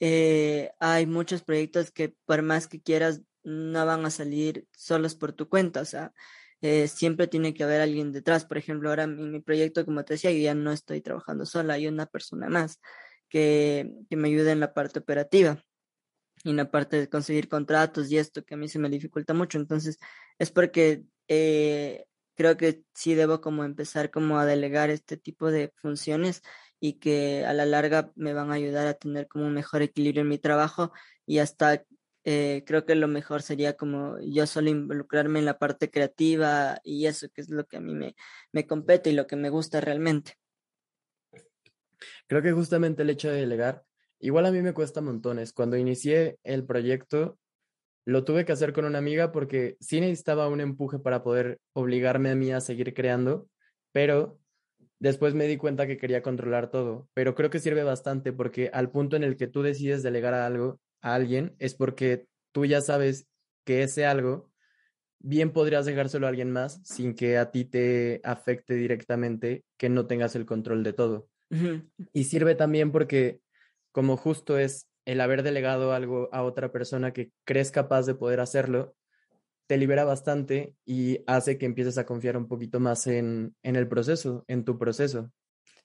eh, 0.00 0.72
hay 0.80 1.06
muchos 1.06 1.42
proyectos 1.42 1.92
que 1.92 2.16
por 2.26 2.42
más 2.42 2.66
que 2.66 2.82
quieras, 2.82 3.22
no 3.44 3.86
van 3.86 4.04
a 4.06 4.10
salir 4.10 4.66
solos 4.76 5.14
por 5.14 5.32
tu 5.32 5.48
cuenta, 5.48 5.82
o 5.82 5.84
sea, 5.84 6.12
eh, 6.60 6.88
siempre 6.88 7.26
tiene 7.28 7.54
que 7.54 7.64
haber 7.64 7.80
alguien 7.80 8.12
detrás. 8.12 8.44
Por 8.44 8.58
ejemplo, 8.58 8.88
ahora 8.90 9.04
en 9.04 9.30
mi 9.30 9.40
proyecto, 9.40 9.84
como 9.84 10.04
te 10.04 10.14
decía, 10.14 10.32
yo 10.32 10.38
ya 10.38 10.54
no 10.54 10.72
estoy 10.72 11.00
trabajando 11.00 11.46
sola, 11.46 11.74
hay 11.74 11.86
una 11.86 12.06
persona 12.06 12.48
más 12.48 12.80
que, 13.28 13.90
que 14.08 14.16
me 14.16 14.28
ayuda 14.28 14.52
en 14.52 14.60
la 14.60 14.74
parte 14.74 14.98
operativa 15.00 15.62
y 16.44 16.50
en 16.50 16.56
la 16.56 16.70
parte 16.70 16.98
de 16.98 17.08
conseguir 17.08 17.48
contratos 17.48 18.10
y 18.10 18.18
esto 18.18 18.44
que 18.44 18.54
a 18.54 18.56
mí 18.56 18.68
se 18.68 18.78
me 18.78 18.88
dificulta 18.88 19.34
mucho. 19.34 19.58
Entonces, 19.58 19.98
es 20.38 20.50
porque 20.50 21.04
eh, 21.28 22.06
creo 22.34 22.56
que 22.56 22.84
sí 22.94 23.14
debo 23.14 23.40
como 23.40 23.64
empezar 23.64 24.10
como 24.10 24.38
a 24.38 24.46
delegar 24.46 24.90
este 24.90 25.16
tipo 25.16 25.50
de 25.50 25.72
funciones 25.76 26.42
y 26.80 26.94
que 26.94 27.44
a 27.44 27.52
la 27.52 27.66
larga 27.66 28.12
me 28.14 28.32
van 28.32 28.50
a 28.52 28.54
ayudar 28.54 28.86
a 28.86 28.94
tener 28.94 29.26
como 29.28 29.46
un 29.46 29.54
mejor 29.54 29.82
equilibrio 29.82 30.22
en 30.22 30.28
mi 30.28 30.38
trabajo 30.38 30.92
y 31.26 31.38
hasta 31.40 31.84
eh, 32.24 32.64
creo 32.66 32.84
que 32.84 32.94
lo 32.94 33.08
mejor 33.08 33.42
sería 33.42 33.76
como 33.76 34.18
yo 34.20 34.46
solo 34.46 34.70
involucrarme 34.70 35.38
en 35.38 35.44
la 35.44 35.58
parte 35.58 35.90
creativa 35.90 36.80
y 36.82 37.06
eso 37.06 37.28
que 37.30 37.40
es 37.40 37.50
lo 37.50 37.66
que 37.66 37.78
a 37.78 37.80
mí 37.80 37.94
me, 37.94 38.14
me 38.52 38.66
compete 38.66 39.10
y 39.10 39.14
lo 39.14 39.26
que 39.26 39.36
me 39.36 39.50
gusta 39.50 39.80
realmente. 39.80 40.34
Creo 42.26 42.42
que 42.42 42.52
justamente 42.52 43.02
el 43.02 43.10
hecho 43.10 43.28
de 43.30 43.40
delegar 43.40 43.84
Igual 44.20 44.46
a 44.46 44.50
mí 44.50 44.62
me 44.62 44.74
cuesta 44.74 45.00
montones. 45.00 45.52
Cuando 45.52 45.76
inicié 45.76 46.38
el 46.42 46.64
proyecto, 46.64 47.38
lo 48.04 48.24
tuve 48.24 48.44
que 48.44 48.52
hacer 48.52 48.72
con 48.72 48.84
una 48.84 48.98
amiga 48.98 49.30
porque 49.30 49.76
sí 49.80 50.00
necesitaba 50.00 50.48
un 50.48 50.60
empuje 50.60 50.98
para 50.98 51.22
poder 51.22 51.60
obligarme 51.72 52.30
a 52.30 52.34
mí 52.34 52.50
a 52.50 52.60
seguir 52.60 52.94
creando, 52.94 53.48
pero 53.92 54.40
después 54.98 55.34
me 55.34 55.46
di 55.46 55.56
cuenta 55.56 55.86
que 55.86 55.98
quería 55.98 56.22
controlar 56.22 56.70
todo. 56.70 57.08
Pero 57.14 57.34
creo 57.36 57.50
que 57.50 57.60
sirve 57.60 57.84
bastante 57.84 58.32
porque 58.32 58.70
al 58.72 58.90
punto 58.90 59.14
en 59.14 59.22
el 59.22 59.36
que 59.36 59.46
tú 59.46 59.62
decides 59.62 60.02
delegar 60.02 60.34
algo 60.34 60.80
a 61.00 61.14
alguien 61.14 61.54
es 61.58 61.74
porque 61.74 62.26
tú 62.52 62.64
ya 62.64 62.80
sabes 62.80 63.28
que 63.64 63.82
ese 63.82 64.06
algo 64.06 64.50
bien 65.20 65.52
podrías 65.52 65.86
dejárselo 65.86 66.26
a 66.26 66.30
alguien 66.30 66.50
más 66.50 66.80
sin 66.84 67.14
que 67.14 67.38
a 67.38 67.50
ti 67.50 67.64
te 67.64 68.20
afecte 68.24 68.74
directamente 68.74 69.64
que 69.76 69.88
no 69.88 70.06
tengas 70.06 70.36
el 70.36 70.46
control 70.46 70.82
de 70.82 70.92
todo. 70.92 71.28
Y 72.12 72.24
sirve 72.24 72.54
también 72.54 72.92
porque 72.92 73.40
como 73.92 74.16
justo 74.16 74.58
es 74.58 74.88
el 75.06 75.20
haber 75.20 75.42
delegado 75.42 75.92
algo 75.92 76.28
a 76.32 76.42
otra 76.42 76.70
persona 76.70 77.12
que 77.12 77.32
crees 77.44 77.70
capaz 77.70 78.04
de 78.04 78.14
poder 78.14 78.40
hacerlo, 78.40 78.94
te 79.66 79.76
libera 79.76 80.04
bastante 80.04 80.74
y 80.84 81.20
hace 81.26 81.58
que 81.58 81.66
empieces 81.66 81.98
a 81.98 82.06
confiar 82.06 82.36
un 82.36 82.48
poquito 82.48 82.80
más 82.80 83.06
en, 83.06 83.54
en 83.62 83.76
el 83.76 83.88
proceso, 83.88 84.44
en 84.48 84.64
tu 84.64 84.78
proceso. 84.78 85.30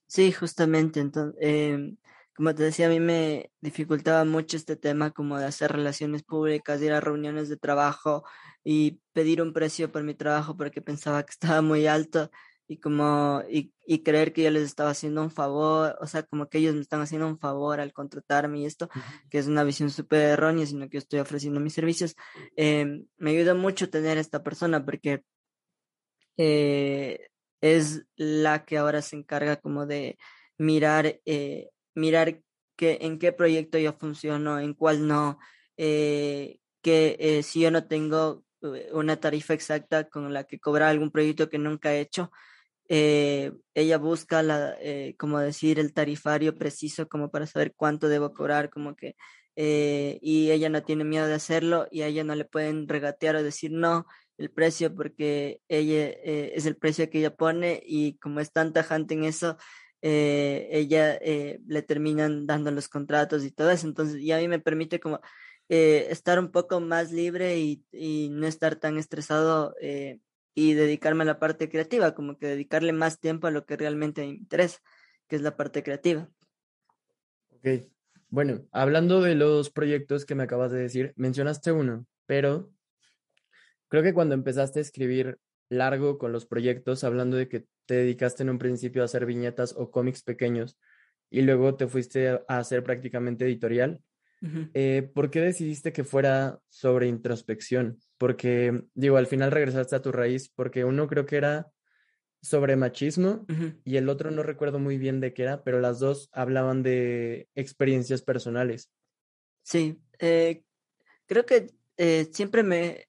Sí, 0.08 0.32
justamente. 0.32 1.00
Entonces, 1.00 1.36
em, 1.42 1.98
como 2.36 2.56
te 2.56 2.64
decía, 2.64 2.88
a 2.88 2.90
mí 2.90 3.00
me 3.00 3.52
dificultaba 3.62 4.26
mucho 4.26 4.58
este 4.58 4.76
tema 4.76 5.12
como 5.12 5.38
de 5.38 5.46
hacer 5.46 5.72
relaciones 5.72 6.24
públicas, 6.24 6.82
ir 6.82 6.94
a 6.94 7.02
reuniones 7.02 7.50
de 7.50 7.58
trabajo 7.58 8.24
y 8.64 9.02
pedir 9.14 9.42
un 9.42 9.54
precio 9.54 9.92
por 9.92 10.04
mi 10.04 10.16
trabajo 10.16 10.58
porque 10.58 10.82
pensaba 10.82 11.24
que 11.24 11.32
estaba 11.32 11.62
muy 11.62 11.88
alto 11.88 12.32
y 12.68 12.80
como 12.80 13.44
y, 13.50 13.74
y, 13.86 14.04
creer 14.04 14.34
que 14.34 14.44
yo 14.44 14.52
les 14.52 14.64
estaba 14.64 14.92
haciendo 14.92 15.22
un 15.22 15.32
favor, 15.32 15.98
o 16.02 16.08
sea, 16.08 16.24
como 16.24 16.48
que 16.48 16.60
ellos 16.60 16.76
me 16.76 16.82
están 16.82 17.02
haciendo 17.02 17.28
un 17.28 17.38
favor 17.38 17.80
al 17.80 17.94
contratarme 17.94 18.60
y 18.60 18.66
esto, 18.66 18.90
que 19.30 19.38
es 19.38 19.48
una 19.48 19.64
visión 19.64 19.90
súper 19.90 20.22
errónea, 20.22 20.66
sino 20.66 20.88
que 20.90 20.94
yo 20.94 21.00
estoy 21.00 21.20
ofreciendo 21.20 21.60
mis 21.60 21.74
servicios, 21.74 22.16
eh, 22.56 23.04
me 23.18 23.32
ayuda 23.32 23.54
mucho 23.54 23.90
tener 23.90 24.18
esta 24.18 24.44
persona 24.44 24.84
porque 24.86 25.24
eh, 26.38 27.28
es 27.62 28.06
la 28.16 28.66
que 28.66 28.78
ahora 28.78 29.02
se 29.02 29.18
encarga 29.18 29.58
como 29.58 29.86
de 29.86 30.18
mirar, 30.58 31.20
eh, 31.26 31.70
mirar 31.96 32.42
que, 32.76 33.00
en 33.02 33.20
qué 33.20 33.32
proyecto 33.32 33.78
yo 33.78 33.94
funciono, 33.94 34.60
en 34.60 34.74
cuál 34.74 35.08
no, 35.08 35.40
que 35.78 36.60
si 37.44 37.60
yo 37.62 37.72
no 37.72 37.88
tengo 37.88 38.44
una 38.92 39.18
tarifa 39.18 39.54
exacta 39.54 40.10
con 40.10 40.34
la 40.34 40.46
que 40.46 40.60
cobrar 40.60 40.90
algún 40.90 41.12
proyecto 41.12 41.50
que 41.50 41.58
nunca 41.58 41.94
he 41.94 42.02
hecho, 42.02 42.32
eh, 42.90 43.54
ella 43.74 43.98
busca, 43.98 44.44
la, 44.44 44.76
eh, 44.80 45.16
como 45.18 45.40
decir, 45.40 45.80
el 45.80 45.94
tarifario 45.94 46.56
preciso 46.56 47.08
como 47.08 47.32
para 47.32 47.48
saber 47.48 47.74
cuánto 47.76 48.10
debo 48.10 48.34
cobrar, 48.34 48.70
como 48.70 48.96
que, 48.96 49.16
eh, 49.56 50.20
y 50.22 50.52
ella 50.52 50.70
no 50.70 50.84
tiene 50.84 51.04
miedo 51.04 51.28
de 51.28 51.34
hacerlo 51.36 51.88
y 51.92 52.02
a 52.02 52.08
ella 52.08 52.24
no 52.24 52.36
le 52.36 52.46
pueden 52.46 52.88
regatear 52.88 53.36
o 53.36 53.44
decir 53.44 53.72
no 53.72 54.06
el 54.38 54.50
precio 54.50 54.96
porque 54.96 55.62
ella 55.68 56.10
es 56.10 56.66
el 56.66 56.76
precio 56.76 57.08
que 57.10 57.20
ella 57.20 57.36
pone 57.36 57.82
y 57.86 58.18
como 58.18 58.40
es 58.40 58.52
tan 58.52 58.74
tajante 58.74 59.14
en 59.14 59.24
eso, 59.26 59.58
ella 60.04 61.18
le 61.20 61.82
terminan 61.82 62.46
dando 62.46 62.72
los 62.72 62.90
contratos 62.90 63.44
y 63.44 63.52
todo 63.52 63.72
eso, 63.72 63.88
entonces 63.88 64.22
y 64.22 64.32
a 64.32 64.38
mí 64.38 64.48
me 64.48 64.60
permite 64.60 65.00
como 65.00 65.22
estar 65.70 66.40
un 66.40 66.52
poco 66.52 66.82
más 66.82 67.12
libre 67.12 67.58
y, 67.58 67.86
y 67.92 68.30
no 68.30 68.46
estar 68.46 68.76
tan 68.76 68.98
estresado 68.98 69.74
y 70.56 70.74
dedicarme 70.74 71.24
a 71.24 71.28
la 71.28 71.40
parte 71.40 71.70
creativa, 71.70 72.14
como 72.14 72.38
que 72.38 72.48
dedicarle 72.48 72.94
más 72.94 73.20
tiempo 73.20 73.48
a 73.48 73.52
lo 73.52 73.66
que 73.66 73.78
realmente 73.78 74.22
me 74.22 74.28
interesa, 74.28 74.80
que 75.28 75.36
es 75.36 75.42
la 75.42 75.56
parte 75.56 75.84
creativa. 75.84 76.30
Ok, 77.50 77.88
bueno, 78.30 78.68
hablando 78.72 79.22
de 79.22 79.36
los 79.36 79.70
proyectos 79.70 80.26
que 80.26 80.36
me 80.36 80.44
acabas 80.44 80.72
de 80.72 80.80
decir, 80.80 81.14
mencionaste 81.16 81.72
uno, 81.72 82.06
pero 82.26 82.72
creo 83.88 84.04
que 84.04 84.14
cuando 84.14 84.36
empezaste 84.36 84.80
a 84.80 84.82
escribir 84.82 85.40
largo 85.78 86.18
con 86.18 86.32
los 86.32 86.46
proyectos, 86.46 87.04
hablando 87.04 87.38
de 87.38 87.48
que 87.48 87.66
te 87.86 87.96
dedicaste 87.96 88.44
en 88.44 88.50
un 88.50 88.60
principio 88.60 89.02
a 89.02 89.06
hacer 89.06 89.26
viñetas 89.26 89.76
o 89.78 89.92
cómics 89.92 90.24
pequeños 90.24 90.78
y 91.30 91.42
luego 91.42 91.76
te 91.76 91.88
fuiste 91.88 92.30
a 92.30 92.44
hacer 92.48 92.84
prácticamente 92.84 93.46
editorial, 93.46 94.02
eh, 94.74 95.10
¿por 95.14 95.32
qué 95.32 95.40
decidiste 95.40 95.94
que 95.94 96.04
fuera 96.04 96.60
sobre 96.70 97.08
introspección? 97.08 98.00
Porque, 98.18 98.84
digo, 98.94 99.18
al 99.18 99.28
final 99.28 99.52
regresaste 99.52 99.96
a 99.96 100.02
tu 100.02 100.12
raíz, 100.12 100.50
porque 100.50 100.84
uno 100.84 101.08
creo 101.08 101.26
que 101.26 101.38
era 101.38 101.72
sobre 102.42 102.76
machismo 102.76 103.46
y 103.86 103.96
el 103.96 104.10
otro 104.10 104.30
no 104.30 104.44
recuerdo 104.44 104.78
muy 104.78 104.98
bien 104.98 105.22
de 105.22 105.34
qué 105.34 105.44
era, 105.44 105.64
pero 105.64 105.80
las 105.80 106.00
dos 106.00 106.30
hablaban 106.34 106.84
de 106.84 107.48
experiencias 107.56 108.22
personales. 108.22 108.92
Sí, 109.64 110.02
eh, 110.20 110.64
creo 111.26 111.46
que 111.46 111.72
eh, 111.96 112.28
siempre 112.34 112.64
me, 112.64 113.08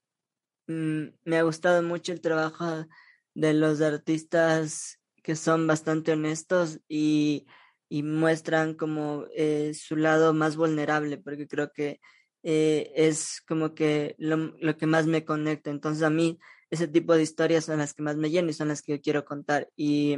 mm, 0.66 1.04
me 1.24 1.38
ha 1.38 1.42
gustado 1.42 1.82
mucho 1.82 2.12
el 2.12 2.20
trabajo 2.20 2.86
de 3.34 3.54
los 3.54 3.80
artistas 3.80 5.00
que 5.22 5.36
son 5.36 5.66
bastante 5.66 6.12
honestos 6.12 6.80
y 6.88 7.46
y 7.94 8.02
muestran 8.02 8.74
como 8.74 9.26
eh, 9.36 9.72
su 9.74 9.94
lado 9.96 10.34
más 10.34 10.56
vulnerable, 10.56 11.18
porque 11.18 11.46
creo 11.46 11.70
que 11.72 12.00
eh, 12.42 12.92
es 12.96 13.40
como 13.46 13.74
que 13.74 14.16
lo, 14.18 14.76
que 14.76 14.86
más 14.86 15.06
me 15.06 15.24
conecta. 15.24 15.70
Entonces 15.70 16.02
a 16.02 16.10
mí 16.10 16.38
ese 16.70 16.88
tipo 16.88 17.14
de 17.14 17.22
historias 17.22 17.66
son 17.66 17.78
las 17.78 17.94
que 17.94 18.02
más 18.02 18.16
me 18.16 18.30
llenan 18.30 18.50
y 18.50 18.52
son 18.52 18.66
las 18.66 18.82
que 18.82 18.96
yo 18.96 19.00
quiero 19.00 19.24
contar. 19.24 19.68
Y, 19.76 20.16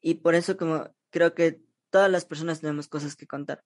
y 0.00 0.14
por 0.14 0.34
eso 0.34 0.56
como 0.56 0.88
creo 1.10 1.34
que 1.34 1.60
todas 1.90 2.10
las 2.10 2.24
personas 2.24 2.62
tenemos 2.62 2.88
cosas 2.88 3.14
que 3.14 3.26
contar. 3.26 3.62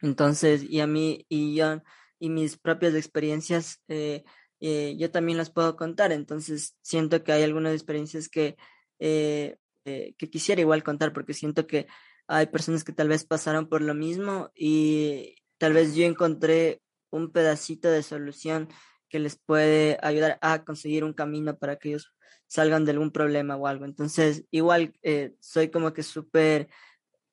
Entonces, 0.00 0.62
y 0.62 0.80
a 0.80 0.86
mí 0.86 1.26
y 1.28 1.56
yo 1.56 1.82
y 2.20 2.30
mis 2.30 2.56
propias 2.56 2.94
experiencias, 2.94 3.82
eh, 3.88 4.22
yo 4.60 5.10
también 5.10 5.38
las 5.38 5.50
puedo 5.50 5.76
contar. 5.76 6.12
Entonces, 6.12 6.76
siento 6.82 7.22
que 7.24 7.32
hay 7.32 7.42
algunas 7.42 7.74
experiencias 7.74 8.28
que, 8.28 8.56
que 8.98 10.30
quisiera 10.30 10.60
igual 10.60 10.82
contar 10.82 11.12
porque 11.12 11.34
siento 11.34 11.66
que 11.66 11.86
hay 12.26 12.46
personas 12.46 12.84
que 12.84 12.92
tal 12.92 13.08
vez 13.08 13.24
pasaron 13.24 13.68
por 13.68 13.80
lo 13.82 13.94
mismo 13.94 14.50
y 14.54 15.36
tal 15.58 15.72
vez 15.72 15.94
yo 15.94 16.04
encontré 16.04 16.82
un 17.10 17.32
pedacito 17.32 17.90
de 17.90 18.02
solución 18.02 18.68
que 19.08 19.18
les 19.18 19.36
puede 19.36 19.98
ayudar 20.02 20.38
a 20.42 20.64
conseguir 20.64 21.04
un 21.04 21.14
camino 21.14 21.58
para 21.58 21.76
que 21.76 21.90
ellos 21.90 22.12
salgan 22.46 22.84
de 22.84 22.92
algún 22.92 23.10
problema 23.10 23.56
o 23.56 23.66
algo. 23.66 23.84
Entonces, 23.84 24.44
igual 24.50 24.94
eh, 25.02 25.34
soy 25.40 25.70
como 25.70 25.92
que 25.92 26.02
súper 26.02 26.68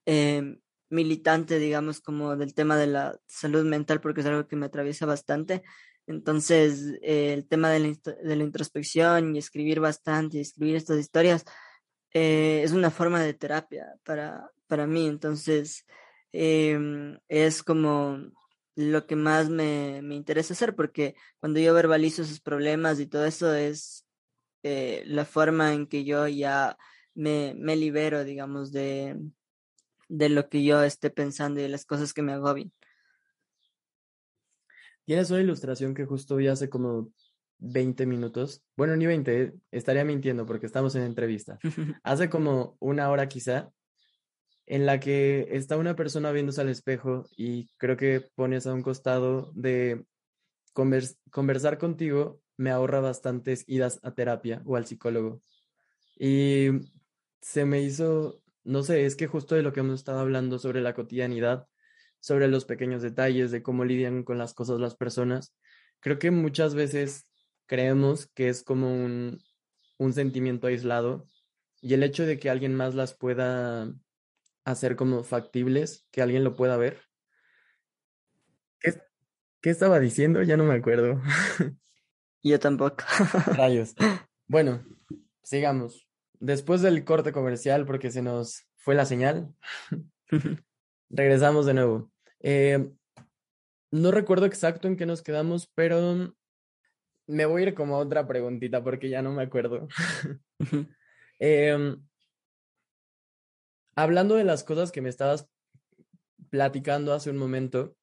eh, 0.05 0.57
militante, 0.89 1.59
digamos, 1.59 2.01
como 2.01 2.36
del 2.36 2.53
tema 2.53 2.78
de 2.78 2.88
la 2.88 3.19
salud 3.28 3.65
mental, 3.65 4.01
porque 4.01 4.21
es 4.21 4.28
algo 4.28 4.47
que 4.47 4.55
me 4.55 4.67
atraviesa 4.67 5.05
bastante. 5.05 5.63
Entonces, 6.08 6.99
eh, 7.01 7.34
el 7.34 7.47
tema 7.47 7.70
de 7.72 7.80
la, 7.80 8.14
de 8.24 8.36
la, 8.36 8.43
introspección 8.43 9.36
y 9.36 9.39
escribir 9.39 9.80
bastante 9.80 10.38
y 10.38 10.41
escribir 10.41 10.76
estas 10.76 10.99
historias 10.99 11.45
es 12.12 12.72
una 12.72 12.91
forma 12.91 13.22
de 13.22 13.34
terapia 13.34 13.93
para, 14.03 14.49
para 14.68 14.88
mí. 14.88 15.08
Entonces, 15.08 15.86
em, 16.32 17.20
es 17.28 17.64
como 17.64 18.20
lo 18.76 19.08
que 19.08 19.16
más 19.16 19.49
me, 19.49 20.01
me, 20.01 20.16
interesa 20.16 20.53
hacer, 20.53 20.76
porque 20.76 21.16
cuando 21.39 21.60
yo 21.60 21.74
verbalizo 21.74 22.22
esos 22.22 22.41
problemas 22.41 22.99
y 22.99 23.08
todo 23.08 23.26
eso 23.26 23.53
es 23.53 24.06
eh, 24.64 25.03
la 25.06 25.26
forma 25.26 25.74
en 25.74 25.88
que 25.88 26.03
yo 26.06 26.28
ya 26.28 26.78
me, 27.14 27.53
me 27.58 27.76
libero, 27.76 28.24
digamos, 28.24 28.72
de, 28.72 29.18
de 30.10 30.30
lo 30.30 30.49
que 30.49 30.64
yo 30.64 30.84
esté 30.84 31.10
pensando 31.10 31.60
y 31.60 31.64
de 31.64 31.70
las 31.70 31.86
cosas 31.86 32.14
que 32.14 32.22
me 32.22 32.34
agobian. 32.34 32.72
Tienes 35.06 35.30
una 35.30 35.41
ilustración 35.41 35.93
que 35.93 36.06
justo 36.06 36.36
vi 36.36 36.47
hace 36.47 36.70
como 36.70 37.12
20 37.60 38.06
minutos. 38.06 38.64
Bueno, 38.76 38.95
ni 38.95 39.06
20, 39.06 39.53
estaría 39.72 40.03
mintiendo 40.03 40.45
porque 40.45 40.66
estamos 40.66 40.95
en 40.95 41.03
entrevista. 41.03 41.60
hace 42.03 42.30
como 42.30 42.76
una 42.80 43.10
hora 43.10 43.28
quizá, 43.28 43.70
en 44.66 44.86
la 44.86 44.99
que 44.99 45.47
está 45.51 45.78
una 45.78 45.95
persona 45.95 46.32
viéndose 46.32 46.62
al 46.62 46.70
espejo 46.70 47.28
y 47.38 47.68
creo 47.78 47.97
que 47.97 48.28
pones 48.36 48.66
a 48.66 48.74
un 48.74 48.82
costado 48.82 49.51
de 49.53 50.06
conversar 50.74 51.78
contigo 51.78 52.41
me 52.58 52.72
ahorra 52.72 52.99
bastantes 52.99 53.64
idas 53.68 53.99
a 54.03 54.14
terapia 54.14 54.62
o 54.66 54.76
al 54.76 54.86
psicólogo. 54.86 55.41
Y 56.18 56.70
se 57.41 57.66
me 57.66 57.82
hizo, 57.82 58.41
no 58.64 58.84
sé, 58.84 59.06
es 59.06 59.16
que 59.16 59.28
justo 59.28 59.56
de 59.56 59.62
lo 59.62 59.74
que 59.74 59.82
hemos 59.82 59.95
estado 59.95 60.20
hablando 60.20 60.58
sobre 60.60 60.82
la 60.82 60.93
cotidianidad, 60.93 61.68
sobre 62.26 62.47
los 62.47 62.65
pequeños 62.65 63.03
detalles, 63.03 63.51
de 63.51 63.61
cómo 63.61 63.86
lidian 63.86 64.23
con 64.23 64.39
las 64.39 64.55
cosas 64.55 64.80
las 64.80 64.95
personas, 64.95 65.53
creo 65.99 66.17
que 66.17 66.32
muchas 66.32 66.73
veces 66.73 67.30
creemos 67.67 68.26
que 68.34 68.49
es 68.49 68.63
como 68.63 68.91
un, 68.91 69.43
un 69.99 70.11
sentimiento 70.11 70.65
aislado 70.65 71.28
y 71.82 71.93
el 71.93 72.01
hecho 72.01 72.26
de 72.26 72.39
que 72.39 72.49
alguien 72.49 72.73
más 72.73 72.95
las 72.95 73.13
pueda 73.13 73.93
hacer 74.63 74.95
como 74.95 75.23
factibles, 75.23 76.07
que 76.09 76.23
alguien 76.23 76.43
lo 76.43 76.55
pueda 76.55 76.78
ver. 76.78 76.99
¿Qué, 78.80 78.99
qué 79.61 79.69
estaba 79.69 79.99
diciendo? 79.99 80.41
Ya 80.41 80.57
no 80.57 80.63
me 80.63 80.73
acuerdo. 80.73 81.21
Yo 82.41 82.59
tampoco. 82.59 83.03
Rayos. 83.55 83.93
Bueno, 84.47 84.84
sigamos. 85.43 86.09
Después 86.39 86.82
del 86.82 87.05
corte 87.05 87.32
comercial, 87.32 87.86
porque 87.86 88.09
se 88.09 88.23
nos 88.23 88.65
fue 88.78 88.95
la 88.95 89.05
señal, 89.05 89.53
regresamos 91.11 91.67
de 91.67 91.76
nuevo. 91.76 92.14
Eh, 92.42 92.92
no 93.92 94.12
recuerdo 94.12 94.46
exacto 94.46 94.88
en 94.88 94.98
qué 94.98 95.06
nos 95.06 95.22
quedamos, 95.22 95.72
pero 95.74 96.34
me 97.28 97.46
voy 97.46 97.64
a 97.64 97.68
ir 97.68 97.74
como 97.74 97.96
a 97.96 98.00
otra 98.00 98.28
preguntita 98.28 98.84
porque 98.84 99.10
ya 99.10 99.22
no 99.22 99.32
me 99.32 99.44
acuerdo. 99.44 99.88
eh, 101.40 101.96
hablando 103.96 104.36
de 104.36 104.44
las 104.44 104.64
cosas 104.64 104.92
que 104.92 105.02
me 105.02 105.10
estabas 105.10 105.50
platicando 106.50 107.14
hace 107.14 107.30
un 107.30 107.38
momento, 107.38 107.96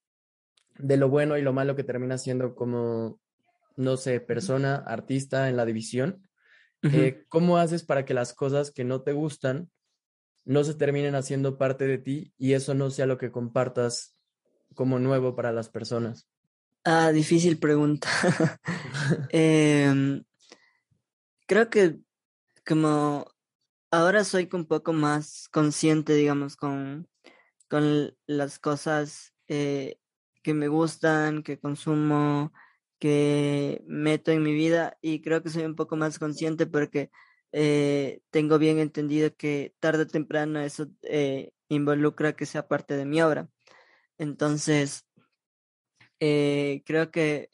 de 0.79 0.97
lo 0.97 1.09
bueno 1.09 1.37
y 1.37 1.43
lo 1.43 1.53
malo 1.53 1.77
que 1.77 1.85
termina 1.85 2.19
siendo 2.19 2.55
como, 2.55 3.21
no 3.77 3.97
sé, 3.97 4.21
persona, 4.21 4.77
artista 4.77 5.49
en 5.49 5.57
la 5.57 5.65
división, 5.65 6.29
eh, 6.83 7.25
¿cómo 7.29 7.59
haces 7.59 7.85
para 7.85 8.05
que 8.05 8.15
las 8.15 8.35
cosas 8.35 8.73
que 8.73 8.83
no 8.85 9.03
te 9.03 9.13
gustan 9.13 9.71
no 10.45 10.65
se 10.65 10.75
terminen 10.75 11.15
haciendo 11.15 11.57
parte 11.57 11.87
de 11.87 11.99
ti 11.99 12.35
y 12.37 12.55
eso 12.55 12.75
no 12.75 12.91
sea 12.91 13.07
lo 13.07 13.19
que 13.19 13.31
compartas 13.31 14.17
como 14.75 14.99
nuevo 14.99 15.35
para 15.35 15.53
las 15.53 15.69
personas? 15.69 16.29
Ah, 16.85 17.13
difícil 17.13 17.59
pregunta. 17.59 18.09
Em, 19.31 20.25
creo 21.47 21.71
que 21.71 21.99
como 22.67 23.27
ahora 23.91 24.25
soy 24.25 24.49
un 24.53 24.67
poco 24.67 24.93
más 24.93 25.49
consciente, 25.51 26.15
digamos, 26.15 26.57
con, 26.57 27.09
con 27.69 28.17
las 28.27 28.59
cosas 28.59 29.35
eh, 29.49 29.99
que 30.43 30.55
me 30.55 30.69
gustan, 30.69 31.43
que 31.43 31.59
consumo, 31.59 32.53
que 32.99 33.83
meto 33.87 34.31
en 34.33 34.43
mi 34.43 34.53
vida 34.53 34.97
y 35.03 35.23
creo 35.23 35.43
que 35.43 35.51
soy 35.51 35.65
un 35.65 35.77
poco 35.77 35.97
más 35.97 36.19
consciente 36.19 36.67
porque 36.67 37.11
eh, 37.53 38.23
tengo 38.31 38.59
bien 38.59 38.79
entendido 38.79 39.35
que 39.37 39.75
tarde 39.81 40.05
o 40.05 40.07
temprano 40.07 40.61
eso 40.61 40.87
eh, 41.03 41.53
involucra 41.69 42.35
que 42.35 42.47
sea 42.47 42.69
parte 42.69 42.97
de 42.97 43.05
mi 43.05 43.21
obra. 43.21 43.49
Entonces, 44.23 45.05
creo 46.19 47.11
que 47.11 47.51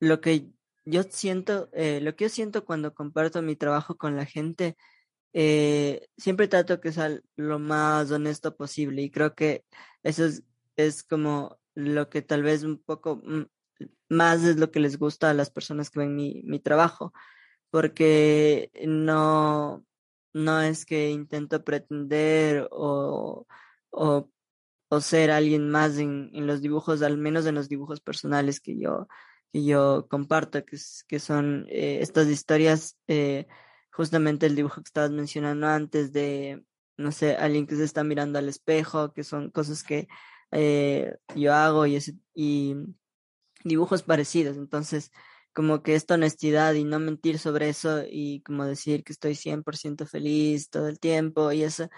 lo 0.00 0.20
que 0.20 0.48
yo 0.84 1.04
siento, 1.04 1.70
eh, 1.72 2.00
lo 2.02 2.16
que 2.16 2.24
yo 2.24 2.28
siento 2.28 2.64
cuando 2.64 2.94
comparto 2.94 3.40
mi 3.40 3.56
trabajo 3.56 3.96
con 3.96 4.16
la 4.16 4.26
gente, 4.26 4.76
eh, 5.32 6.08
siempre 6.16 6.48
trato 6.48 6.80
que 6.80 6.92
sea 6.92 7.20
lo 7.36 7.58
más 7.58 8.10
honesto 8.10 8.56
posible 8.56 9.02
y 9.02 9.10
creo 9.10 9.34
que 9.34 9.64
eso 10.02 10.24
es, 10.26 10.42
es 10.76 11.04
como 11.04 11.58
lo 11.74 12.10
que 12.10 12.22
tal 12.22 12.42
vez 12.42 12.64
un 12.64 12.82
poco 12.82 13.22
mm, 13.24 13.44
más 14.08 14.44
es 14.44 14.56
lo 14.58 14.70
que 14.72 14.80
les 14.80 14.98
gusta 14.98 15.30
a 15.30 15.34
las 15.34 15.50
personas 15.50 15.90
que 15.90 16.00
ven 16.00 16.16
mi, 16.16 16.42
mi 16.44 16.60
trabajo, 16.60 17.12
porque 17.70 18.70
no, 18.84 19.84
no 20.32 20.60
es 20.62 20.84
que 20.84 21.10
intento 21.10 21.64
pretender 21.64 22.68
o, 22.72 23.46
o 24.92 25.00
ser 25.00 25.30
alguien 25.30 25.70
más 25.70 25.96
en, 25.96 26.28
en 26.34 26.46
los 26.46 26.60
dibujos, 26.60 27.00
al 27.00 27.16
menos 27.16 27.46
en 27.46 27.54
los 27.54 27.70
dibujos 27.70 28.02
personales 28.02 28.60
que 28.60 28.78
yo, 28.78 29.08
que 29.50 29.64
yo 29.64 30.06
comparto, 30.10 30.66
que, 30.66 30.76
que 31.08 31.18
son 31.18 31.64
eh, 31.70 32.00
estas 32.02 32.28
historias, 32.28 32.98
eh, 33.08 33.46
justamente 33.90 34.44
el 34.44 34.54
dibujo 34.54 34.82
que 34.82 34.88
estabas 34.88 35.10
mencionando 35.10 35.66
antes 35.66 36.12
de, 36.12 36.62
no 36.98 37.10
sé, 37.10 37.36
alguien 37.36 37.66
que 37.66 37.76
se 37.76 37.84
está 37.84 38.04
mirando 38.04 38.38
al 38.38 38.50
espejo, 38.50 39.14
que 39.14 39.24
son 39.24 39.50
cosas 39.50 39.82
que 39.82 40.08
eh, 40.50 41.16
yo 41.36 41.54
hago 41.54 41.86
y, 41.86 41.98
y 42.34 42.76
dibujos 43.64 44.02
parecidos. 44.02 44.58
Entonces, 44.58 45.10
como 45.54 45.82
que 45.82 45.94
esta 45.94 46.16
honestidad 46.16 46.74
y 46.74 46.84
no 46.84 46.98
mentir 46.98 47.38
sobre 47.38 47.70
eso 47.70 48.02
y 48.06 48.42
como 48.42 48.66
decir 48.66 49.04
que 49.04 49.14
estoy 49.14 49.36
100% 49.36 50.06
feliz 50.06 50.68
todo 50.68 50.88
el 50.88 51.00
tiempo 51.00 51.50
y 51.50 51.62
eso, 51.62 51.88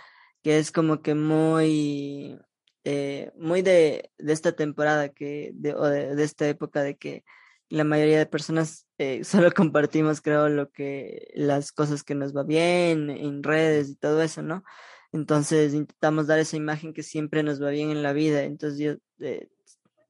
que 0.45 0.61
es 0.61 0.71
como 0.71 1.03
que 1.03 1.17
muy, 1.17 2.39
eh, 2.85 3.33
muy 3.37 3.63
de, 3.63 4.11
de, 4.19 4.33
esta 4.33 4.53
temporada 4.53 5.09
que, 5.09 5.55
o 5.77 5.87
de, 5.87 6.15
de, 6.15 6.25
esta 6.25 6.49
época 6.49 6.83
de 6.83 6.97
que 6.97 7.25
la 7.71 7.85
mayoría 7.85 8.19
de 8.19 8.27
personas 8.27 8.87
eh, 8.99 9.25
solo 9.25 9.53
compartimos, 9.53 10.21
creo, 10.21 10.49
lo 10.49 10.71
que, 10.71 11.33
las 11.35 11.73
cosas 11.73 12.05
que 12.05 12.15
nos 12.15 12.37
va 12.37 12.43
bien 12.43 13.11
en 13.11 13.43
redes 13.43 13.89
y 13.91 13.97
todo 13.97 14.23
eso, 14.23 14.43
¿no? 14.43 14.65
Entonces 15.13 15.75
intentamos 15.75 16.27
dar 16.27 16.41
esa 16.41 16.57
imagen 16.57 16.93
que 16.93 17.05
siempre 17.05 17.43
nos 17.43 17.63
va 17.63 17.71
bien 17.71 17.91
en 17.91 18.03
la 18.03 18.13
vida. 18.13 18.43
Entonces 18.43 18.79
yo 18.81 18.95
eh, 19.25 19.49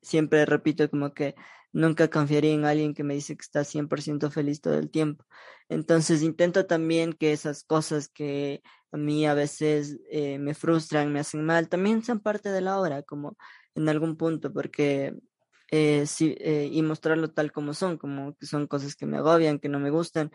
siempre 0.00 0.46
repito 0.46 0.88
como 0.88 1.12
que 1.12 1.34
nunca 1.72 2.08
confiaría 2.08 2.54
en 2.54 2.64
alguien 2.64 2.94
que 2.94 3.04
me 3.04 3.14
dice 3.14 3.36
que 3.36 3.42
está 3.42 3.64
100% 3.64 4.30
feliz 4.30 4.60
todo 4.62 4.78
el 4.78 4.90
tiempo. 4.90 5.26
Entonces 5.68 6.22
intento 6.22 6.66
también 6.66 7.12
que 7.12 7.32
esas 7.32 7.64
cosas 7.64 8.08
que 8.08 8.62
a 8.94 8.96
mí 8.96 9.26
a 9.26 9.34
veces 9.34 9.98
eh, 10.08 10.38
me 10.38 10.54
frustran, 10.54 11.12
me 11.12 11.18
hacen 11.18 11.44
mal, 11.44 11.68
también 11.68 12.04
sean 12.04 12.20
parte 12.20 12.50
de 12.50 12.60
la 12.60 12.78
obra, 12.78 13.02
como 13.02 13.36
en 13.74 13.88
algún 13.88 14.16
punto, 14.16 14.52
porque 14.52 15.14
eh, 15.72 16.06
sí, 16.06 16.36
eh, 16.38 16.68
y 16.70 16.80
mostrarlo 16.82 17.28
tal 17.32 17.50
como 17.50 17.74
son, 17.74 17.98
como 17.98 18.36
que 18.36 18.46
son 18.46 18.68
cosas 18.68 18.94
que 18.94 19.06
me 19.06 19.16
agobian, 19.16 19.58
que 19.58 19.68
no 19.68 19.80
me 19.80 19.90
gustan. 19.90 20.30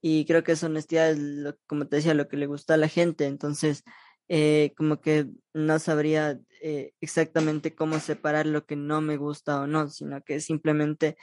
Y 0.00 0.24
creo 0.26 0.44
que 0.44 0.52
esa 0.52 0.66
honestidad 0.66 1.10
es, 1.10 1.18
lo, 1.18 1.56
como 1.66 1.86
te 1.86 1.96
decía, 1.96 2.14
lo 2.14 2.28
que 2.28 2.38
le 2.38 2.46
gusta 2.46 2.74
a 2.74 2.76
la 2.78 2.88
gente. 2.88 3.26
Entonces, 3.26 3.84
eh, 4.28 4.72
como 4.76 5.00
que 5.02 5.26
no 5.52 5.78
sabría 5.78 6.40
exactamente 7.00 7.74
cómo 7.74 8.00
separar 8.00 8.46
lo 8.46 8.66
que 8.66 8.76
no 8.76 9.00
me 9.02 9.16
gusta 9.18 9.60
o 9.60 9.66
no, 9.66 9.88
sino 9.88 10.22
que 10.22 10.40
simplemente 10.40 11.16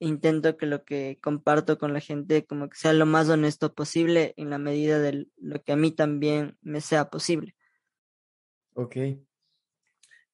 intento 0.00 0.56
que 0.56 0.66
lo 0.66 0.84
que 0.84 1.18
comparto 1.22 1.78
con 1.78 1.92
la 1.92 2.00
gente 2.00 2.44
como 2.46 2.68
que 2.68 2.76
sea 2.76 2.92
lo 2.92 3.06
más 3.06 3.28
honesto 3.28 3.74
posible 3.74 4.34
en 4.36 4.50
la 4.50 4.58
medida 4.58 4.98
de 4.98 5.28
lo 5.36 5.62
que 5.62 5.72
a 5.72 5.76
mí 5.76 5.92
también 5.92 6.56
me 6.62 6.80
sea 6.80 7.10
posible. 7.10 7.54
Ok. 8.74 8.96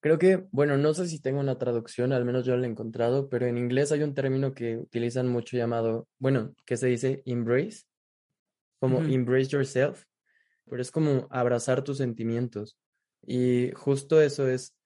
Creo 0.00 0.18
que, 0.18 0.46
bueno, 0.52 0.78
no 0.78 0.94
sé 0.94 1.08
si 1.08 1.20
tengo 1.20 1.40
una 1.40 1.58
traducción, 1.58 2.12
al 2.12 2.24
menos 2.24 2.46
yo 2.46 2.56
lo 2.56 2.62
he 2.62 2.68
encontrado, 2.68 3.28
pero 3.28 3.46
en 3.46 3.58
inglés 3.58 3.90
hay 3.90 4.02
un 4.02 4.14
término 4.14 4.54
que 4.54 4.76
utilizan 4.76 5.26
mucho 5.26 5.56
llamado, 5.56 6.06
bueno, 6.18 6.54
que 6.64 6.76
se 6.76 6.86
dice 6.86 7.22
embrace, 7.26 7.82
como 8.78 8.98
uh 8.98 9.02
-huh. 9.02 9.12
embrace 9.12 9.48
yourself, 9.48 10.04
pero 10.64 10.80
es 10.80 10.92
como 10.92 11.26
abrazar 11.30 11.82
tus 11.82 11.98
sentimientos. 11.98 12.78
Y 13.26 13.72
justo 13.72 14.20
eso 14.20 14.46
es, 14.46 14.76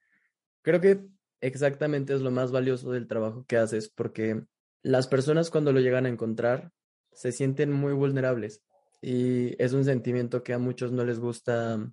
creo 0.62 0.80
que 0.80 1.04
exactamente 1.42 2.14
es 2.14 2.22
lo 2.22 2.30
más 2.30 2.50
valioso 2.50 2.90
del 2.90 3.06
trabajo 3.06 3.44
que 3.46 3.58
haces, 3.58 3.90
porque 3.90 4.42
las 4.82 5.08
personas 5.08 5.50
cuando 5.50 5.72
lo 5.72 5.80
llegan 5.80 6.06
a 6.06 6.08
encontrar 6.08 6.70
se 7.12 7.32
sienten 7.32 7.72
muy 7.72 7.92
vulnerables 7.92 8.62
y 9.02 9.60
es 9.62 9.72
un 9.72 9.84
sentimiento 9.84 10.42
que 10.42 10.52
a 10.52 10.58
muchos 10.58 10.92
no 10.92 11.04
les 11.04 11.18
gusta 11.18 11.90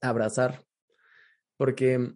abrazar, 0.00 0.64
porque 1.56 2.14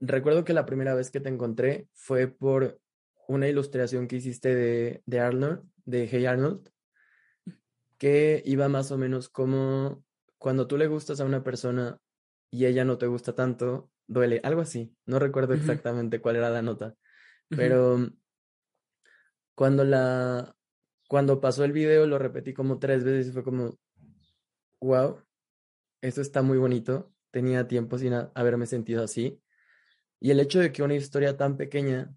recuerdo 0.00 0.44
que 0.44 0.54
la 0.54 0.66
primera 0.66 0.94
vez 0.94 1.10
que 1.10 1.20
te 1.20 1.28
encontré 1.28 1.88
fue 1.92 2.28
por 2.28 2.80
una 3.28 3.48
ilustración 3.48 4.06
que 4.06 4.16
hiciste 4.16 4.54
de, 4.54 5.02
de 5.06 5.20
Arnold, 5.20 5.62
de 5.84 6.08
Hey 6.10 6.26
Arnold, 6.26 6.70
que 7.98 8.42
iba 8.44 8.68
más 8.68 8.92
o 8.92 8.98
menos 8.98 9.28
como 9.28 10.04
cuando 10.38 10.66
tú 10.66 10.76
le 10.76 10.86
gustas 10.86 11.20
a 11.20 11.24
una 11.24 11.42
persona 11.42 11.98
y 12.50 12.66
ella 12.66 12.84
no 12.84 12.98
te 12.98 13.06
gusta 13.06 13.34
tanto, 13.34 13.90
duele, 14.06 14.40
algo 14.44 14.60
así. 14.60 14.94
No 15.06 15.18
recuerdo 15.18 15.54
uh 15.54 15.56
-huh. 15.56 15.60
exactamente 15.60 16.20
cuál 16.20 16.36
era 16.36 16.50
la 16.50 16.62
nota, 16.62 16.94
uh 17.50 17.56
-huh. 17.56 18.16
Cuando 19.56 19.82
la 19.82 20.54
cuando 21.08 21.40
pasó 21.40 21.64
el 21.64 21.72
video 21.72 22.06
lo 22.06 22.18
repetí 22.18 22.52
como 22.54 22.78
tres 22.78 23.02
veces 23.02 23.28
y 23.28 23.32
fue 23.32 23.42
como 23.42 23.76
wow, 24.80 25.20
esto 26.00 26.20
está 26.20 26.42
muy 26.42 26.58
bonito. 26.58 27.12
Tenía 27.30 27.66
tiempo 27.66 27.98
sin 27.98 28.12
haberme 28.12 28.66
sentido 28.66 29.02
así. 29.02 29.40
Y 30.20 30.30
el 30.30 30.40
hecho 30.40 30.60
de 30.60 30.72
que 30.72 30.82
una 30.82 30.94
historia 30.94 31.36
tan 31.36 31.56
pequeña 31.56 32.14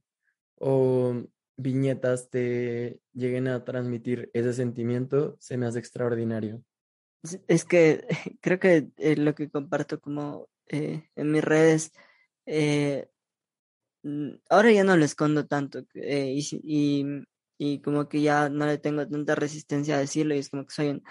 o 0.56 1.24
viñetas 1.58 2.30
te 2.30 3.02
lleguen 3.14 3.48
a 3.48 3.64
transmitir 3.66 4.30
ese 4.34 4.54
sentimiento 4.54 5.36
se 5.40 5.58
me 5.58 5.66
hace 5.66 5.80
extraordinario. 5.80 6.64
Es 7.48 7.66
que 7.66 8.06
creo 8.42 8.60
que 8.60 8.90
eh, 8.98 9.16
lo 9.16 9.36
que 9.36 9.50
comparto 9.50 10.00
como 10.00 10.50
eh, 10.68 11.10
en 11.16 11.32
mis 11.32 11.44
redes, 11.44 11.92
eh, 12.46 13.10
ahora 14.50 14.72
ya 14.72 14.84
no 14.84 14.98
lo 14.98 15.06
escondo 15.06 15.46
tanto 15.46 15.80
eh, 15.96 16.34
y, 16.36 16.48
y, 16.64 17.06
y, 17.58 17.82
como 17.82 18.08
que 18.08 18.22
ya 18.22 18.50
no 18.50 18.66
le 18.66 18.78
tengo 18.78 19.08
tanta 19.08 19.36
resistencia 19.36 19.96
a 19.96 20.00
decirlo 20.00 20.36
y 20.36 20.40
es 20.40 20.50
como 20.50 20.66
que 20.66 20.74
soy 20.74 21.04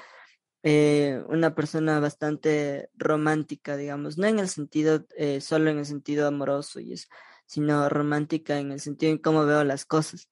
eh, 0.62 1.22
una 1.28 1.54
persona 1.54 2.00
bastante 2.00 2.90
romántica, 2.94 3.76
digamos, 3.76 4.18
no 4.18 4.26
en 4.26 4.38
el 4.38 4.48
sentido, 4.48 5.06
solo 5.40 5.70
en 5.70 5.78
el 5.78 5.86
sentido 5.86 6.26
amoroso 6.26 6.80
y 6.80 6.94
eso, 6.94 7.08
sino 7.46 7.88
romántica 7.88 8.58
en 8.58 8.72
el 8.72 8.80
sentido 8.80 9.12
en 9.12 9.18
cómo 9.18 9.46
veo 9.46 9.64
las 9.64 9.84
cosas, 9.84 10.28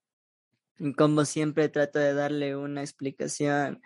en 0.78 0.92
cómo 0.92 1.24
siempre 1.24 1.68
trato 1.68 1.98
de 1.98 2.14
darle 2.14 2.56
una 2.56 2.82
explicación 2.82 3.80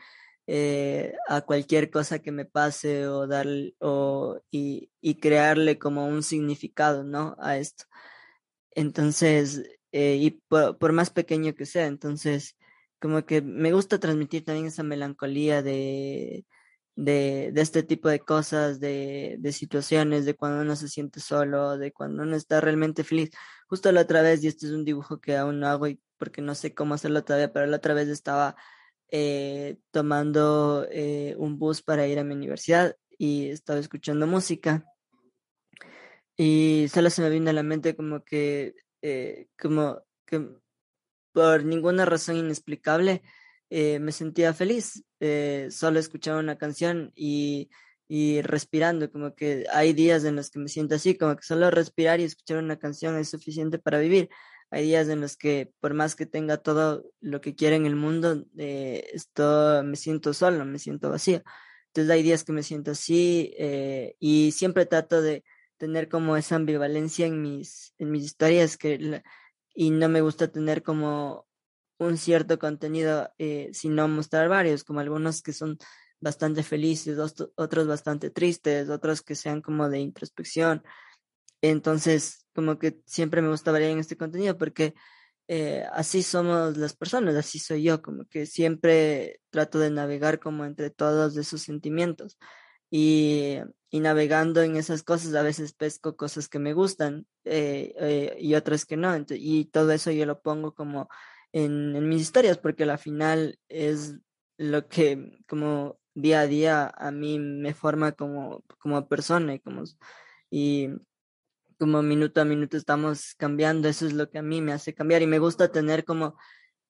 eh, 0.53 1.14
a 1.29 1.43
cualquier 1.43 1.91
cosa 1.91 2.18
que 2.18 2.33
me 2.33 2.45
pase 2.45 3.07
o 3.07 3.29
dar 3.29 3.47
o, 3.79 4.41
y, 4.51 4.91
y, 5.01 5.21
crearle 5.21 5.79
como 5.79 6.09
un 6.09 6.25
significado, 6.25 7.05
¿no? 7.05 7.37
A 7.39 7.57
esto. 7.57 7.85
Entonces, 8.73 9.62
eh, 9.93 10.16
y 10.16 10.31
por, 10.49 10.93
más 10.93 11.11
pequeño 11.11 11.55
que 11.55 11.66
sea, 11.66 11.87
entonces, 11.87 12.57
como 13.01 13.25
que 13.27 13.43
me 13.43 13.73
gusta 13.73 13.99
transmitir 14.01 14.45
también 14.45 14.66
esa 14.66 14.83
melancolía 14.83 15.62
de, 15.62 16.47
de, 16.97 17.51
de 17.53 17.61
este 17.61 17.83
tipo 17.83 18.09
de 18.09 18.21
cosas, 18.21 18.81
de, 18.81 19.37
de, 19.41 19.53
situaciones, 19.53 20.25
de 20.27 20.35
cuando 20.35 20.62
uno 20.62 20.77
se 20.77 20.89
siente 20.89 21.21
solo, 21.21 21.79
de 21.79 21.93
cuando 21.93 22.23
uno 22.23 22.37
está 22.37 22.61
realmente 22.61 23.05
feliz. 23.05 23.31
Justo 23.68 23.91
la 23.93 24.03
otra 24.03 24.23
vez, 24.23 24.45
y 24.45 24.49
este 24.49 24.66
es 24.66 24.73
un 24.73 24.85
dibujo 24.85 25.21
que 25.21 25.37
aún 25.37 25.61
no 25.61 25.68
hago 25.68 25.89
y 25.89 26.01
porque 26.18 26.43
no 26.43 26.55
sé 26.55 26.75
cómo 26.75 26.95
hacerlo 26.95 27.25
todavía, 27.25 27.53
pero 27.53 27.66
la 27.66 27.79
otra 27.79 27.95
vez 27.95 28.09
estaba 28.09 28.57
eh, 29.11 29.79
tomando 29.91 30.87
eh, 30.91 31.35
un 31.39 31.59
bus 31.59 31.83
para 31.83 32.07
ir 32.07 32.18
a 32.18 32.25
mi 32.25 32.35
universidad 32.35 32.97
y 33.18 33.49
estaba 33.51 33.81
escuchando 33.81 34.27
música 34.27 34.85
y 36.41 36.88
solo 36.93 37.11
se 37.11 37.22
me 37.22 37.30
vino 37.30 37.51
a 37.51 37.53
la 37.53 37.62
mente 37.62 37.97
como 37.97 38.24
que 38.24 38.74
eh, 39.03 39.49
como 39.61 40.03
que 40.26 40.49
por 41.32 41.64
ninguna 41.64 42.05
razón 42.05 42.36
inexplicable 42.36 43.22
eh, 43.70 43.99
me 43.99 44.12
sentía 44.12 44.55
feliz 44.55 45.05
solo 45.70 45.99
escuchaba 45.99 46.41
una 46.41 46.57
canción 46.57 47.12
y 47.14 47.70
y 48.12 48.43
respirando, 48.43 49.09
como 49.12 49.36
que 49.36 49.66
hay 49.72 49.93
días 49.93 50.24
en 50.24 50.34
los 50.34 50.51
que 50.51 50.59
me 50.59 50.68
siento 50.68 50.97
así, 50.97 51.16
como 51.16 51.36
que 51.36 51.45
solo 51.45 51.70
respirar 51.70 52.18
y 52.18 52.24
escuchar 52.24 52.57
una 52.59 52.76
canción 52.76 53.16
es 53.16 53.28
suficiente 53.28 53.78
para 53.78 54.01
vivir 54.01 54.28
hay 54.70 54.84
días 54.84 55.09
en 55.09 55.20
los 55.20 55.36
que 55.36 55.72
por 55.80 55.95
más 55.95 56.14
que 56.14 56.26
tenga 56.26 56.57
todo 56.59 57.05
lo 57.20 57.41
que 57.41 57.55
quiera 57.55 57.76
en 57.76 57.86
el 57.86 57.97
mundo, 57.97 58.45
eh, 58.57 59.11
esto, 59.12 59.82
me 59.84 59.97
siento 59.97 60.32
solo, 60.32 60.64
me 60.64 60.78
siento 60.78 61.11
vacío. 61.11 61.43
Entonces 61.88 62.11
hay 62.11 62.22
días 62.22 62.45
que 62.45 62.53
me 62.53 62.62
siento 62.62 62.93
así 62.93 63.53
eh, 63.59 64.14
y 64.20 64.53
siempre 64.53 64.86
trato 64.86 65.20
de 65.22 65.43
tener 65.81 66.11
como 66.11 66.37
esa 66.37 66.57
ambivalencia 66.57 67.26
en 67.26 67.41
mis, 67.41 67.95
en 67.99 68.11
mis 68.11 68.22
historias 68.24 68.76
que, 68.76 69.22
y 69.74 69.91
no 69.91 70.11
me 70.11 70.20
gusta 70.20 70.49
tener 70.49 70.83
como 70.83 71.47
un 71.99 72.18
cierto 72.18 72.59
contenido, 72.59 73.33
eh, 73.39 73.70
sino 73.72 74.07
mostrar 74.07 74.51
varios, 74.51 74.85
como 74.85 75.01
algunos 75.01 75.41
que 75.41 75.55
son 75.55 75.78
bastante 76.20 76.62
felices, 76.62 77.18
otros 77.57 77.87
bastante 77.87 78.28
tristes, 78.28 78.91
otros 78.91 79.22
que 79.22 79.35
sean 79.35 79.62
como 79.62 79.89
de 79.89 80.01
introspección. 80.01 80.83
Entonces, 81.62 82.47
como 82.55 82.78
que 82.78 83.01
siempre 83.07 83.41
me 83.41 83.49
gusta 83.49 83.72
variar 83.72 83.93
en 83.93 84.01
este 84.01 84.18
contenido 84.18 84.59
porque 84.59 84.95
eh, 85.49 85.85
así 85.95 86.22
somos 86.22 86.76
las 86.76 86.95
personas, 86.95 87.37
así 87.37 87.59
soy 87.59 87.85
yo, 87.85 88.03
como 88.03 88.26
que 88.26 88.45
siempre 88.45 89.41
trato 89.49 89.78
de 89.78 89.91
navegar 89.91 90.41
como 90.41 90.66
entre 90.66 90.91
todos 90.91 91.39
esos 91.39 91.62
sentimientos 91.62 92.39
y, 92.91 93.59
y 93.91 94.01
navegando 94.01 94.62
en 94.62 94.76
esas 94.76 95.03
cosas 95.03 95.34
a 95.34 95.43
veces 95.43 95.72
pesco 95.72 96.16
cosas 96.16 96.49
que 96.49 96.59
me 96.59 96.72
gustan 96.72 97.26
eh, 97.45 97.95
eh, 97.99 98.36
y 98.41 98.55
otras 98.55 98.84
que 98.84 98.97
no, 98.97 99.14
Entonces, 99.14 99.45
y 99.45 99.66
todo 99.66 99.93
eso 99.93 100.11
yo 100.11 100.26
lo 100.26 100.41
pongo 100.43 100.74
como 100.74 101.09
en, 101.53 101.97
en 101.97 102.09
mis 102.09 102.22
historias 102.22 102.59
porque 102.59 102.84
al 102.84 102.99
final 102.99 103.59
es 103.68 104.16
lo 104.59 104.88
que 104.88 105.41
como 105.49 106.01
día 106.14 106.41
a 106.41 106.47
día 106.47 106.93
a 106.97 107.11
mí 107.11 107.38
me 107.38 107.74
forma 107.74 108.12
como, 108.12 108.64
como 108.78 109.09
persona 109.09 109.55
y 109.55 109.61
como 109.61 109.84
y 110.51 110.88
como 111.78 112.03
minuto 112.03 112.41
a 112.43 112.45
minuto 112.45 112.76
estamos 112.76 113.34
cambiando, 113.36 113.88
eso 113.88 114.07
es 114.07 114.12
lo 114.12 114.28
que 114.28 114.38
a 114.38 114.43
mí 114.43 114.61
me 114.61 114.72
hace 114.72 114.95
cambiar 114.95 115.22
y 115.22 115.26
me 115.26 115.38
gusta 115.38 115.72
tener 115.72 116.05
como 116.05 116.36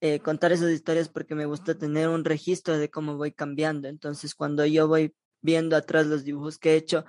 eh, 0.01 0.19
contar 0.21 0.51
esas 0.51 0.73
historias 0.73 1.09
porque 1.09 1.35
me 1.35 1.47
gusta 1.47 1.77
tener 1.79 2.09
un 2.09 2.25
registro 2.25 2.77
de 2.77 2.91
cómo 2.91 3.17
voy 3.17 3.33
cambiando. 3.33 3.87
Entonces, 3.87 4.35
cuando 4.35 4.67
yo 4.67 4.89
voy 4.89 5.15
viendo 5.43 5.77
atrás 5.77 6.07
los 6.07 6.25
dibujos 6.25 6.59
que 6.59 6.73
he 6.73 6.77
hecho, 6.77 7.05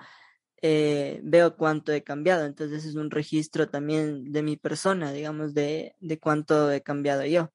eh, 0.62 1.20
veo 1.24 1.56
cuánto 1.56 1.92
he 1.92 2.02
cambiado. 2.02 2.46
Entonces, 2.46 2.84
es 2.84 2.94
un 2.94 3.10
registro 3.10 3.68
también 3.68 4.32
de 4.32 4.42
mi 4.42 4.56
persona, 4.56 5.12
digamos, 5.12 5.54
de, 5.54 5.94
de 6.00 6.18
cuánto 6.18 6.70
he 6.70 6.82
cambiado 6.82 7.24
yo. 7.24 7.52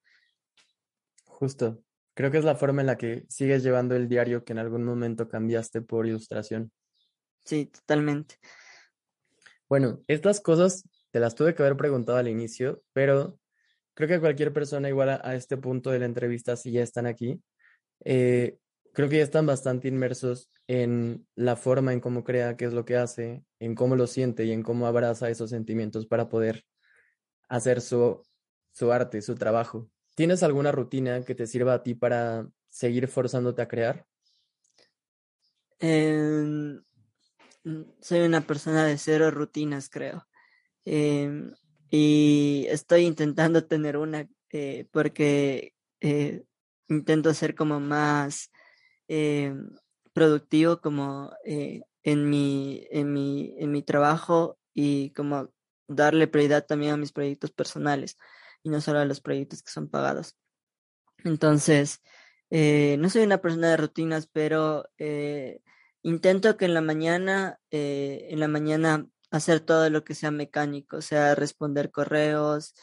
Justo. 1.25 1.82
Creo 2.13 2.32
que 2.32 2.39
es 2.39 2.45
la 2.45 2.55
forma 2.55 2.82
en 2.82 2.88
la 2.88 2.97
que 2.97 3.25
sigues 3.30 3.61
llevando 3.61 3.95
el 3.95 4.09
diario 4.09 4.43
que 4.43 4.51
en 4.51 4.57
algún 4.57 4.84
momento 4.84 5.30
cambiaste 5.30 5.82
por 5.84 6.07
ilustración. 6.07 6.71
Sí, 7.43 7.67
totalmente. 7.67 8.39
Bueno, 9.69 10.01
estas 10.07 10.41
cosas 10.41 10.89
te 11.11 11.19
las 11.19 11.36
tuve 11.36 11.53
que 11.53 11.61
haber 11.61 11.78
preguntado 11.78 12.17
al 12.17 12.28
inicio, 12.28 12.82
pero 12.91 13.39
creo 13.93 14.09
que 14.09 14.19
cualquier 14.19 14.51
persona 14.51 14.89
igual 14.89 15.09
a, 15.09 15.36
este 15.36 15.57
punto 15.57 15.91
de 15.91 15.99
la 15.99 16.05
entrevista, 16.05 16.55
si 16.55 16.71
ya 16.71 16.82
están 16.82 17.05
aquí, 17.05 17.41
eh, 18.03 18.57
creo 18.97 19.09
que 19.09 19.17
ya 19.17 19.23
están 19.23 19.45
bastante 19.45 19.87
inmersos 19.87 20.49
en 20.65 21.27
la 21.35 21.55
forma 21.55 21.93
en 21.93 21.99
cómo 21.99 22.23
crea, 22.23 22.57
qué 22.57 22.65
es 22.65 22.73
lo 22.73 22.83
que 22.83 22.97
hace, 22.97 23.43
en 23.59 23.75
cómo 23.75 23.95
lo 23.95 24.07
siente 24.07 24.43
y 24.43 24.51
en 24.51 24.63
cómo 24.63 24.87
abraza 24.87 25.29
esos 25.29 25.51
sentimientos 25.51 26.07
para 26.07 26.29
poder 26.29 26.65
hacer 27.47 27.81
su, 27.81 28.23
su 28.71 28.91
arte, 28.91 29.21
su 29.21 29.35
trabajo. 29.35 29.87
¿Tienes 30.15 30.41
alguna 30.41 30.71
rutina 30.71 31.23
que 31.23 31.35
te 31.35 31.45
sirva 31.45 31.75
a 31.75 31.83
ti 31.83 31.93
para 31.93 32.49
seguir 32.69 33.07
forzándote 33.07 33.61
a 33.61 33.67
crear? 33.67 34.07
Em, 35.77 36.81
mm, 37.65 37.83
soy 38.01 38.21
una 38.21 38.41
persona 38.41 38.83
de 38.83 38.97
cero 38.97 39.29
rutinas, 39.29 39.89
creo. 39.89 40.27
Em, 40.85 41.53
y 41.91 42.65
estoy 42.67 43.05
intentando 43.05 43.63
tener 43.63 43.95
una 43.95 44.27
eh, 44.49 44.87
porque 44.89 45.75
eh, 46.01 46.45
intento 46.87 47.31
ser 47.35 47.53
como 47.53 47.79
más 47.79 48.49
em, 49.08 49.70
productivo 50.14 50.82
como 50.82 51.32
eh, 51.45 51.82
en, 52.03 52.30
mi, 52.30 52.88
en, 52.91 53.14
mi, 53.14 53.55
en 53.58 53.72
mi 53.72 53.84
trabajo 53.84 54.58
y 54.74 55.12
como 55.12 55.51
darle 55.88 56.28
prioridad 56.28 56.66
también 56.66 56.93
a 56.93 56.97
mis 56.97 57.12
proyectos 57.12 57.51
personales 57.51 58.18
y 58.64 58.70
no 58.70 58.82
solo 58.82 58.99
a 58.99 59.05
los 59.05 59.22
proyectos 59.22 59.64
que 59.64 59.72
son 59.72 59.89
pagados. 59.89 60.36
Entonces, 61.24 62.01
eh, 62.49 62.97
no 62.99 63.10
soy 63.10 63.24
una 63.24 63.39
persona 63.39 63.70
de 63.70 63.78
rutinas, 63.78 64.28
pero 64.28 64.86
eh, 64.97 65.62
intento 66.03 66.58
que 66.58 66.66
en 66.66 66.74
la 66.74 66.82
mañana, 66.82 67.60
eh, 67.72 68.28
en 68.30 68.39
la 68.39 68.47
mañana 68.47 69.08
hacer 69.32 69.60
todo 69.60 69.89
lo 69.89 70.03
que 70.03 70.16
sea 70.16 70.32
mecánico, 70.32 71.01
sea 71.01 71.36
responder 71.36 71.91
correos, 71.91 72.74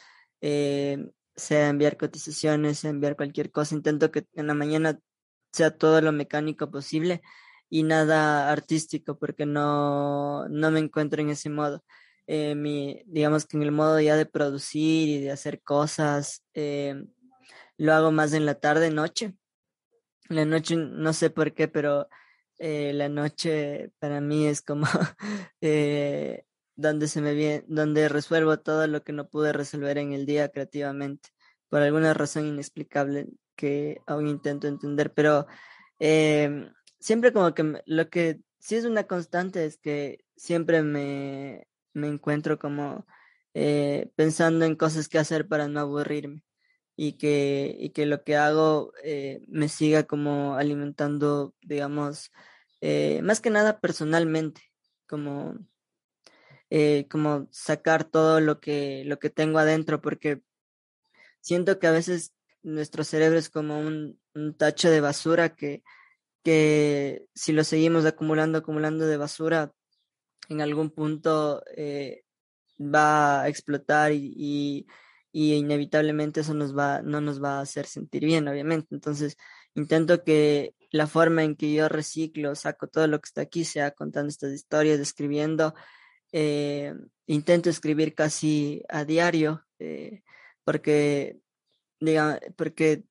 sea 0.41 1.69
enviar 1.69 1.97
cotizaciones, 1.97 2.79
sea 2.79 2.91
enviar 2.91 3.15
cualquier 3.15 3.51
cosa. 3.51 3.75
Intento 3.75 4.11
que 4.11 4.27
en 4.33 4.47
la 4.47 4.53
mañana 4.53 4.99
sea 5.55 5.71
todo 5.71 6.01
lo 6.01 6.11
mecánico 6.11 6.69
posible 6.69 7.21
y 7.69 7.83
nada 7.83 8.51
artístico, 8.51 9.17
porque 9.17 9.45
no, 9.45 10.47
no 10.49 10.71
me 10.71 10.79
encuentro 10.79 11.21
en 11.21 11.29
ese 11.29 11.49
modo. 11.49 11.83
Eh, 12.27 12.55
mi, 12.55 13.03
digamos 13.05 13.45
que 13.45 13.57
en 13.57 13.63
el 13.63 13.71
modo 13.71 13.99
ya 13.99 14.15
de 14.15 14.25
producir 14.25 15.09
y 15.09 15.21
de 15.21 15.31
hacer 15.31 15.61
cosas, 15.61 16.43
eh, 16.53 16.95
lo 17.77 17.93
hago 17.93 18.11
más 18.11 18.33
en 18.33 18.45
la 18.45 18.55
tarde, 18.55 18.91
noche. 18.91 19.33
La 20.29 20.45
noche, 20.45 20.75
no 20.75 21.13
sé 21.13 21.29
por 21.29 21.53
qué, 21.53 21.67
pero 21.67 22.07
eh, 22.59 22.93
la 22.93 23.09
noche 23.09 23.91
para 23.99 24.21
mí 24.21 24.47
es 24.47 24.61
como 24.61 24.87
donde 26.75 27.07
se 27.07 27.21
me 27.21 27.33
viene, 27.33 27.63
donde 27.67 28.09
resuelvo 28.09 28.59
todo 28.59 28.87
lo 28.87 29.03
que 29.03 29.13
no 29.13 29.29
pude 29.29 29.53
resolver 29.53 29.97
en 29.97 30.13
el 30.13 30.25
día 30.25 30.49
creativamente, 30.49 31.29
por 31.69 31.81
alguna 31.81 32.13
razón 32.13 32.47
inexplicable 32.47 33.27
que 33.55 34.01
aún 34.07 34.27
intento 34.27 34.67
entender, 34.67 35.13
pero 35.13 35.47
siempre 36.99 37.33
como 37.33 37.53
que 37.53 37.81
lo 37.85 38.09
que 38.09 38.41
sí 38.59 38.75
es 38.75 38.85
una 38.85 39.05
constante 39.05 39.65
es 39.65 39.77
que 39.77 40.25
siempre 40.35 40.81
me, 40.81 41.67
me 41.93 42.07
encuentro 42.07 42.59
como 42.59 43.05
eh, 43.53 44.11
pensando 44.15 44.65
en 44.65 44.75
cosas 44.75 45.07
que 45.07 45.17
hacer 45.17 45.47
para 45.47 45.67
no 45.67 45.79
aburrirme 45.79 46.41
y 46.95 47.13
que, 47.13 47.75
y 47.79 47.91
que 47.91 48.05
lo 48.05 48.23
que 48.23 48.35
hago 48.35 48.91
eh, 49.03 49.41
me 49.47 49.69
siga 49.69 50.03
como 50.03 50.55
alimentando, 50.55 51.55
digamos, 51.61 52.31
eh, 52.81 53.21
más 53.23 53.39
que 53.39 53.49
nada 53.49 53.79
personalmente, 53.79 54.61
como, 55.07 55.57
como 57.09 57.47
sacar 57.51 58.03
todo 58.03 58.41
lo 58.41 58.59
que, 58.59 59.03
lo 59.05 59.19
que 59.19 59.29
tengo 59.29 59.59
adentro, 59.59 60.01
porque 60.01 60.41
siento 61.39 61.79
que 61.79 61.87
a 61.87 61.91
veces 61.91 62.33
nuestro 62.65 63.03
cerebro 63.03 63.37
es 63.37 63.49
como 63.49 63.79
un, 63.79 64.19
tacho 64.57 64.89
de 64.89 64.99
basura 64.99 65.55
que, 65.55 65.83
que 66.43 67.25
si 67.33 67.53
lo 67.53 67.63
seguimos 67.63 68.05
acumulando, 68.05 68.57
acumulando 68.57 69.07
de 69.07 69.17
basura, 69.17 69.71
en 70.49 70.61
algún 70.61 70.89
punto 70.91 71.63
eh, 71.75 72.23
va 72.79 73.43
a 73.43 73.47
explotar 73.49 74.11
y, 74.11 74.85
inevitablemente 75.31 76.41
eso 76.41 76.53
nos 76.53 76.77
va, 76.77 77.01
no 77.01 77.19
nos 77.19 77.43
va 77.43 77.57
a 77.57 77.61
hacer 77.61 77.87
sentir 77.87 78.23
bien, 78.25 78.47
obviamente. 78.47 78.95
Entonces, 78.95 79.35
intento 79.73 80.23
que 80.23 80.75
la 80.91 81.07
forma 81.07 81.43
en 81.43 81.57
que 81.57 81.73
yo 81.73 81.89
reciclo, 81.89 82.55
saco 82.55 82.87
todo 82.87 83.07
lo 83.07 83.19
que 83.19 83.27
está 83.27 83.41
aquí, 83.41 83.65
sea 83.65 83.91
contando 83.91 84.29
estas 84.29 84.53
historias, 84.53 84.99
escribiendo. 84.99 85.73
Eh, 86.31 86.93
intento 87.27 87.69
escribir 87.69 88.15
casi 88.15 88.83
a 88.87 89.03
diario, 89.03 89.65
eh, 89.79 90.23
porque, 90.63 91.39
diga, 91.99 92.39
porque 92.55 93.03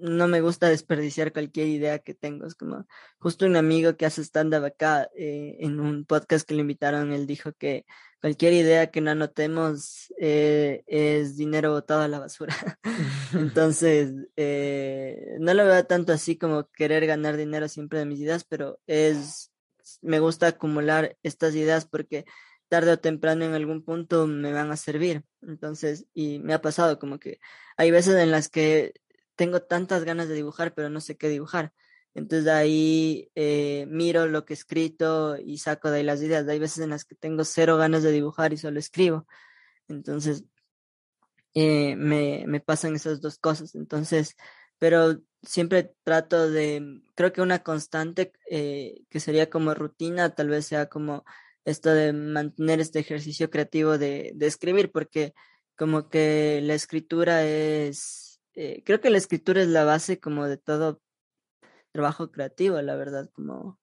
no 0.00 0.28
me 0.28 0.40
gusta 0.40 0.68
desperdiciar 0.68 1.32
cualquier 1.32 1.68
idea 1.68 1.98
que 1.98 2.14
tengo. 2.14 2.46
Es 2.46 2.54
como 2.54 2.86
justo 3.18 3.46
un 3.46 3.56
amigo 3.56 3.96
que 3.96 4.06
hace 4.06 4.22
stand-up 4.22 4.64
acá 4.64 5.10
eh, 5.16 5.56
en 5.60 5.80
un 5.80 6.04
podcast 6.04 6.46
que 6.48 6.54
le 6.54 6.62
invitaron, 6.62 7.12
él 7.12 7.26
dijo 7.26 7.52
que 7.52 7.84
cualquier 8.20 8.52
idea 8.52 8.90
que 8.90 9.00
no 9.00 9.10
anotemos 9.10 10.12
eh, 10.18 10.82
es 10.86 11.36
dinero 11.36 11.72
botado 11.72 12.02
a 12.02 12.08
la 12.08 12.18
basura. 12.18 12.54
Entonces, 13.34 14.12
eh, 14.36 15.36
no 15.38 15.54
lo 15.54 15.64
veo 15.64 15.84
tanto 15.84 16.12
así 16.12 16.36
como 16.36 16.68
querer 16.70 17.06
ganar 17.06 17.36
dinero 17.36 17.68
siempre 17.68 17.98
de 17.98 18.06
mis 18.06 18.20
ideas, 18.20 18.44
pero 18.44 18.80
es, 18.86 19.52
me 20.02 20.18
gusta 20.20 20.48
acumular 20.48 21.16
estas 21.22 21.54
ideas 21.54 21.86
porque 21.86 22.24
tarde 22.70 22.92
o 22.92 23.00
temprano 23.00 23.44
en 23.44 23.54
algún 23.54 23.82
punto 23.84 24.26
me 24.26 24.52
van 24.52 24.70
a 24.70 24.76
servir. 24.76 25.24
Entonces, 25.42 26.06
y 26.14 26.38
me 26.38 26.54
ha 26.54 26.62
pasado 26.62 26.98
como 26.98 27.18
que 27.18 27.40
hay 27.76 27.90
veces 27.90 28.14
en 28.16 28.30
las 28.30 28.48
que 28.48 28.94
tengo 29.36 29.60
tantas 29.62 30.04
ganas 30.04 30.28
de 30.28 30.34
dibujar, 30.36 30.72
pero 30.74 30.88
no 30.88 31.00
sé 31.00 31.16
qué 31.18 31.28
dibujar. 31.28 31.72
Entonces 32.14 32.48
ahí 32.48 33.30
eh, 33.34 33.86
miro 33.88 34.26
lo 34.26 34.44
que 34.44 34.54
he 34.54 34.56
escrito 34.56 35.36
y 35.36 35.58
saco 35.58 35.90
de 35.90 35.98
ahí 35.98 36.04
las 36.04 36.22
ideas. 36.22 36.46
Hay 36.48 36.58
veces 36.60 36.78
en 36.84 36.90
las 36.90 37.04
que 37.04 37.16
tengo 37.16 37.44
cero 37.44 37.76
ganas 37.76 38.02
de 38.02 38.12
dibujar 38.12 38.52
y 38.52 38.56
solo 38.56 38.78
escribo. 38.78 39.26
Entonces 39.88 40.44
eh, 41.54 41.96
me, 41.96 42.44
me, 42.46 42.60
pasan 42.60 42.94
esas 42.94 43.20
dos 43.20 43.38
cosas. 43.38 43.74
Entonces, 43.74 44.36
pero 44.78 45.20
siempre 45.42 45.94
trato 46.04 46.50
de, 46.50 47.02
creo 47.14 47.32
que 47.32 47.42
una 47.42 47.62
constante 47.64 48.32
eh, 48.48 49.02
que 49.10 49.20
sería 49.20 49.50
como 49.50 49.74
rutina, 49.74 50.34
tal 50.34 50.48
vez 50.48 50.66
sea 50.66 50.86
como 50.88 51.24
esto 51.64 51.90
de 51.90 52.12
mantener 52.12 52.80
este 52.80 52.98
ejercicio 52.98 53.50
creativo 53.50 53.98
de, 53.98 54.32
de 54.34 54.46
escribir, 54.46 54.90
porque 54.90 55.34
como 55.76 56.08
que 56.08 56.60
la 56.62 56.74
escritura 56.74 57.44
es 57.44 58.30
eh, 58.54 58.82
creo 58.84 59.00
que 59.00 59.10
la 59.10 59.18
escritura 59.18 59.62
es 59.62 59.68
la 59.68 59.84
base 59.84 60.18
como 60.18 60.46
de 60.46 60.56
todo 60.56 61.00
trabajo 61.92 62.30
creativo, 62.30 62.80
la 62.82 62.96
verdad, 62.96 63.30
como... 63.32 63.78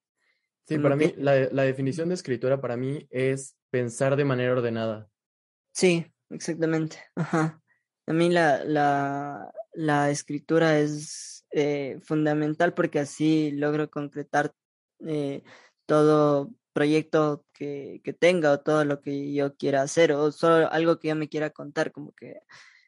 Sí, 0.66 0.78
para 0.78 0.96
mí, 0.96 1.14
la, 1.16 1.62
definición 1.64 2.08
de 2.08 2.14
escritura 2.14 2.60
para 2.60 2.76
mí 2.76 3.06
es 3.10 3.56
pensar 3.70 4.16
de 4.16 4.26
manera 4.26 4.52
ordenada. 4.52 5.08
Sí, 5.72 6.06
exactamente. 6.28 6.98
Ajá. 7.14 7.62
A 8.06 8.12
mí 8.12 8.28
la, 8.30 8.62
la, 8.64 9.50
la 9.72 10.10
escritura 10.10 10.78
es 10.78 11.46
eh, 11.52 11.98
fundamental 12.02 12.74
porque 12.74 12.98
así 12.98 13.50
logro 13.52 13.90
concretar 13.90 14.52
eh, 15.06 15.42
todo 15.86 16.50
proyecto 16.78 17.44
que, 17.52 18.00
que, 18.04 18.12
tenga 18.12 18.52
o 18.52 18.60
todo 18.60 18.84
lo 18.84 19.00
que 19.00 19.32
yo 19.32 19.56
quiera 19.56 19.82
hacer 19.82 20.12
o 20.12 20.30
solo 20.30 20.70
algo 20.70 21.00
que 21.00 21.08
yo 21.08 21.16
me 21.16 21.28
quiera 21.28 21.50
contar, 21.50 21.90
como 21.90 22.12
que 22.12 22.40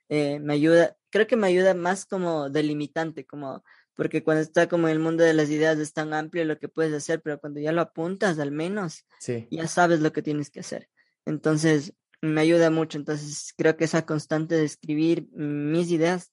eh, 0.09 0.39
me 0.39 0.55
ayuda, 0.55 0.97
creo 1.11 1.27
que 1.27 1.37
me 1.37 1.49
ayuda 1.49 1.75
más 1.75 2.07
como 2.07 2.51
delimitante, 2.51 3.27
como 3.27 3.65
porque 3.97 4.23
cuando 4.23 4.43
está 4.43 4.69
como 4.69 4.87
el 4.87 5.01
mundo 5.01 5.25
de 5.25 5.35
las 5.35 5.51
ideas 5.51 5.77
es 5.79 5.93
tan 5.93 6.15
amplio 6.15 6.45
lo 6.45 6.61
que 6.61 6.69
puedes 6.69 6.95
hacer, 6.95 7.21
pero 7.21 7.41
cuando 7.41 7.59
ya 7.59 7.73
lo 7.73 7.81
apuntas 7.81 8.39
al 8.39 8.53
menos, 8.53 9.07
ya 9.51 9.67
sabes 9.67 10.01
lo 10.01 10.13
que 10.13 10.23
tienes 10.23 10.51
que 10.51 10.61
hacer. 10.61 10.89
Entonces, 11.27 11.93
me 12.23 12.41
ayuda 12.41 12.71
mucho. 12.71 12.97
Entonces, 12.97 13.53
creo 13.57 13.77
que 13.77 13.85
esa 13.85 14.07
constante 14.07 14.55
de 14.55 14.65
escribir 14.65 15.29
mis 15.33 15.91
ideas 15.91 16.33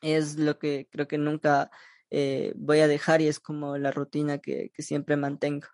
es 0.00 0.38
lo 0.38 0.60
que 0.60 0.86
creo 0.90 1.08
que 1.08 1.18
nunca 1.18 1.70
eh, 2.10 2.52
voy 2.56 2.78
a 2.80 2.88
dejar 2.88 3.20
y 3.20 3.26
es 3.26 3.40
como 3.40 3.76
la 3.78 3.90
rutina 3.90 4.38
que, 4.38 4.70
que 4.72 4.82
siempre 4.82 5.16
mantengo. 5.16 5.66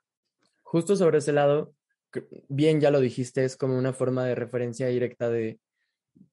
Justo 0.75 0.97
sobre 0.97 1.19
ese 1.19 1.31
lado, 1.31 1.73
bien 2.49 2.81
ya 2.81 2.91
lo 2.91 2.99
dijiste, 2.99 3.45
es 3.45 3.57
como 3.57 3.79
una 3.79 3.93
forma 3.93 4.27
de 4.27 4.35
referencia 4.35 4.89
directa 4.89 5.31
de 5.31 5.61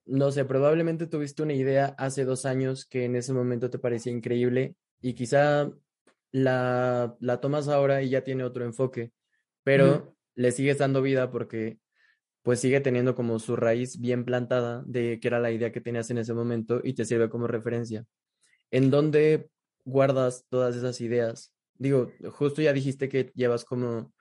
no 0.07 0.31
sé, 0.31 0.45
probablemente 0.45 1.05
tuviste 1.05 1.43
una 1.43 1.53
idea 1.53 1.93
hace 1.99 2.25
dos 2.25 2.47
años 2.47 2.87
que 2.87 3.05
en 3.05 3.15
ese 3.15 3.33
momento 3.33 3.69
te 3.69 3.77
parecía 3.77 4.11
increíble 4.11 4.73
y 4.99 5.13
quizá 5.13 5.69
la, 6.31 7.15
la 7.19 7.39
tomas 7.39 7.67
ahora 7.67 8.01
y 8.01 8.09
ya 8.09 8.23
tiene 8.23 8.43
otro 8.43 8.65
enfoque, 8.65 9.11
pero 9.61 10.15
le 10.33 10.51
sigues 10.51 10.79
dando 10.79 11.03
vida 11.03 11.29
porque 11.29 11.77
pues 12.41 12.59
sigue 12.59 12.81
teniendo 12.81 13.13
como 13.13 13.37
su 13.37 13.55
raíz 13.55 13.99
bien 13.99 14.25
plantada 14.25 14.81
de 14.87 15.19
que 15.19 15.27
era 15.27 15.39
la 15.39 15.51
idea 15.51 15.71
que 15.71 15.81
tenías 15.81 16.09
en 16.09 16.17
ese 16.17 16.33
momento 16.33 16.81
y 16.83 16.93
te 16.93 17.05
sirve 17.05 17.29
como 17.29 17.45
referencia. 17.45 18.07
¿En 18.71 18.89
dónde 18.89 19.51
guardas 19.85 20.47
todas 20.49 20.75
esas 20.75 20.99
ideas? 20.99 21.53
Digo, 21.75 22.11
justo 22.31 22.63
ya 22.63 22.73
dijiste 22.73 23.07
que 23.07 23.31
llevas 23.35 23.65
como 23.65 24.11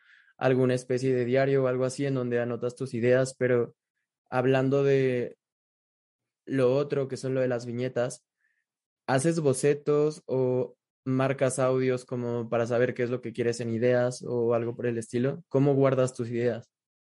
alguna 0.40 0.74
especie 0.74 1.14
de 1.14 1.24
diario 1.26 1.62
o 1.64 1.66
algo 1.68 1.84
así 1.84 2.06
en 2.06 2.14
donde 2.14 2.40
anotas 2.40 2.74
tus 2.74 2.94
ideas, 2.94 3.34
pero 3.38 3.76
hablando 4.30 4.82
de 4.82 5.36
lo 6.46 6.74
otro, 6.74 7.08
que 7.08 7.16
son 7.18 7.34
lo 7.34 7.40
de 7.40 7.48
las 7.48 7.66
viñetas, 7.66 8.24
¿haces 9.06 9.40
bocetos 9.40 10.22
o 10.26 10.76
marcas 11.04 11.58
audios 11.58 12.04
como 12.04 12.48
para 12.48 12.66
saber 12.66 12.94
qué 12.94 13.02
es 13.02 13.10
lo 13.10 13.20
que 13.20 13.32
quieres 13.32 13.60
en 13.60 13.70
ideas 13.70 14.24
o 14.26 14.54
algo 14.54 14.74
por 14.74 14.86
el 14.86 14.98
estilo? 14.98 15.44
¿Cómo 15.48 15.74
guardas 15.74 16.14
tus 16.14 16.28
ideas? 16.30 16.70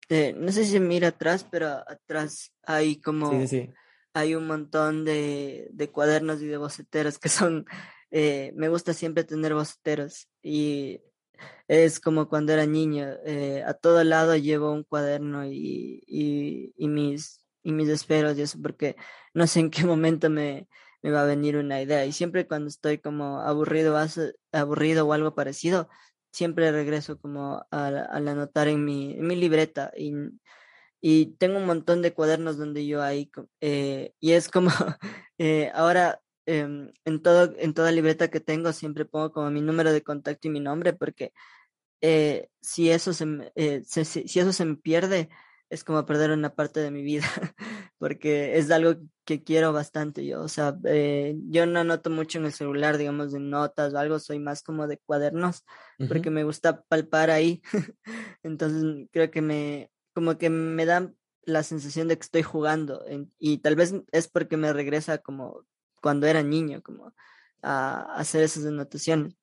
Eh, 0.09 0.33
no 0.35 0.51
sé 0.51 0.65
si 0.65 0.79
mira 0.79 1.09
atrás, 1.09 1.45
pero 1.49 1.67
atrás 1.67 2.53
hay 2.63 2.99
como 2.99 3.31
Sí, 3.31 3.47
sí, 3.47 3.67
sí. 3.67 3.73
hay 4.13 4.35
un 4.35 4.47
montón 4.47 5.05
de, 5.05 5.69
de 5.71 5.89
cuadernos 5.89 6.41
y 6.41 6.47
de 6.47 6.57
boceteros 6.57 7.19
que 7.19 7.29
son, 7.29 7.65
eh, 8.09 8.51
me 8.55 8.67
gusta 8.67 8.93
siempre 8.93 9.23
tener 9.23 9.53
boceteros 9.53 10.27
y 10.41 11.01
es 11.67 11.99
como 11.99 12.27
cuando 12.29 12.53
era 12.53 12.65
niño, 12.65 13.07
eh, 13.25 13.63
a 13.65 13.73
todo 13.73 14.03
lado 14.03 14.35
llevo 14.35 14.71
un 14.71 14.83
cuaderno 14.83 15.45
y, 15.45 16.03
y, 16.07 16.87
mis, 16.87 17.45
y 17.63 17.71
mis 17.71 17.89
esperos 17.89 18.37
y 18.37 18.41
eso, 18.43 18.59
porque 18.61 18.95
no 19.33 19.47
sé 19.47 19.61
en 19.61 19.69
qué 19.71 19.85
momento 19.85 20.29
me, 20.29 20.67
me 21.01 21.11
va 21.11 21.23
a 21.23 21.25
venir 21.25 21.57
una 21.57 21.81
idea. 21.81 22.05
Y 22.05 22.11
siempre 22.11 22.47
cuando 22.47 22.69
estoy 22.69 22.99
como 22.99 23.41
aburrido, 23.41 23.97
aburrido 24.51 25.07
o 25.07 25.13
algo 25.13 25.35
parecido, 25.35 25.89
siempre 26.31 26.71
regreso 26.71 27.19
como 27.19 27.65
al, 27.71 27.97
al 27.97 28.27
anotar 28.27 28.67
en 28.67 28.85
mi, 28.85 29.13
en 29.13 29.27
mi 29.27 29.35
libreta. 29.35 29.91
Y, 29.97 30.13
y 31.01 31.35
tengo 31.37 31.57
un 31.57 31.65
montón 31.65 32.01
de 32.01 32.13
cuadernos 32.13 32.57
donde 32.57 32.85
yo 32.85 33.01
ahí, 33.01 33.31
eh, 33.59 34.13
y 34.19 34.33
es 34.33 34.49
como, 34.49 34.69
eh, 35.39 35.71
ahora 35.73 36.20
em, 36.45 36.91
en 37.05 37.21
todo, 37.21 37.53
en 37.57 37.73
toda 37.73 37.91
libreta 37.91 38.29
que 38.29 38.39
tengo 38.39 38.73
siempre 38.73 39.05
pongo 39.05 39.31
como 39.31 39.51
mi 39.51 39.61
número 39.61 39.91
de 39.93 40.03
contacto 40.03 40.47
y 40.47 40.51
mi 40.51 40.59
nombre, 40.59 40.93
porque 40.93 41.33
eh, 42.01 42.49
si 42.61 42.89
eso 42.91 43.13
se, 43.13 43.25
eh, 43.55 43.83
se- 43.85 44.05
si 44.05 44.39
eso 44.39 44.53
se 44.53 44.65
me 44.65 44.75
pierde, 44.77 45.29
es 45.69 45.83
como 45.83 46.05
perder 46.05 46.31
una 46.31 46.53
parte 46.55 46.79
de 46.81 46.91
mi 46.91 47.01
vida, 47.03 47.25
porque 47.97 48.57
es 48.57 48.69
algo 48.71 48.95
que 49.25 49.43
quiero 49.43 49.71
bastante 49.73 50.25
yo. 50.25 50.41
O 50.41 50.47
sea, 50.49 50.77
eh, 50.85 51.35
yo 51.49 51.65
no 51.65 51.79
anoto 51.79 52.09
mucho 52.09 52.39
en 52.39 52.45
el 52.45 52.53
celular, 52.53 52.97
digamos, 52.97 53.31
de 53.31 53.39
notas 53.39 53.93
o 53.93 53.97
algo, 53.97 54.19
soy 54.19 54.39
más 54.39 54.63
como 54.63 54.87
de 54.87 54.97
cuadernos, 54.97 55.63
porque 56.07 56.29
me 56.31 56.43
gusta 56.43 56.81
palpar 56.83 57.29
ahí. 57.31 57.61
Entonces, 58.43 59.07
creo 59.11 59.31
que 59.31 59.41
me, 59.41 59.91
como 60.13 60.37
que 60.37 60.49
me 60.49 60.85
da 60.85 61.11
la 61.43 61.63
sensación 61.63 62.07
de 62.07 62.17
que 62.17 62.23
estoy 62.23 62.43
jugando, 62.43 63.05
en- 63.07 63.33
y 63.39 63.59
tal 63.59 63.75
vez 63.75 63.93
es 64.11 64.27
porque 64.27 64.57
me 64.57 64.73
regresa 64.73 65.19
como 65.19 65.65
cuando 66.01 66.27
era 66.27 66.43
niño, 66.43 66.81
como 66.83 67.13
a 67.63 68.13
hacer 68.15 68.43
esas 68.43 68.65
anotaciones. 68.65 69.35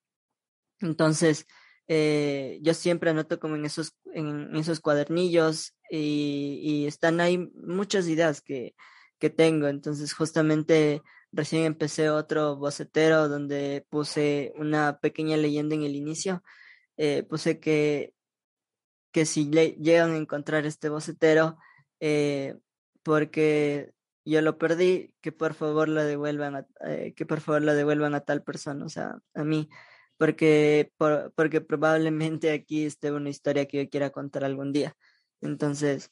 Entonces, 0.81 1.47
eh, 1.89 2.59
yo 2.63 2.75
siempre 2.75 3.11
anoto 3.11 3.41
como 3.41 3.57
en 3.57 3.65
esos, 3.65 3.97
en 4.15 4.55
esos 4.57 4.81
cuadernillos 4.81 5.75
y, 5.91 6.61
y 6.63 6.87
están 6.87 7.21
ahí 7.21 7.39
muchas 7.55 8.07
ideas 8.09 8.41
que, 8.43 8.75
que 9.19 9.31
tengo. 9.31 9.69
Entonces, 9.69 10.13
justamente 10.15 11.03
recién 11.33 11.65
empecé 11.65 12.11
otro 12.11 12.57
bocetero 12.57 13.29
donde 13.29 13.87
puse 13.91 14.53
una 14.57 14.99
pequeña 15.01 15.37
leyenda 15.37 15.75
en 15.75 15.83
el 15.85 15.97
inicio. 15.97 16.43
Eh, 16.99 17.25
puse 17.25 17.61
que, 17.61 18.15
que 19.13 19.27
si 19.27 19.47
le- 19.47 19.73
llegan 19.81 20.13
a 20.13 20.17
encontrar 20.17 20.67
este 20.67 20.89
bocetero, 20.89 21.59
eh, 22.01 22.57
porque 23.03 23.93
yo 24.31 24.43
lo 24.43 24.59
perdí, 24.59 25.15
que 25.21 25.33
por 25.33 25.55
favor 25.55 25.89
la 25.89 26.05
devuelvan 26.05 26.57
a, 26.57 26.67
eh, 26.87 27.15
que 27.17 27.27
por 27.27 27.41
favor 27.41 27.63
la 27.63 27.75
devuelvan 27.75 28.15
a 28.15 28.21
tal 28.21 28.43
persona, 28.43 28.85
o 28.85 28.89
sea, 28.89 29.19
a 29.35 29.45
mí, 29.45 29.69
porque, 30.17 30.93
por- 30.97 31.33
porque 31.35 31.61
probablemente 31.61 32.51
aquí 32.53 32.85
esté 32.87 33.13
una 33.13 33.31
historia 33.31 33.67
que 33.67 33.85
yo 33.85 33.91
quiera 33.91 34.11
contar 34.11 34.45
algún 34.45 34.73
día. 34.73 34.97
Entonces, 35.41 36.11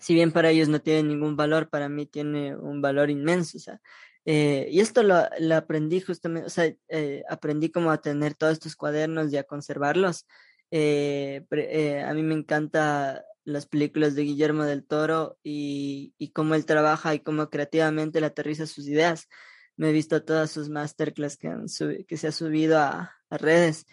si 0.00 0.14
bien 0.14 0.32
para 0.32 0.50
ellos 0.50 0.68
no 0.68 0.80
tiene 0.80 1.02
ningún 1.04 1.36
valor, 1.36 1.68
para 1.70 1.88
mí 1.88 2.06
tiene 2.06 2.56
un 2.56 2.82
valor 2.82 3.10
inmenso, 3.10 3.58
o 3.58 3.60
sea, 3.60 3.80
eh, 4.26 4.68
y 4.70 4.80
esto 4.80 5.02
lo, 5.02 5.16
lo 5.38 5.56
aprendí 5.56 6.00
justamente, 6.00 6.46
o 6.46 6.50
sea, 6.50 6.72
eh, 6.88 7.22
aprendí 7.28 7.70
como 7.70 7.90
a 7.90 8.00
tener 8.00 8.34
todos 8.34 8.54
estos 8.54 8.74
cuadernos 8.76 9.32
y 9.32 9.36
a 9.36 9.44
conservarlos. 9.44 10.26
Eh, 10.70 11.44
eh, 11.50 12.02
a 12.02 12.14
mí 12.14 12.22
me 12.22 12.34
encanta 12.34 13.24
las 13.44 13.66
películas 13.66 14.14
de 14.14 14.22
Guillermo 14.22 14.64
del 14.64 14.84
Toro 14.84 15.38
y, 15.42 16.14
y 16.18 16.30
cómo 16.32 16.54
él 16.54 16.66
trabaja 16.66 17.14
y 17.14 17.20
cómo 17.20 17.50
creativamente 17.50 18.18
él 18.18 18.24
aterriza 18.24 18.66
sus 18.66 18.88
ideas. 18.88 19.28
Me 19.76 19.90
he 19.90 19.92
visto 19.92 20.24
todas 20.24 20.50
sus 20.50 20.68
masterclass 20.70 21.36
que, 21.36 22.04
que 22.06 22.16
se 22.16 22.28
ha 22.28 22.32
subido 22.32 22.78
a, 22.78 23.12
redes 23.30 23.86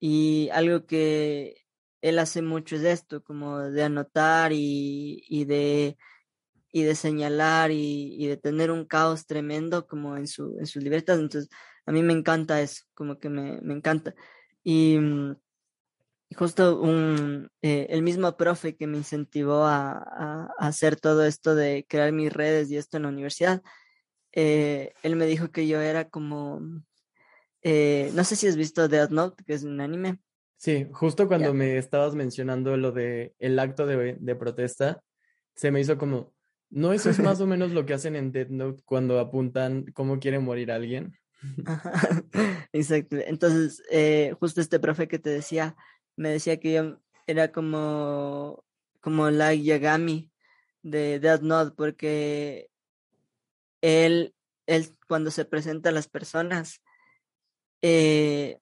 y 0.00 0.48
algo 0.52 0.84
que 0.84 1.64
él 2.02 2.18
hace 2.18 2.42
mucho 2.42 2.76
es 2.76 2.82
esto, 2.82 3.22
como 3.22 3.60
de 3.60 3.84
anotar 3.84 4.52
y, 4.52 5.22
y 5.28 5.44
de, 5.44 5.96
y 6.72 6.82
de 6.82 6.94
señalar 6.96 7.70
y, 7.70 8.16
y 8.18 8.26
de 8.26 8.36
tener 8.36 8.72
un 8.72 8.86
caos 8.86 9.26
tremendo 9.26 9.86
como 9.86 10.16
en 10.16 10.26
su, 10.26 10.56
en 10.58 10.66
sus 10.66 10.82
libretas. 10.82 11.18
Entonces, 11.18 11.48
a 11.86 11.92
mí 11.92 12.02
me 12.02 12.12
encanta 12.12 12.60
eso, 12.60 12.84
como 12.94 13.18
que 13.18 13.28
me, 13.28 13.60
me 13.62 13.74
encanta. 13.74 14.14
Y 14.64 14.98
justo 16.36 16.80
un, 16.80 17.50
eh, 17.62 17.86
el 17.90 18.02
mismo 18.02 18.36
profe 18.36 18.76
que 18.76 18.86
me 18.86 18.96
incentivó 18.98 19.64
a, 19.64 19.92
a- 19.92 20.54
a 20.58 20.66
hacer 20.68 20.96
todo 20.96 21.24
esto 21.24 21.54
de 21.54 21.86
crear 21.88 22.12
mis 22.12 22.32
redes 22.32 22.70
y 22.70 22.76
esto 22.76 22.96
en 22.96 23.04
la 23.04 23.08
universidad, 23.10 23.62
eh, 24.32 24.92
él 25.02 25.16
me 25.16 25.26
dijo 25.26 25.50
que 25.50 25.66
yo 25.66 25.80
era 25.80 26.08
como, 26.08 26.60
eh, 27.62 28.10
no 28.14 28.24
sé 28.24 28.36
si 28.36 28.46
has 28.46 28.56
visto 28.56 28.88
Death 28.88 29.10
Note, 29.10 29.44
que 29.44 29.54
es 29.54 29.64
un 29.64 29.80
anime. 29.80 30.18
Sí, 30.56 30.86
justo 30.92 31.28
cuando 31.28 31.54
me 31.54 31.78
estabas 31.78 32.14
mencionando 32.14 32.76
lo 32.76 32.90
de 32.92 33.34
el 33.38 33.58
acto 33.58 33.86
de, 33.86 34.16
de 34.18 34.34
protesta, 34.36 35.02
se 35.54 35.70
me 35.70 35.80
hizo 35.80 35.96
como, 35.98 36.34
¿no 36.70 36.92
eso 36.92 37.10
es 37.10 37.18
más 37.24 37.40
o 37.40 37.46
menos 37.46 37.70
lo 37.72 37.86
que 37.86 37.94
hacen 37.94 38.16
en 38.16 38.32
Death 38.32 38.48
Note 38.50 38.82
cuando 38.84 39.18
apuntan 39.20 39.86
cómo 39.94 40.18
quiere 40.18 40.38
morir 40.40 40.72
alguien? 40.72 41.16
Ajá, 41.64 41.92
Exacto. 42.72 43.16
Entonces, 43.16 43.82
eh, 43.90 44.34
justo 44.40 44.60
este 44.60 44.80
profe 44.80 45.06
que 45.08 45.18
te 45.18 45.30
decía, 45.30 45.76
me 46.18 46.30
decía 46.30 46.58
que 46.58 46.72
yo 46.72 47.00
era 47.26 47.52
como, 47.52 48.64
como 49.00 49.30
la 49.30 49.54
Yagami 49.54 50.30
de 50.82 51.20
Death 51.20 51.42
Note, 51.42 51.74
porque 51.76 52.70
él, 53.80 54.34
él 54.66 54.96
cuando 55.06 55.30
se 55.30 55.44
presenta 55.44 55.90
a 55.90 55.92
las 55.92 56.08
personas, 56.08 56.82
eh, 57.82 58.58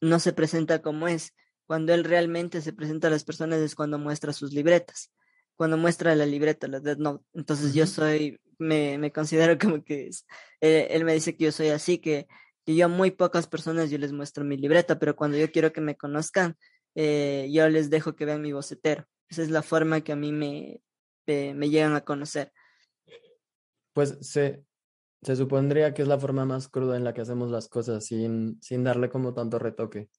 no 0.00 0.20
se 0.20 0.32
presenta 0.32 0.82
como 0.82 1.08
es. 1.08 1.34
Cuando 1.66 1.94
él 1.94 2.04
realmente 2.04 2.60
se 2.60 2.72
presenta 2.72 3.08
a 3.08 3.10
las 3.10 3.24
personas 3.24 3.60
es 3.60 3.74
cuando 3.74 3.98
muestra 3.98 4.32
sus 4.32 4.52
libretas, 4.52 5.10
cuando 5.56 5.76
muestra 5.76 6.14
la 6.14 6.26
libreta, 6.26 6.68
la 6.68 6.80
Death 6.80 6.98
Note. 6.98 7.24
Entonces 7.32 7.72
yo 7.72 7.86
soy, 7.86 8.40
me, 8.58 8.98
me 8.98 9.10
considero 9.10 9.56
como 9.58 9.82
que 9.84 10.08
es, 10.08 10.26
eh, 10.60 10.88
él 10.90 11.04
me 11.04 11.14
dice 11.14 11.34
que 11.36 11.44
yo 11.44 11.52
soy 11.52 11.68
así, 11.68 11.98
que, 11.98 12.26
que 12.66 12.74
yo 12.74 12.86
a 12.86 12.88
muy 12.88 13.10
pocas 13.10 13.46
personas 13.46 13.90
yo 13.90 13.96
les 13.96 14.12
muestro 14.12 14.44
mi 14.44 14.58
libreta, 14.58 14.98
pero 14.98 15.16
cuando 15.16 15.38
yo 15.38 15.50
quiero 15.50 15.72
que 15.72 15.80
me 15.80 15.96
conozcan, 15.96 16.58
eh, 16.94 17.48
yo 17.52 17.68
les 17.68 17.90
dejo 17.90 18.16
que 18.16 18.24
vean 18.24 18.42
mi 18.42 18.52
bocetero. 18.52 19.06
Esa 19.28 19.42
es 19.42 19.50
la 19.50 19.62
forma 19.62 20.00
que 20.00 20.12
a 20.12 20.16
mí 20.16 20.32
me, 20.32 20.82
me, 21.26 21.54
me 21.54 21.70
llegan 21.70 21.94
a 21.94 22.04
conocer. 22.04 22.52
Pues 23.92 24.18
se, 24.20 24.64
se 25.22 25.36
supondría 25.36 25.94
que 25.94 26.02
es 26.02 26.08
la 26.08 26.18
forma 26.18 26.44
más 26.44 26.68
cruda 26.68 26.96
en 26.96 27.04
la 27.04 27.14
que 27.14 27.20
hacemos 27.20 27.50
las 27.50 27.68
cosas, 27.68 28.04
sin, 28.04 28.60
sin 28.62 28.84
darle 28.84 29.10
como 29.10 29.34
tanto 29.34 29.58
retoque. 29.58 30.10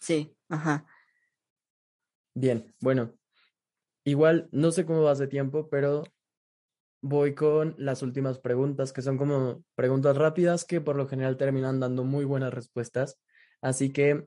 Sí, 0.00 0.36
ajá. 0.48 0.86
Bien, 2.34 2.74
bueno, 2.80 3.14
igual 4.04 4.48
no 4.52 4.72
sé 4.72 4.84
cómo 4.86 5.02
vas 5.02 5.18
de 5.18 5.28
tiempo, 5.28 5.68
pero 5.68 6.04
voy 7.02 7.34
con 7.34 7.74
las 7.78 8.02
últimas 8.02 8.38
preguntas, 8.38 8.92
que 8.92 9.02
son 9.02 9.18
como 9.18 9.62
preguntas 9.74 10.16
rápidas 10.16 10.64
que 10.64 10.80
por 10.80 10.96
lo 10.96 11.06
general 11.06 11.36
terminan 11.36 11.80
dando 11.80 12.04
muy 12.04 12.24
buenas 12.24 12.52
respuestas. 12.52 13.20
Así 13.60 13.92
que 13.92 14.26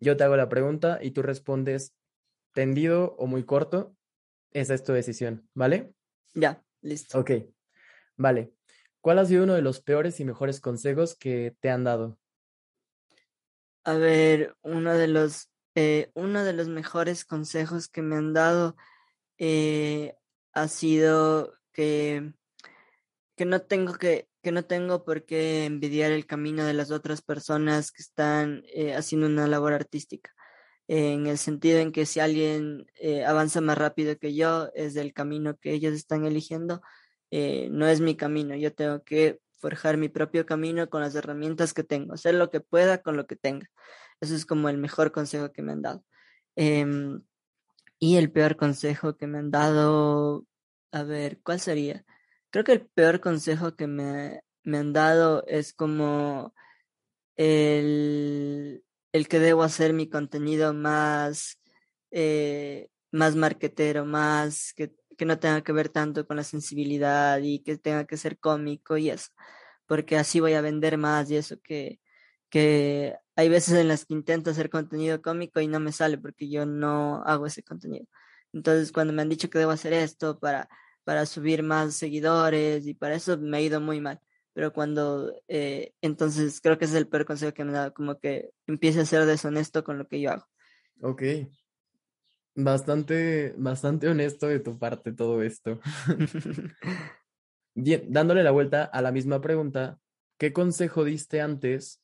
yo 0.00 0.16
te 0.16 0.24
hago 0.24 0.36
la 0.36 0.48
pregunta 0.48 0.98
y 1.02 1.12
tú 1.12 1.22
respondes 1.22 1.94
tendido 2.52 3.14
o 3.18 3.26
muy 3.26 3.44
corto. 3.44 3.96
Esa 4.52 4.74
es 4.74 4.82
tu 4.82 4.92
decisión, 4.92 5.48
¿vale? 5.54 5.92
Ya, 6.34 6.62
listo. 6.80 7.18
Ok, 7.18 7.30
vale. 8.16 8.52
¿Cuál 9.00 9.18
ha 9.18 9.24
sido 9.24 9.44
uno 9.44 9.54
de 9.54 9.62
los 9.62 9.80
peores 9.80 10.18
y 10.20 10.24
mejores 10.24 10.60
consejos 10.60 11.16
que 11.16 11.56
te 11.60 11.70
han 11.70 11.84
dado? 11.84 12.18
A 13.84 13.94
ver, 13.94 14.56
uno 14.62 14.94
de 14.94 15.06
los, 15.06 15.50
eh, 15.74 16.10
uno 16.14 16.42
de 16.42 16.52
los 16.52 16.68
mejores 16.68 17.24
consejos 17.24 17.88
que 17.88 18.02
me 18.02 18.16
han 18.16 18.32
dado 18.32 18.76
eh, 19.38 20.16
ha 20.52 20.68
sido 20.68 21.54
que, 21.72 22.32
que 23.36 23.44
no 23.44 23.62
tengo 23.62 23.94
que, 23.94 24.28
que 24.46 24.52
no 24.52 24.64
tengo 24.64 25.02
por 25.02 25.24
qué 25.24 25.64
envidiar 25.64 26.12
el 26.12 26.24
camino 26.24 26.64
de 26.64 26.72
las 26.72 26.92
otras 26.92 27.20
personas 27.20 27.90
que 27.90 28.00
están 28.00 28.62
eh, 28.72 28.94
haciendo 28.94 29.26
una 29.26 29.48
labor 29.48 29.72
artística. 29.72 30.30
en 30.86 31.26
el 31.26 31.36
sentido 31.36 31.80
en 31.80 31.90
que 31.90 32.06
si 32.06 32.20
alguien 32.20 32.86
eh, 32.94 33.24
avanza 33.24 33.60
más 33.60 33.76
rápido 33.76 34.16
que 34.18 34.36
yo, 34.36 34.70
es 34.76 34.94
del 34.94 35.12
camino 35.12 35.56
que 35.56 35.72
ellos 35.72 35.94
están 35.94 36.26
eligiendo, 36.26 36.80
eh, 37.32 37.68
no 37.72 37.88
es 37.88 38.00
mi 38.00 38.14
camino. 38.16 38.54
Yo 38.54 38.72
tengo 38.72 39.02
que 39.02 39.40
forjar 39.58 39.96
mi 39.96 40.08
propio 40.08 40.46
camino 40.46 40.88
con 40.90 41.00
las 41.00 41.16
herramientas 41.16 41.74
que 41.74 41.82
tengo, 41.82 42.14
hacer 42.14 42.34
lo 42.34 42.48
que 42.50 42.60
pueda 42.60 43.02
con 43.02 43.16
lo 43.16 43.26
que 43.26 43.34
tenga. 43.34 43.68
Eso 44.20 44.36
es 44.36 44.46
como 44.46 44.68
el 44.68 44.78
mejor 44.78 45.10
consejo 45.10 45.50
que 45.52 45.62
me 45.62 45.72
han 45.72 45.82
dado. 45.82 46.04
Em, 46.54 47.20
y 47.98 48.16
el 48.16 48.30
peor 48.30 48.56
consejo 48.56 49.16
que 49.16 49.26
me 49.26 49.38
han 49.38 49.50
dado, 49.50 50.46
a 50.92 51.02
ver, 51.02 51.40
¿cuál 51.42 51.58
sería? 51.58 52.04
Creo 52.56 52.64
que 52.64 52.72
el 52.72 52.86
peor 52.86 53.20
consejo 53.20 53.76
que 53.76 53.86
me, 53.86 54.40
me 54.62 54.78
han 54.78 54.94
dado 54.94 55.44
es 55.46 55.74
como 55.74 56.54
el, 57.36 58.82
el 59.12 59.28
que 59.28 59.40
debo 59.40 59.62
hacer 59.62 59.92
mi 59.92 60.08
contenido 60.08 60.72
más, 60.72 61.60
eh, 62.10 62.88
más 63.12 63.36
marquetero, 63.36 64.06
más 64.06 64.72
que, 64.74 64.94
que 65.18 65.26
no 65.26 65.38
tenga 65.38 65.62
que 65.62 65.72
ver 65.72 65.90
tanto 65.90 66.26
con 66.26 66.38
la 66.38 66.44
sensibilidad 66.44 67.40
y 67.42 67.58
que 67.62 67.76
tenga 67.76 68.06
que 68.06 68.16
ser 68.16 68.38
cómico 68.38 68.96
y 68.96 69.10
eso, 69.10 69.32
porque 69.86 70.16
así 70.16 70.40
voy 70.40 70.54
a 70.54 70.62
vender 70.62 70.96
más 70.96 71.30
y 71.30 71.36
eso 71.36 71.60
que, 71.62 72.00
que 72.48 73.16
hay 73.36 73.50
veces 73.50 73.74
en 73.74 73.88
las 73.88 74.06
que 74.06 74.14
intento 74.14 74.48
hacer 74.48 74.70
contenido 74.70 75.20
cómico 75.20 75.60
y 75.60 75.68
no 75.68 75.78
me 75.78 75.92
sale 75.92 76.16
porque 76.16 76.48
yo 76.48 76.64
no 76.64 77.22
hago 77.26 77.44
ese 77.44 77.62
contenido. 77.62 78.06
Entonces, 78.54 78.92
cuando 78.92 79.12
me 79.12 79.20
han 79.20 79.28
dicho 79.28 79.50
que 79.50 79.58
debo 79.58 79.72
hacer 79.72 79.92
esto 79.92 80.38
para, 80.38 80.70
para 81.06 81.24
subir 81.24 81.62
más 81.62 81.94
seguidores 81.94 82.84
y 82.84 82.92
para 82.92 83.14
eso 83.14 83.38
me 83.38 83.58
ha 83.58 83.60
ido 83.60 83.80
muy 83.80 84.00
mal. 84.00 84.20
Pero 84.52 84.72
cuando, 84.72 85.32
eh, 85.46 85.92
entonces 86.00 86.60
creo 86.60 86.78
que 86.78 86.86
ese 86.86 86.94
es 86.94 87.02
el 87.02 87.08
peor 87.08 87.24
consejo 87.24 87.54
que 87.54 87.64
me 87.64 87.70
dado, 87.70 87.94
como 87.94 88.18
que 88.18 88.50
empiece 88.66 89.00
a 89.02 89.04
ser 89.04 89.24
deshonesto 89.24 89.84
con 89.84 89.98
lo 89.98 90.08
que 90.08 90.20
yo 90.20 90.32
hago. 90.32 90.48
Ok. 91.00 91.22
Bastante, 92.56 93.54
bastante 93.56 94.08
honesto 94.08 94.48
de 94.48 94.58
tu 94.58 94.80
parte 94.80 95.12
todo 95.12 95.44
esto. 95.44 95.78
Bien, 97.76 98.02
dándole 98.08 98.42
la 98.42 98.50
vuelta 98.50 98.82
a 98.82 99.00
la 99.00 99.12
misma 99.12 99.40
pregunta, 99.40 100.00
¿qué 100.38 100.52
consejo 100.52 101.04
diste 101.04 101.40
antes 101.40 102.00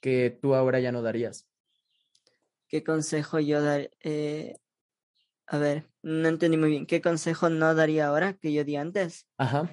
que 0.00 0.38
tú 0.40 0.54
ahora 0.54 0.78
ya 0.78 0.92
no 0.92 1.02
darías? 1.02 1.48
¿Qué 2.68 2.84
consejo 2.84 3.40
yo 3.40 3.60
daría? 3.60 3.90
Eh, 4.04 4.56
a 5.50 5.58
ver, 5.58 5.90
no 6.02 6.28
entendí 6.28 6.56
muy 6.56 6.70
bien. 6.70 6.86
¿Qué 6.86 7.02
consejo 7.02 7.48
no 7.50 7.74
daría 7.74 8.06
ahora 8.06 8.34
que 8.34 8.52
yo 8.52 8.64
di 8.64 8.76
antes? 8.76 9.26
Ajá. 9.36 9.68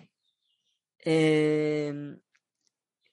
Em, 0.98 2.20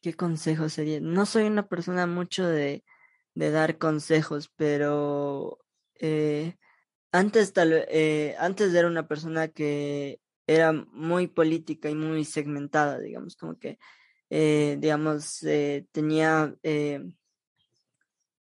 ¿qué 0.00 0.14
consejo 0.14 0.70
sería? 0.70 0.98
No 0.98 1.26
soy 1.26 1.44
una 1.44 1.68
persona 1.68 2.06
mucho 2.06 2.46
de, 2.48 2.82
de 3.34 3.50
dar 3.50 3.76
consejos, 3.76 4.50
pero 4.56 5.58
eh, 6.00 6.56
antes, 7.12 7.52
tal, 7.52 7.84
eh, 7.90 8.34
antes 8.38 8.72
era 8.72 8.88
una 8.88 9.06
persona 9.06 9.48
que 9.48 10.20
era 10.46 10.72
muy 10.72 11.26
política 11.26 11.90
y 11.90 11.94
muy 11.94 12.24
segmentada, 12.24 12.98
digamos, 12.98 13.36
como 13.36 13.58
que, 13.58 13.78
eh, 14.30 14.78
digamos, 14.80 15.42
eh, 15.42 15.86
tenía, 15.92 16.54
eh, 16.62 17.04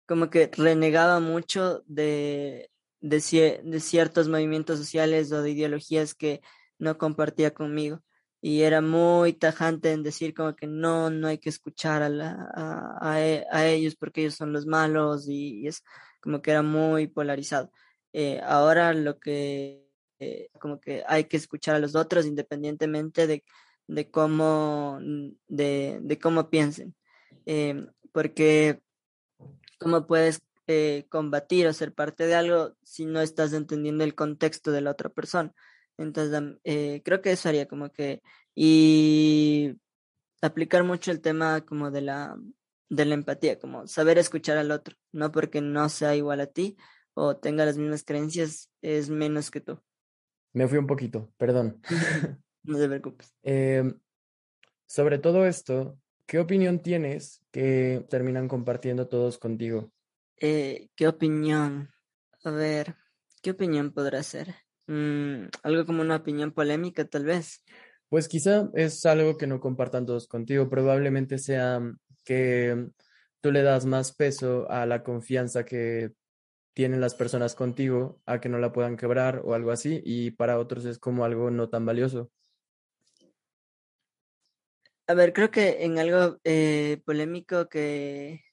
como 0.06 0.30
que 0.30 0.52
renegaba 0.58 1.22
mucho 1.22 1.84
de, 1.88 2.70
de, 3.02 3.18
cier- 3.18 3.62
de 3.64 3.80
ciertos 3.80 4.28
movimientos 4.30 4.78
sociales 4.80 5.32
o 5.32 5.42
de 5.42 5.52
ideologías 5.52 6.14
que 6.16 6.42
no 6.78 6.98
compartía 6.98 7.54
conmigo. 7.54 8.02
Y 8.42 8.62
era 8.62 8.82
muy 8.82 9.34
tajante 9.34 9.92
en 9.92 10.02
decir 10.04 10.34
como 10.34 10.56
que 10.56 10.66
no, 10.68 11.10
no 11.10 11.28
hay 11.28 11.40
que 11.40 11.50
escuchar 11.50 12.02
a, 12.04 12.10
la, 12.10 12.50
a, 12.56 12.98
a 13.02 13.22
e- 13.22 13.46
ellos 13.76 13.96
porque 13.96 14.22
ellos 14.22 14.36
son 14.36 14.54
los 14.54 14.66
malos 14.66 15.28
y, 15.28 15.68
es 15.68 15.84
como 16.22 16.42
que 16.42 16.52
era 16.52 16.62
muy 16.62 17.08
polarizado. 17.08 17.72
Eh, 18.14 18.40
ahora 18.44 18.94
lo 18.94 19.20
que 19.20 19.86
eh, 20.20 20.50
como 20.60 20.80
que 20.80 21.04
hay 21.08 21.26
que 21.26 21.38
escuchar 21.38 21.76
a 21.76 21.80
los 21.80 21.96
otros 21.96 22.26
independientemente 22.26 23.28
de, 23.28 23.44
de 23.88 24.10
cómo 24.10 25.00
de, 25.48 26.00
de 26.02 26.20
cómo 26.20 26.50
piensen. 26.50 26.96
Em, 27.46 27.88
porque 28.12 28.82
cómo 29.80 30.08
puedes 30.08 30.42
eh, 30.72 31.08
combatir 31.10 31.66
o 31.66 31.74
ser 31.74 31.96
parte 31.96 32.28
de 32.28 32.36
algo 32.36 32.76
si 32.84 33.08
no 33.08 33.22
estás 33.22 33.54
entendiendo 33.54 34.04
el 34.04 34.14
contexto 34.14 34.72
de 34.72 34.82
la 34.82 34.92
otra 34.92 35.10
persona. 35.10 35.52
Entonces, 35.98 36.60
eh, 36.64 37.02
creo 37.04 37.24
que 37.24 37.32
eso 37.32 37.50
haría 37.50 37.68
como 37.68 37.92
que, 37.92 38.22
y 38.54 39.74
aplicar 40.44 40.84
mucho 40.84 41.10
el 41.10 41.22
tema 41.22 41.66
como 41.66 41.90
de 41.90 42.02
la, 42.02 42.38
de 42.88 43.06
la 43.06 43.16
empatía, 43.16 43.58
como 43.58 43.88
saber 43.88 44.20
escuchar 44.20 44.60
al 44.60 44.70
otro, 44.70 44.96
no 45.12 45.32
porque 45.32 45.60
no 45.60 45.90
sea 45.90 46.16
igual 46.16 46.40
a 46.40 46.46
ti 46.46 46.78
o 47.16 47.36
tenga 47.36 47.66
las 47.66 47.80
mismas 47.80 48.04
creencias, 48.04 48.70
es 48.84 49.10
menos 49.10 49.50
que 49.50 49.62
tú. 49.62 49.82
Me 50.54 50.68
fui 50.68 50.78
un 50.78 50.86
poquito, 50.86 51.34
perdón. 51.38 51.82
No 52.62 52.78
te 52.78 52.88
preocupes. 52.88 53.34
Em, 53.42 53.98
sobre 54.86 55.18
todo 55.18 55.48
esto, 55.48 55.98
¿qué 56.28 56.38
opinión 56.38 56.80
tienes 56.80 57.42
que 57.50 58.06
terminan 58.10 58.48
compartiendo 58.48 59.08
todos 59.08 59.40
contigo? 59.40 59.92
Eh, 60.40 60.90
¿qué 60.96 61.08
opinión? 61.08 61.90
A 62.46 62.52
ver, 62.52 62.96
¿qué 63.42 63.52
opinión 63.52 63.92
podrá 63.92 64.24
ser? 64.24 64.56
Mm, 64.88 65.48
algo 65.64 65.86
como 65.86 66.02
una 66.02 66.16
opinión 66.16 66.52
polémica, 66.52 67.06
tal 67.06 67.26
vez. 67.26 67.64
Pues 68.08 68.28
quizá 68.28 68.70
es 68.74 69.06
algo 69.06 69.38
que 69.38 69.48
no 69.48 69.60
compartan 69.60 70.06
todos 70.06 70.28
contigo, 70.28 70.70
probablemente 70.70 71.38
sea 71.38 71.82
que 72.24 72.88
tú 73.42 73.52
le 73.52 73.62
das 73.64 73.86
más 73.86 74.14
peso 74.14 74.70
a 74.72 74.86
la 74.86 75.04
confianza 75.04 75.66
que 75.66 76.12
tienen 76.74 77.02
las 77.02 77.16
personas 77.16 77.54
contigo 77.54 78.22
a 78.26 78.40
que 78.40 78.50
no 78.50 78.58
la 78.58 78.72
puedan 78.72 78.96
quebrar 78.98 79.42
o 79.44 79.54
algo 79.54 79.72
así, 79.72 80.02
y 80.06 80.32
para 80.32 80.58
otros 80.58 80.86
es 80.86 80.98
como 80.98 81.26
algo 81.26 81.52
no 81.52 81.70
tan 81.70 81.86
valioso. 81.86 82.32
A 85.08 85.14
ver, 85.14 85.34
creo 85.34 85.52
que 85.52 85.84
en 85.84 86.00
algo 86.00 86.40
eh, 86.44 87.02
polémico 87.04 87.68
que 87.68 88.44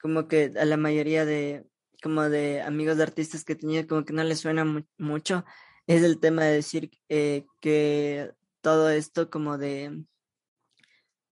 como 0.00 0.28
que 0.28 0.52
a 0.58 0.64
la 0.64 0.76
mayoría 0.76 1.24
de 1.24 1.66
como 2.02 2.22
de 2.30 2.62
amigos 2.62 2.96
de 2.96 3.02
artistas 3.04 3.44
que 3.44 3.54
tenía 3.56 3.86
como 3.86 4.04
que 4.04 4.12
no 4.14 4.24
les 4.24 4.40
suena 4.40 4.64
mu- 4.64 4.82
mucho 4.98 5.44
es 5.86 6.02
el 6.02 6.20
tema 6.20 6.44
de 6.44 6.54
decir 6.54 6.90
eh, 7.08 7.46
que 7.60 8.32
todo 8.62 8.90
esto 8.90 9.30
como 9.30 9.58
de 9.58 10.04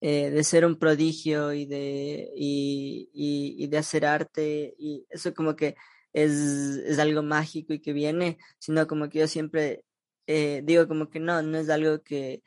eh, 0.02 0.30
de 0.32 0.44
ser 0.44 0.66
un 0.66 0.78
prodigio 0.78 1.54
y 1.54 1.66
de 1.66 2.30
y, 2.36 3.10
y, 3.14 3.56
y 3.64 3.68
de 3.68 3.78
hacer 3.78 4.06
arte 4.06 4.74
y 4.78 5.06
eso 5.10 5.34
como 5.34 5.56
que 5.56 5.76
es, 6.14 6.32
es 6.32 7.00
algo 7.00 7.24
mágico 7.24 7.74
y 7.74 7.82
que 7.82 7.94
viene, 7.94 8.38
sino 8.60 8.88
como 8.88 9.10
que 9.10 9.20
yo 9.20 9.28
siempre 9.28 9.84
eh, 10.28 10.62
digo 10.64 10.88
como 10.88 11.10
que 11.10 11.20
no, 11.20 11.42
no 11.42 11.58
es 11.58 11.70
algo 11.70 12.02
que 12.04 12.42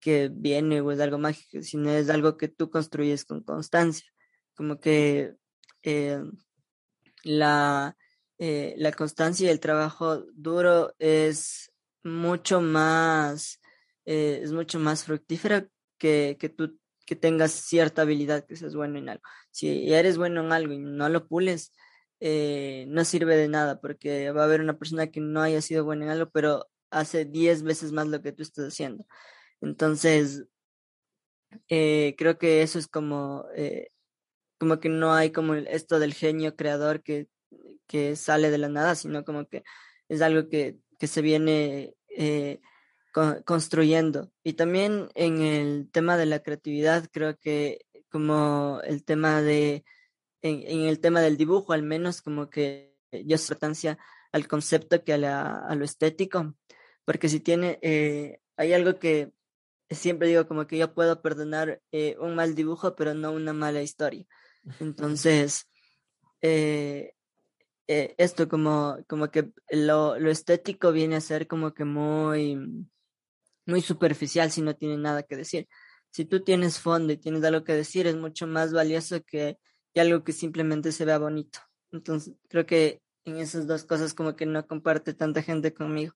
que 0.00 0.30
viene 0.34 0.82
o 0.82 0.92
es 0.92 1.00
algo 1.00 1.20
mágico, 1.20 1.62
sino 1.62 1.92
es 1.92 2.10
algo 2.10 2.36
que 2.36 2.48
tú 2.48 2.70
construyes 2.72 3.24
con 3.24 3.44
constancia. 3.44 4.10
Como 4.56 4.80
que 4.80 5.36
eh, 5.82 6.22
la, 7.22 7.96
eh, 8.38 8.74
la 8.78 8.92
constancia 8.92 9.48
y 9.48 9.50
el 9.50 9.60
trabajo 9.60 10.24
duro 10.34 10.94
es 10.98 11.72
mucho 12.02 12.60
más, 12.60 13.60
eh, 14.06 14.40
es 14.42 14.52
mucho 14.52 14.78
más 14.78 15.04
fructífero 15.04 15.68
que, 15.98 16.36
que 16.40 16.48
tú 16.48 16.78
que 17.06 17.16
tengas 17.16 17.50
cierta 17.50 18.02
habilidad, 18.02 18.46
que 18.46 18.54
seas 18.54 18.76
bueno 18.76 18.98
en 18.98 19.08
algo. 19.08 19.22
Si 19.50 19.92
eres 19.92 20.16
bueno 20.16 20.42
en 20.42 20.52
algo 20.52 20.72
y 20.72 20.78
no 20.78 21.08
lo 21.08 21.26
pules, 21.26 21.72
eh, 22.20 22.84
no 22.88 23.04
sirve 23.04 23.36
de 23.36 23.48
nada, 23.48 23.80
porque 23.80 24.30
va 24.30 24.42
a 24.42 24.44
haber 24.44 24.60
una 24.60 24.78
persona 24.78 25.08
que 25.08 25.20
no 25.20 25.42
haya 25.42 25.60
sido 25.60 25.84
buena 25.84 26.04
en 26.04 26.12
algo, 26.12 26.30
pero 26.30 26.68
hace 26.90 27.24
10 27.24 27.64
veces 27.64 27.90
más 27.90 28.06
lo 28.06 28.22
que 28.22 28.30
tú 28.30 28.44
estás 28.44 28.68
haciendo. 28.68 29.06
Entonces, 29.60 30.44
creo 31.68 32.38
que 32.38 32.62
eso 32.62 32.78
es 32.78 32.86
como, 32.86 33.46
como 34.60 34.80
que 34.80 34.90
no 34.90 35.14
hay 35.14 35.32
como 35.32 35.54
esto 35.56 35.98
del 35.98 36.14
genio 36.14 36.56
creador 36.56 37.02
que, 37.02 37.28
que 37.88 38.14
sale 38.16 38.50
de 38.52 38.58
la 38.58 38.68
nada, 38.68 38.94
sino 38.94 39.24
como 39.24 39.48
que 39.48 39.64
es 40.08 40.22
algo 40.22 40.48
que, 40.50 40.78
que 41.00 41.08
se 41.08 41.22
viene 41.22 41.94
eh, 42.16 42.60
co- 43.12 43.42
construyendo. 43.44 44.32
Y 44.44 44.54
también 44.54 45.08
en 45.16 45.42
el 45.42 45.90
tema 45.90 46.16
de 46.18 46.26
la 46.26 46.40
creatividad, 46.42 47.08
creo 47.12 47.38
que 47.38 47.86
como 48.10 48.80
el 48.84 49.04
tema 49.04 49.42
de, 49.42 49.84
en, 50.42 50.62
en 50.66 50.88
el 50.88 51.00
tema 51.00 51.20
del 51.22 51.36
dibujo, 51.38 51.72
al 51.72 51.82
menos 51.82 52.22
como 52.22 52.50
que 52.50 52.96
yo 53.12 53.36
importancia 53.36 53.98
al 54.32 54.46
concepto 54.48 55.02
que 55.04 55.14
a, 55.14 55.18
la, 55.18 55.66
a 55.66 55.74
lo 55.74 55.84
estético, 55.84 56.54
porque 57.04 57.28
si 57.28 57.40
tiene, 57.40 57.78
eh, 57.82 58.40
hay 58.56 58.72
algo 58.74 58.98
que 58.98 59.32
siempre 59.90 60.28
digo 60.28 60.46
como 60.46 60.66
que 60.66 60.78
yo 60.78 60.94
puedo 60.94 61.22
perdonar 61.22 61.82
eh, 61.92 62.16
un 62.20 62.34
mal 62.36 62.54
dibujo, 62.54 62.94
pero 62.96 63.14
no 63.14 63.32
una 63.32 63.52
mala 63.52 63.82
historia. 63.82 64.26
Entonces, 64.80 65.66
eh, 66.40 67.12
eh, 67.86 68.14
esto 68.18 68.48
como, 68.48 68.98
como 69.08 69.30
que 69.30 69.50
lo, 69.70 70.18
lo 70.18 70.30
estético 70.30 70.92
viene 70.92 71.16
a 71.16 71.20
ser 71.20 71.46
como 71.46 71.74
que 71.74 71.84
muy, 71.84 72.86
muy 73.66 73.80
superficial 73.80 74.50
si 74.50 74.62
no 74.62 74.76
tiene 74.76 74.96
nada 74.96 75.22
que 75.22 75.36
decir. 75.36 75.68
Si 76.10 76.24
tú 76.24 76.42
tienes 76.42 76.78
fondo 76.78 77.12
y 77.12 77.16
tienes 77.16 77.44
algo 77.44 77.64
que 77.64 77.74
decir, 77.74 78.06
es 78.06 78.16
mucho 78.16 78.46
más 78.46 78.72
valioso 78.72 79.22
que, 79.24 79.58
que 79.94 80.00
algo 80.00 80.24
que 80.24 80.32
simplemente 80.32 80.92
se 80.92 81.04
vea 81.04 81.18
bonito. 81.18 81.60
Entonces, 81.92 82.34
creo 82.48 82.66
que 82.66 83.02
en 83.24 83.38
esas 83.38 83.66
dos 83.66 83.84
cosas 83.84 84.14
como 84.14 84.36
que 84.36 84.46
no 84.46 84.66
comparte 84.66 85.14
tanta 85.14 85.42
gente 85.42 85.74
conmigo. 85.74 86.14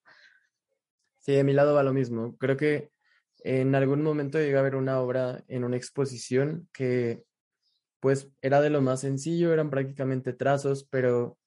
Sí, 1.18 1.32
de 1.32 1.44
mi 1.44 1.52
lado 1.52 1.74
va 1.74 1.82
lo 1.82 1.92
mismo. 1.92 2.36
Creo 2.38 2.56
que 2.56 2.90
En 3.44 3.74
algún 3.74 4.02
momento 4.02 4.38
llegué 4.38 4.56
a 4.56 4.62
ver 4.62 4.74
una 4.74 5.00
obra 5.00 5.44
en 5.48 5.64
una 5.64 5.76
exposición 5.76 6.66
que 6.72 7.24
pues 8.04 8.30
era 8.42 8.60
de 8.60 8.68
lo 8.68 8.82
más 8.82 9.00
sencillo, 9.00 9.54
eran 9.54 9.70
prácticamente 9.70 10.34
trazos, 10.34 10.84
pero 10.84 11.38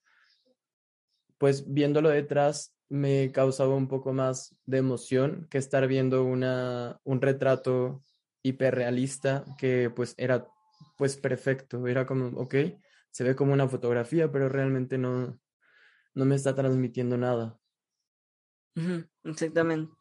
pues 1.38 1.72
viéndolo 1.72 2.10
detrás 2.10 2.74
me 2.90 3.32
causaba 3.32 3.76
un 3.76 3.88
poco 3.88 4.12
más 4.12 4.58
de 4.66 4.80
emoción 4.80 5.46
que 5.52 5.60
estar 5.60 5.88
viendo 5.88 6.24
una, 6.24 7.00
un 7.04 7.22
retrato 7.22 8.02
hiperrealista 8.42 9.46
que 9.60 9.92
pues 9.96 10.16
era 10.18 10.48
pues 10.98 11.16
perfecto, 11.16 11.86
era 11.86 12.08
como, 12.08 12.36
ok, 12.40 12.56
se 13.12 13.24
ve 13.24 13.36
como 13.36 13.54
una 13.54 13.68
fotografía, 13.68 14.32
pero 14.32 14.50
realmente 14.50 14.98
no, 14.98 15.40
no 16.16 16.26
me 16.26 16.34
está 16.34 16.56
transmitiendo 16.56 17.20
nada. 17.20 17.60
exactamente. 19.24 19.94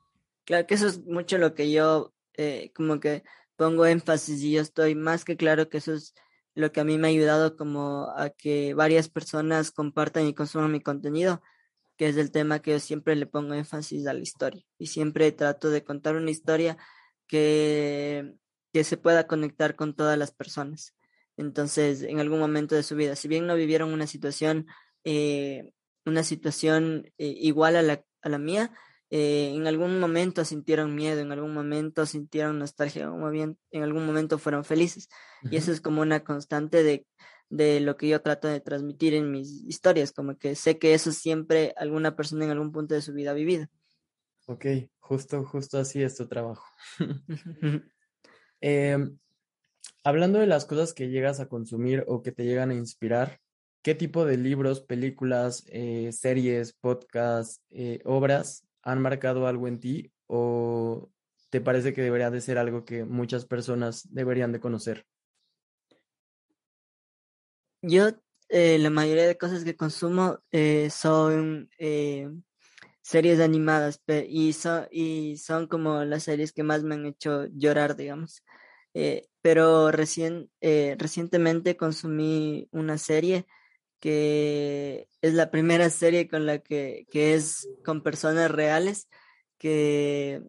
Claro 0.47 0.67
que 0.67 0.73
eso 0.73 0.87
es 0.87 1.05
mucho 1.05 1.37
lo 1.37 1.55
que 1.55 1.71
yo 1.71 2.15
eh, 2.33 2.73
como 2.75 2.99
que 2.99 3.25
pongo 3.57 3.85
énfasis 3.85 4.43
y 4.43 4.53
yo 4.53 4.63
estoy 4.63 4.95
más 4.95 5.27
que 5.27 5.37
claro 5.37 5.69
que 5.69 5.77
eso 5.77 5.93
es 5.93 6.15
lo 6.57 6.73
que 6.73 6.81
a 6.81 6.85
mí 6.85 6.97
me 6.97 7.07
ha 7.07 7.11
ayudado 7.11 7.55
como 7.55 8.11
a 8.17 8.31
que 8.31 8.73
varias 8.73 9.11
personas 9.11 9.71
compartan 9.71 10.27
y 10.27 10.35
consuman 10.35 10.73
mi 10.73 10.81
contenido, 10.81 11.43
que 11.97 12.09
es 12.09 12.17
el 12.17 12.31
tema 12.31 12.61
que 12.61 12.73
yo 12.73 12.81
siempre 12.81 13.15
le 13.15 13.27
pongo 13.27 13.53
énfasis 13.55 14.07
a 14.07 14.15
la 14.15 14.21
historia 14.21 14.65
y 14.79 14.87
siempre 14.87 15.31
trato 15.33 15.69
de 15.69 15.85
contar 15.85 16.17
una 16.17 16.31
historia 16.31 16.79
que, 17.27 18.35
que 18.73 18.85
se 18.85 18.97
pueda 18.97 19.27
conectar 19.27 19.77
con 19.77 19.95
todas 19.95 20.17
las 20.19 20.33
personas. 20.33 20.95
Entonces, 21.37 22.03
en 22.03 22.21
algún 22.21 22.39
momento 22.39 22.75
de 22.75 22.83
su 22.83 22.97
vida, 22.97 23.17
si 23.17 23.29
bien 23.29 23.47
no 23.47 23.55
vivieron 23.55 23.93
una 23.93 24.07
situación, 24.07 24.67
eh, 25.05 25.73
una 26.07 26.23
situación 26.23 27.13
eh, 27.19 27.35
igual 27.39 27.77
a 27.77 27.83
la, 27.83 28.03
a 28.23 28.29
la 28.31 28.39
mía, 28.39 28.73
eh, 29.11 29.53
en 29.55 29.67
algún 29.67 30.01
momento 30.01 30.45
sintieron 30.45 30.95
miedo, 30.95 31.21
en 31.21 31.33
algún 31.33 31.55
momento 31.55 32.07
sintieron 32.07 32.59
nostalgia, 32.59 33.11
en 33.71 33.83
algún 33.83 34.07
momento 34.07 34.39
fueron 34.39 34.65
felices. 34.65 35.09
Y 35.51 35.57
eso 35.57 35.73
es 35.73 35.81
como 35.81 36.03
una 36.03 36.25
constante 36.25 36.83
de, 36.83 37.07
de 37.49 37.81
lo 37.81 37.97
que 37.97 38.09
yo 38.09 38.21
trato 38.23 38.49
de 38.49 38.61
transmitir 38.61 39.15
en 39.15 39.31
mis 39.31 39.63
historias, 39.65 40.13
como 40.13 40.37
que 40.37 40.55
sé 40.55 40.79
que 40.79 40.95
eso 40.95 41.13
siempre 41.13 41.75
alguna 41.77 42.17
persona 42.17 42.45
en 42.45 42.51
algún 42.51 42.73
punto 42.73 42.95
de 42.95 43.03
su 43.03 43.13
vida 43.13 43.31
ha 43.31 43.35
vivido. 43.35 43.67
Ok, 44.47 44.67
justo, 44.99 45.45
justo 45.45 45.79
así 45.79 46.03
es 46.03 46.17
tu 46.17 46.27
trabajo. 46.27 46.65
eh, 48.61 48.99
Hablando 50.07 50.39
de 50.39 50.47
las 50.47 50.67
cosas 50.67 50.95
que 50.95 51.09
llegas 51.09 51.41
a 51.41 51.49
consumir 51.49 52.05
o 52.07 52.23
que 52.23 52.31
te 52.31 52.45
llegan 52.45 52.71
a 52.71 52.75
inspirar, 52.75 53.41
¿qué 53.83 53.97
tipo 53.97 54.25
de 54.25 54.37
libros, 54.37 54.81
películas, 54.81 55.65
eh, 55.67 56.13
series, 56.13 56.75
podcasts, 56.75 57.61
eh, 57.71 57.99
obras 58.05 58.66
han 58.87 59.03
marcado 59.03 59.47
algo 59.47 59.68
en 59.68 59.80
ti 59.80 60.12
o 60.26 61.11
te 61.51 61.61
parece 61.61 61.93
que 61.93 62.03
debería 62.03 62.30
de 62.30 62.41
ser 62.41 62.57
algo 62.57 62.84
que 62.84 63.05
muchas 63.05 63.45
personas 63.45 64.12
deberían 64.12 64.53
de 64.53 64.61
conocer? 64.61 65.07
Yo, 67.82 68.09
eh, 68.49 68.78
la 68.78 68.91
mayoría 68.91 69.26
de 69.26 69.37
cosas 69.37 69.64
que 69.64 69.76
consumo 69.76 70.39
son 70.91 71.68
series 73.03 73.41
animadas 73.41 74.01
y, 74.09 74.55
y 74.91 75.37
son 75.37 75.66
como 75.68 76.05
las 76.05 76.24
series 76.24 76.53
que 76.53 76.62
más 76.62 76.82
me 76.82 76.95
han 76.95 77.07
hecho 77.07 77.47
llorar, 77.47 77.97
digamos. 77.97 78.43
Eh, 78.99 79.28
pero 79.43 79.91
recién, 79.91 80.51
eh, 80.62 80.97
recientemente 80.99 81.76
consumí 81.76 82.66
una 82.72 82.97
serie 82.97 83.47
que 84.01 85.09
es 85.22 85.34
la 85.34 85.51
primera 85.51 85.90
serie 85.90 86.28
con 86.28 86.47
la 86.47 86.59
que, 86.59 87.07
que 87.11 87.34
es 87.34 87.68
con 87.84 88.03
personas 88.03 88.51
reales 88.51 89.09
que, 89.59 90.42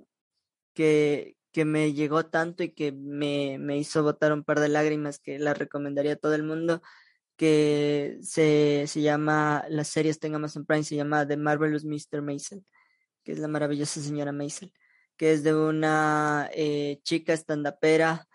que, 0.74 1.38
que 1.52 1.66
me 1.66 1.94
llegó 1.94 2.26
tanto 2.26 2.64
y 2.64 2.74
que 2.74 2.92
me, 2.92 3.58
me, 3.60 3.78
hizo 3.78 4.04
botar 4.04 4.34
un 4.34 4.44
par 4.44 4.60
de 4.60 4.70
lágrimas 4.70 5.20
que 5.20 5.40
la 5.40 5.54
recomendaría 5.54 6.14
a 6.14 6.18
todo 6.18 6.36
el 6.36 6.44
mundo 6.44 6.82
que 7.38 8.18
se, 8.22 8.86
se 8.88 9.02
llama, 9.02 9.64
la 9.70 9.84
serie 9.84 10.12
está 10.12 10.28
en 10.28 10.36
Amazon 10.36 10.66
Prime, 10.66 10.84
se 10.84 10.96
llama 10.96 11.28
The 11.28 11.38
Marvelous 11.38 11.86
Mr. 11.86 12.22
Maisel, 12.22 12.66
que 13.24 13.32
es 13.32 13.40
la 13.40 13.48
maravillosa 13.48 14.02
señora 14.02 14.32
Maisel, 14.32 14.74
que 15.18 15.32
es 15.32 15.44
de 15.44 15.56
una 15.56 16.50
eh, 16.54 17.00
chica 17.04 17.34
estandapera 17.34 18.28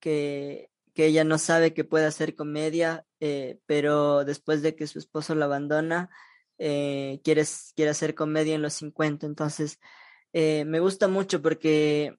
que, 0.00 0.70
que 0.94 1.06
ella 1.06 1.24
no 1.24 1.38
sabe 1.38 1.74
que 1.74 1.84
puede 1.84 2.06
hacer 2.06 2.34
comedia, 2.34 3.05
eh, 3.20 3.58
pero 3.66 4.24
después 4.24 4.62
de 4.62 4.74
que 4.76 4.86
su 4.86 4.98
esposo 4.98 5.34
la 5.34 5.46
abandona, 5.46 6.10
eh, 6.58 7.20
quiere, 7.24 7.44
quiere 7.74 7.90
hacer 7.90 8.14
comedia 8.14 8.54
en 8.54 8.62
los 8.62 8.74
50. 8.74 9.26
Entonces, 9.26 9.78
eh, 10.32 10.64
me 10.64 10.80
gusta 10.80 11.08
mucho 11.08 11.42
porque 11.42 12.16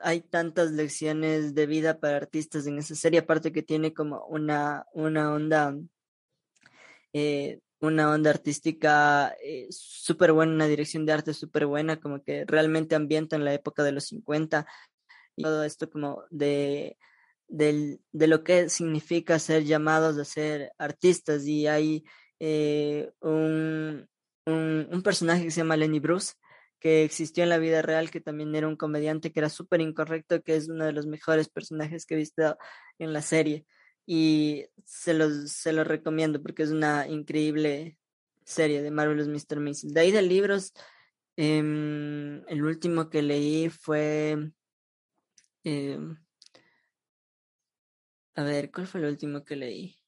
hay 0.00 0.20
tantas 0.20 0.72
lecciones 0.72 1.54
de 1.54 1.66
vida 1.66 2.00
para 2.00 2.16
artistas 2.16 2.66
en 2.66 2.78
esa 2.78 2.94
serie, 2.94 3.20
aparte 3.20 3.52
que 3.52 3.62
tiene 3.62 3.94
como 3.94 4.24
una, 4.26 4.86
una 4.92 5.32
onda, 5.32 5.76
una 7.80 8.10
onda 8.10 8.30
artística 8.30 9.34
súper 9.70 10.32
buena, 10.32 10.52
una 10.52 10.66
dirección 10.66 11.06
de 11.06 11.12
arte 11.12 11.34
súper 11.34 11.66
buena, 11.66 11.98
como 12.00 12.22
que 12.22 12.44
realmente 12.46 12.94
ambienta 12.94 13.36
en 13.36 13.44
la 13.44 13.54
época 13.54 13.82
de 13.84 13.92
los 13.92 14.04
50 14.06 14.66
todo 15.36 15.64
esto 15.64 15.90
como 15.90 16.24
de, 16.30 16.96
de 17.48 17.98
lo 18.12 18.44
que 18.44 18.68
significa 18.68 19.38
ser 19.38 19.64
llamados 19.64 20.18
a 20.18 20.24
ser 20.24 20.72
artistas. 20.78 21.46
Y 21.46 21.66
hay 21.66 22.04
eh, 22.40 23.10
un, 23.20 24.08
un, 24.46 25.02
personaje 25.02 25.44
que 25.44 25.50
se 25.50 25.60
llama 25.60 25.76
Lenny 25.76 26.00
Bruce, 26.00 26.34
que 26.80 27.04
existió 27.04 27.42
en 27.44 27.50
la 27.50 27.58
vida 27.58 27.82
real, 27.82 28.10
que 28.10 28.20
también 28.20 28.54
era 28.54 28.68
un 28.68 28.76
comediante 28.76 29.32
que 29.32 29.40
era 29.40 29.48
súper 29.48 29.80
incorrecto, 29.80 30.42
que 30.42 30.56
es 30.56 30.68
uno 30.68 30.84
de 30.84 30.92
los 30.92 31.06
mejores 31.06 31.48
personajes 31.48 32.06
que 32.06 32.14
he 32.14 32.18
visto 32.18 32.56
en 32.98 33.12
la 33.12 33.22
serie. 33.22 33.66
Y 34.06 34.66
se 34.84 35.14
los, 35.14 35.50
se 35.52 35.72
los 35.72 35.86
recomiendo 35.86 36.42
porque 36.42 36.62
es 36.62 36.70
una 36.70 37.08
increíble 37.08 37.98
serie 38.44 38.82
de 38.82 38.90
Marvelous 38.90 39.28
Mr. 39.28 39.60
Mason. 39.60 39.92
De 39.92 40.00
ahí 40.00 40.12
de 40.12 40.22
libros, 40.22 40.72
em, 41.36 42.42
el 42.48 42.64
último 42.64 43.10
que 43.10 43.22
leí 43.22 43.68
fue 43.68 44.52
Em, 45.66 46.16
a 48.36 48.44
ver, 48.44 48.70
¿cuál 48.70 48.86
fue 48.86 49.00
el 49.00 49.06
último 49.06 49.44
que 49.44 49.56
leí? 49.56 49.98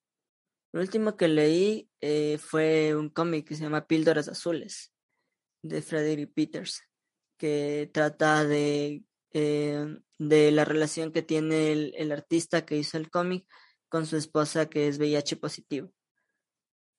El 0.72 0.80
último 0.80 1.16
que 1.16 1.28
leí 1.28 1.90
eh, 2.02 2.36
fue 2.38 2.94
un 2.94 3.08
cómic 3.08 3.48
que 3.48 3.54
se 3.54 3.62
llama 3.62 3.86
Píldoras 3.86 4.28
Azules 4.28 4.92
de 5.62 5.80
Frederick 5.80 6.32
Peters, 6.34 6.82
que 7.38 7.90
trata 7.92 8.44
de, 8.44 9.02
em, 9.30 10.02
de 10.18 10.52
la 10.52 10.66
relación 10.66 11.10
que 11.10 11.22
tiene 11.22 11.72
el, 11.72 12.12
artista 12.12 12.66
que 12.66 12.76
hizo 12.76 12.98
el 12.98 13.10
cómic 13.10 13.46
con 13.88 14.04
su 14.04 14.18
esposa 14.18 14.68
que 14.68 14.88
es 14.88 14.98
VIH 14.98 15.36
positivo. 15.36 15.90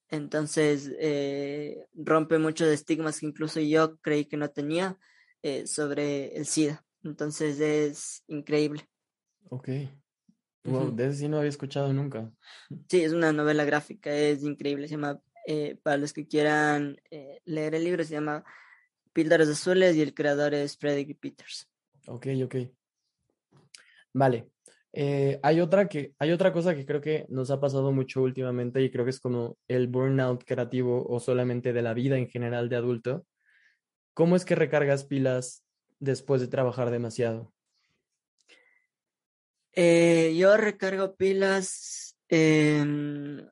Entonces 0.10 0.92
eh, 1.00 1.86
rompe 1.94 2.40
muchos 2.40 2.70
estigmas 2.70 3.20
que 3.20 3.28
incluso 3.28 3.60
yo 3.60 4.00
creí 4.00 4.26
que 4.26 4.38
no 4.38 4.50
tenía 4.50 4.98
eh, 5.44 5.68
sobre 5.68 6.36
el 6.36 6.48
SIDA. 6.48 6.84
Entonces 7.04 7.60
es 7.60 8.24
increíble. 8.28 8.90
Ok. 9.50 9.70
Wow, 10.64 10.96
de 10.96 11.08
ese 11.08 11.18
sí 11.20 11.28
no 11.28 11.38
había 11.38 11.50
escuchado 11.50 11.92
nunca. 11.94 12.32
Sí, 12.90 13.02
es 13.02 13.14
una 13.14 13.32
novela 13.32 13.64
gráfica, 13.66 14.14
es 14.14 14.44
increíble. 14.44 14.88
Se 14.88 14.96
llama, 14.96 15.22
eh, 15.48 15.78
para 15.82 15.98
los 15.98 16.14
que 16.14 16.28
quieran 16.28 16.98
eh, 17.10 17.42
leer 17.46 17.76
el 17.76 17.84
libro, 17.84 18.04
se 18.04 18.14
llama 18.14 18.44
Píldoras 19.14 19.48
Azules 19.48 19.96
y 19.96 20.02
el 20.02 20.14
creador 20.14 20.54
es 20.54 20.78
Frederick 20.78 21.20
Peters. 21.20 21.70
Ok, 22.08 22.28
ok. 22.44 22.56
Vale. 24.14 24.50
Eh, 24.92 25.40
hay, 25.44 25.62
otra 25.62 25.88
que, 25.88 26.14
hay 26.18 26.32
otra 26.32 26.52
cosa 26.52 26.76
que 26.76 26.86
creo 26.86 27.00
que 27.00 27.26
nos 27.30 27.52
ha 27.52 27.60
pasado 27.60 27.92
mucho 27.92 28.24
últimamente 28.24 28.82
y 28.82 28.90
creo 28.90 29.06
que 29.06 29.12
es 29.12 29.20
como 29.20 29.58
el 29.68 29.88
burnout 29.88 30.44
creativo 30.44 31.06
o 31.08 31.20
solamente 31.20 31.74
de 31.74 31.82
la 31.84 31.94
vida 31.94 32.18
en 32.18 32.28
general 32.28 32.70
de 32.70 32.76
adulto. 32.76 33.26
¿Cómo 34.14 34.36
es 34.36 34.46
que 34.46 34.56
recargas 34.56 35.06
pilas 35.06 35.64
después 36.00 36.42
de 36.42 36.48
trabajar 36.48 36.90
demasiado? 36.90 37.54
Eh, 39.82 40.36
yo 40.36 40.58
recargo 40.58 41.16
pilas 41.16 42.18
em, 42.28 43.48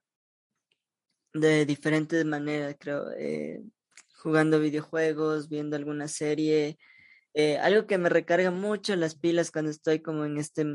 de 1.33 1.65
diferentes 1.65 2.25
maneras, 2.25 2.75
creo. 2.77 3.11
Eh, 3.17 3.61
jugando 4.17 4.59
videojuegos, 4.59 5.47
viendo 5.47 5.77
alguna 5.77 6.09
serie. 6.09 6.77
Eh, 7.33 7.57
algo 7.59 7.87
que 7.87 7.97
me 7.97 8.09
recarga 8.09 8.51
mucho 8.51 8.93
las 8.97 9.15
pilas 9.15 9.51
cuando 9.51 9.71
estoy 9.71 10.01
como 10.01 10.25
en, 10.25 10.37
este, 10.37 10.65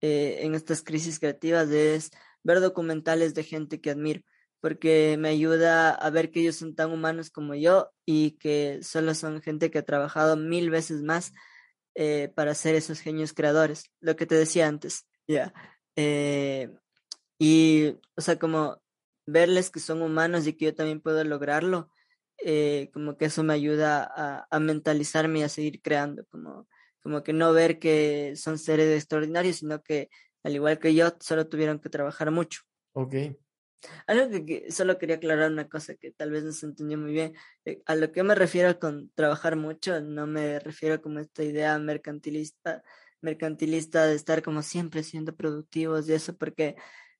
en 0.00 0.54
estas 0.54 0.82
crisis 0.82 1.18
creativas 1.18 1.68
es 1.68 2.10
ver 2.42 2.60
documentales 2.60 3.34
de 3.34 3.44
gente 3.44 3.82
que 3.82 3.90
admiro 3.90 4.22
porque 4.60 5.16
me 5.18 5.28
ayuda 5.28 5.90
a 5.90 6.08
ver 6.10 6.30
que 6.30 6.40
ellos 6.40 6.56
son 6.56 6.74
tan 6.74 6.90
humanos 6.92 7.30
como 7.30 7.54
yo 7.54 7.90
y 8.06 8.38
que 8.38 8.78
solo 8.82 9.14
son 9.14 9.42
gente 9.42 9.70
que 9.70 9.78
ha 9.78 9.84
trabajado 9.84 10.36
mil 10.36 10.70
veces 10.70 11.02
más 11.02 11.32
eh, 11.94 12.32
para 12.34 12.54
ser 12.54 12.74
esos 12.74 13.00
genios 13.00 13.32
creadores, 13.32 13.90
lo 14.00 14.16
que 14.16 14.26
te 14.26 14.34
decía 14.34 14.66
antes, 14.66 15.06
ya. 15.26 15.52
Eh, 15.96 16.70
y, 17.38 17.96
o 18.16 18.20
sea, 18.20 18.38
como 18.38 18.80
verles 19.26 19.70
que 19.70 19.80
son 19.80 20.02
humanos 20.02 20.46
y 20.46 20.54
que 20.54 20.66
yo 20.66 20.74
también 20.74 21.00
puedo 21.00 21.22
lograrlo, 21.24 21.90
eh, 22.44 22.90
como 22.92 23.16
que 23.16 23.26
eso 23.26 23.42
me 23.42 23.54
ayuda 23.54 24.46
a, 24.50 24.60
mentalizarme 24.60 25.40
y 25.40 25.42
a 25.42 25.48
seguir 25.48 25.80
creando, 25.80 26.24
como 26.26 26.66
como 27.02 27.22
que 27.24 27.32
no 27.32 27.52
ver 27.52 27.78
que 27.78 28.34
son 28.36 28.58
seres 28.58 28.96
extraordinarios, 28.96 29.56
sino 29.56 29.82
que 29.82 30.08
al 30.44 30.54
igual 30.54 30.78
que 30.78 30.94
yo, 30.94 31.08
solo 31.20 31.48
tuvieron 31.48 31.78
que 31.78 31.88
trabajar 31.88 32.30
mucho. 32.30 32.62
Ok. 32.92 33.14
Algo 34.06 34.44
que, 34.46 34.70
solo 34.70 34.98
quería 34.98 35.16
aclarar 35.16 35.50
una 35.50 35.68
cosa 35.68 35.94
que 35.94 36.10
tal 36.10 36.30
vez 36.30 36.44
no 36.44 36.52
se 36.52 36.66
entendió 36.66 36.98
muy 36.98 37.12
bien. 37.12 37.34
Eh, 37.64 37.82
a 37.86 37.94
lo 37.94 38.12
que 38.12 38.22
me 38.22 38.34
refiero 38.34 38.78
con 38.78 39.10
trabajar 39.14 39.56
mucho, 39.56 40.00
no 40.00 40.26
me 40.26 40.58
refiero 40.60 41.00
como 41.02 41.18
esta 41.20 41.42
idea 41.42 41.78
mercantilista, 41.78 42.82
mercantilista 43.20 44.06
de 44.06 44.14
estar 44.14 44.42
como 44.42 44.62
siempre 44.62 45.02
siendo 45.02 45.34
productivos 45.34 46.08
y 46.08 46.14
eso, 46.14 46.36
porque 46.36 46.76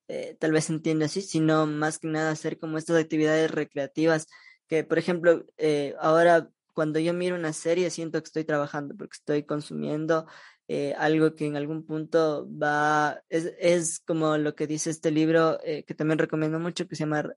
eh, 0.08 0.36
tal 0.40 0.52
vez 0.52 0.64
se 0.66 0.74
entiende 0.74 1.06
así, 1.06 1.22
sino 1.22 1.66
más 1.66 1.98
que 1.98 2.08
nada 2.08 2.30
hacer 2.30 2.58
como 2.58 2.78
estas 2.78 3.00
actividades 3.00 3.50
recreativas, 3.50 4.26
que 4.68 4.84
por 4.84 4.98
ejemplo, 4.98 5.44
eh, 5.58 5.94
ahora 6.00 6.50
cuando 6.74 6.98
yo 6.98 7.12
miro 7.14 7.36
una 7.36 7.52
serie 7.52 7.90
siento 7.90 8.20
que 8.20 8.26
estoy 8.26 8.44
trabajando 8.44 8.96
porque 8.96 9.14
estoy 9.16 9.44
consumiendo 9.44 10.26
eh, 10.74 10.94
algo 10.96 11.34
que 11.34 11.46
en 11.46 11.56
algún 11.56 11.84
punto 11.84 12.48
va, 12.50 13.22
es, 13.28 13.52
es, 13.58 14.00
como 14.00 14.38
lo 14.38 14.54
que 14.54 14.66
dice 14.66 14.90
este 14.90 15.10
libro 15.10 15.58
que 15.62 15.94
también 15.94 16.18
recomiendo 16.18 16.58
mucho, 16.58 16.88
que 16.88 16.96
se 16.96 17.04
llama 17.04 17.34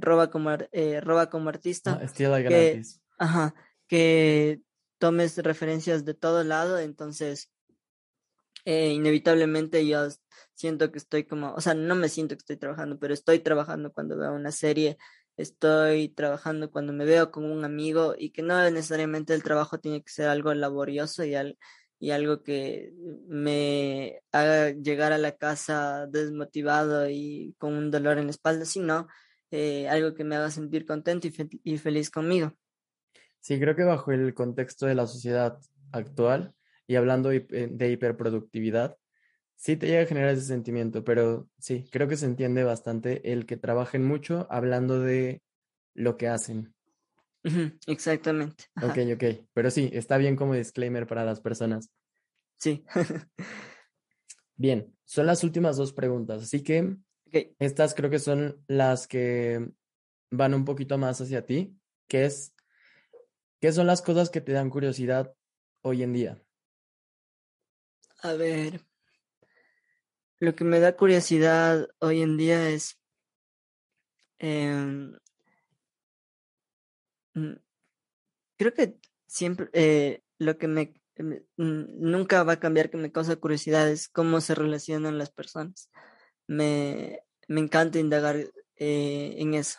Roba, 0.00 0.30
como, 0.30 0.50
Roba 1.00 1.30
como 1.30 1.48
artista. 1.48 2.00
Ah, 2.00 2.42
que, 2.46 2.82
ajá, 3.18 3.54
que 3.88 4.60
tomes 4.98 5.38
referencias 5.38 6.04
de 6.04 6.14
todo 6.14 6.44
lado, 6.44 6.78
entonces 6.78 7.50
inevitablemente 8.64 9.84
yo 9.86 10.08
siento 10.54 10.92
que 10.92 10.98
estoy 10.98 11.24
como, 11.24 11.54
o 11.54 11.60
sea, 11.60 11.74
no 11.74 11.96
me 11.96 12.08
siento 12.08 12.36
que 12.36 12.40
estoy 12.40 12.56
trabajando, 12.56 12.98
pero 12.98 13.12
estoy 13.14 13.40
trabajando 13.40 13.92
cuando 13.92 14.16
veo 14.16 14.32
una 14.32 14.52
serie, 14.52 14.98
estoy 15.36 16.08
trabajando 16.10 16.70
cuando 16.70 16.92
me 16.92 17.04
veo 17.04 17.30
con 17.30 17.44
un 17.44 17.64
amigo 17.64 18.14
y 18.16 18.30
que 18.30 18.42
no 18.42 18.70
necesariamente 18.70 19.34
el 19.34 19.42
trabajo 19.42 19.80
tiene 19.80 20.02
que 20.02 20.12
ser 20.12 20.28
algo 20.28 20.52
laborioso 20.54 21.24
y, 21.24 21.34
y 22.02 22.10
algo 22.10 22.42
que 22.42 22.92
me 23.28 24.22
haga 24.32 24.70
llegar 24.70 25.12
a 25.12 25.18
la 25.18 25.36
casa 25.36 26.08
desmotivado 26.08 27.08
y 27.08 27.54
con 27.58 27.74
un 27.74 27.92
dolor 27.92 28.18
en 28.18 28.24
la 28.24 28.32
espalda, 28.32 28.64
sino 28.64 29.06
eh, 29.52 29.88
algo 29.88 30.12
que 30.12 30.24
me 30.24 30.34
haga 30.34 30.50
sentir 30.50 30.84
contento 30.84 31.28
y, 31.28 31.60
y 31.62 31.78
feliz 31.78 32.10
conmigo. 32.10 32.54
Sí, 33.38 33.60
creo 33.60 33.76
que 33.76 33.84
bajo 33.84 34.10
el 34.10 34.34
contexto 34.34 34.86
de 34.86 34.96
la 34.96 35.06
sociedad 35.06 35.60
actual 35.92 36.56
y 36.88 36.96
hablando 36.96 37.28
de 37.28 37.92
hiperproductividad, 37.92 38.98
sí 39.54 39.76
te 39.76 39.86
llega 39.86 40.02
a 40.02 40.06
generar 40.06 40.30
ese 40.30 40.46
sentimiento, 40.46 41.04
pero 41.04 41.48
sí, 41.60 41.88
creo 41.92 42.08
que 42.08 42.16
se 42.16 42.26
entiende 42.26 42.64
bastante 42.64 43.32
el 43.32 43.46
que 43.46 43.56
trabajen 43.56 44.04
mucho 44.04 44.48
hablando 44.50 44.98
de 44.98 45.40
lo 45.94 46.16
que 46.16 46.26
hacen. 46.26 46.74
Exactamente. 47.86 48.64
Ok, 48.82 48.98
ok, 49.14 49.46
pero 49.52 49.70
sí, 49.70 49.90
está 49.92 50.16
bien 50.18 50.36
como 50.36 50.54
disclaimer 50.54 51.06
para 51.06 51.24
las 51.24 51.40
personas. 51.40 51.90
Sí. 52.56 52.84
bien, 54.56 54.94
son 55.04 55.26
las 55.26 55.42
últimas 55.44 55.76
dos 55.76 55.92
preguntas, 55.92 56.42
así 56.42 56.62
que 56.62 56.96
estas 57.58 57.94
creo 57.94 58.10
que 58.10 58.18
son 58.18 58.62
las 58.68 59.08
que 59.08 59.72
van 60.30 60.54
un 60.54 60.64
poquito 60.64 60.98
más 60.98 61.20
hacia 61.20 61.46
ti, 61.46 61.76
que 62.08 62.26
es, 62.26 62.54
¿qué 63.60 63.72
son 63.72 63.86
las 63.86 64.02
cosas 64.02 64.30
que 64.30 64.40
te 64.40 64.52
dan 64.52 64.70
curiosidad 64.70 65.34
hoy 65.82 66.02
en 66.02 66.12
día? 66.12 66.42
A 68.22 68.34
ver, 68.34 68.80
lo 70.38 70.54
que 70.54 70.64
me 70.64 70.80
da 70.80 70.96
curiosidad 70.96 71.88
hoy 71.98 72.22
en 72.22 72.36
día 72.36 72.68
es 72.70 73.00
em, 74.38 75.16
creo 78.56 78.74
que 78.74 78.96
siempre 79.26 79.68
eh, 79.72 80.22
lo 80.38 80.58
que 80.58 80.68
me 80.68 80.94
nunca 81.56 82.42
va 82.42 82.54
a 82.54 82.60
cambiar 82.60 82.90
que 82.90 82.96
me 82.96 83.12
causa 83.12 83.36
curiosidad 83.36 83.88
es 83.90 84.08
cómo 84.08 84.40
se 84.40 84.54
relacionan 84.54 85.18
las 85.18 85.30
personas. 85.30 85.90
Me, 86.46 87.20
me 87.48 87.60
encanta 87.60 87.98
indagar 87.98 88.36
eh, 88.76 89.34
en 89.38 89.54
eso, 89.54 89.78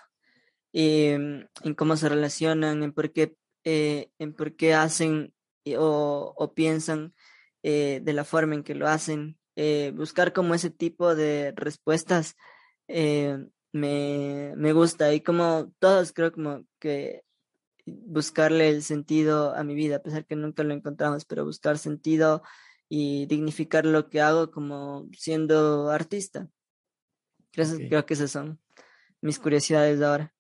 y, 0.71 1.07
em, 1.07 1.47
en 1.63 1.73
cómo 1.75 1.97
se 1.97 2.07
relacionan, 2.09 2.83
en 2.83 2.93
por 2.93 3.11
qué, 3.11 3.35
eh, 3.63 4.11
en 4.19 4.33
por 4.33 4.55
qué 4.55 4.73
hacen 4.73 5.33
o, 5.77 6.53
piensan 6.55 7.13
de 7.63 8.13
la 8.13 8.25
forma 8.25 8.55
en 8.55 8.63
que 8.63 8.75
lo 8.75 8.87
hacen, 8.87 9.37
buscar 9.93 10.33
como 10.33 10.53
ese 10.53 10.69
tipo 10.69 11.15
de 11.15 11.53
respuestas 11.55 12.35
me, 13.73 14.53
me 14.55 14.73
gusta 14.73 15.13
y 15.13 15.21
como 15.21 15.73
todos 15.79 16.13
creo 16.13 16.31
como 16.31 16.65
que 16.79 17.23
buscarle 17.85 18.69
el 18.69 18.83
sentido 18.83 19.55
a 19.55 19.63
mi 19.63 19.75
vida, 19.75 19.97
a 19.97 20.01
pesar 20.01 20.25
que 20.25 20.35
nunca 20.35 20.63
lo 20.63 20.73
encontramos, 20.73 21.25
pero 21.25 21.45
buscar 21.45 21.77
sentido 21.77 22.43
y 22.89 23.25
dignificar 23.25 23.85
lo 23.85 24.09
que 24.09 24.21
hago 24.21 24.51
como 24.51 25.09
siendo 25.17 25.89
artista. 25.89 26.47
Creo, 27.51 27.67
creo 27.77 28.05
que 28.05 28.13
esas 28.13 28.31
son 28.31 28.59
mis 29.21 29.39
curiosidades 29.39 29.99
de 29.99 30.05
ahora. 30.05 30.33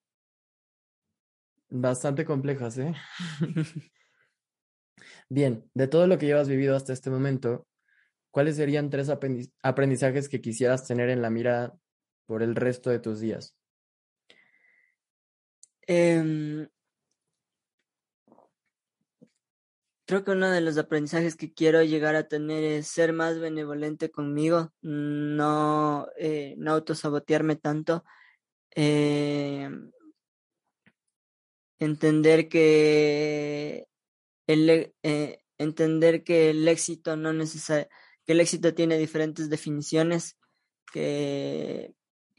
Bastante 1.69 2.25
complejas, 2.25 2.77
¿eh? 2.77 2.93
Bien, 5.29 5.69
de 5.73 5.87
todo 5.87 6.05
lo 6.05 6.17
que 6.17 6.27
llevas 6.27 6.47
vivido 6.47 6.75
hasta 6.75 6.93
este 6.93 7.09
momento, 7.09 7.65
¿cuáles 8.29 8.57
serían 8.57 8.89
tres 8.89 9.09
aprendizajes 9.61 10.29
que 10.29 10.41
quisieras 10.41 10.85
tener 10.87 11.09
en 11.09 11.21
la 11.21 11.29
mira 11.29 11.73
por 12.27 12.43
el 12.43 12.55
resto 12.55 12.89
de 12.89 12.99
tus 12.99 13.19
días? 13.19 13.55
Em, 15.87 16.67
creo 20.05 20.23
que 20.23 20.31
uno 20.31 20.49
de 20.51 20.61
los 20.61 20.77
aprendizajes 20.77 21.35
que 21.35 21.53
quiero 21.53 21.83
llegar 21.83 22.15
a 22.15 22.27
tener 22.27 22.63
es 22.63 22.87
ser 22.87 23.13
más 23.13 23.39
benevolente 23.39 24.11
conmigo, 24.11 24.73
no, 24.81 26.07
eh, 26.17 26.55
no 26.57 26.71
autosabotearme 26.73 27.55
tanto, 27.55 28.03
em, 28.71 29.91
entender 31.79 32.49
que 32.49 33.87
el, 34.47 34.93
eh, 35.03 35.39
entender 35.57 36.23
que 36.23 36.49
el 36.51 36.67
éxito 36.67 37.15
no 37.17 37.33
necesariamente 37.33 37.93
que 38.25 38.33
el 38.33 38.39
éxito 38.39 38.73
tiene 38.73 38.97
diferentes 38.97 39.49
definiciones, 39.49 40.37
que, 40.91 41.93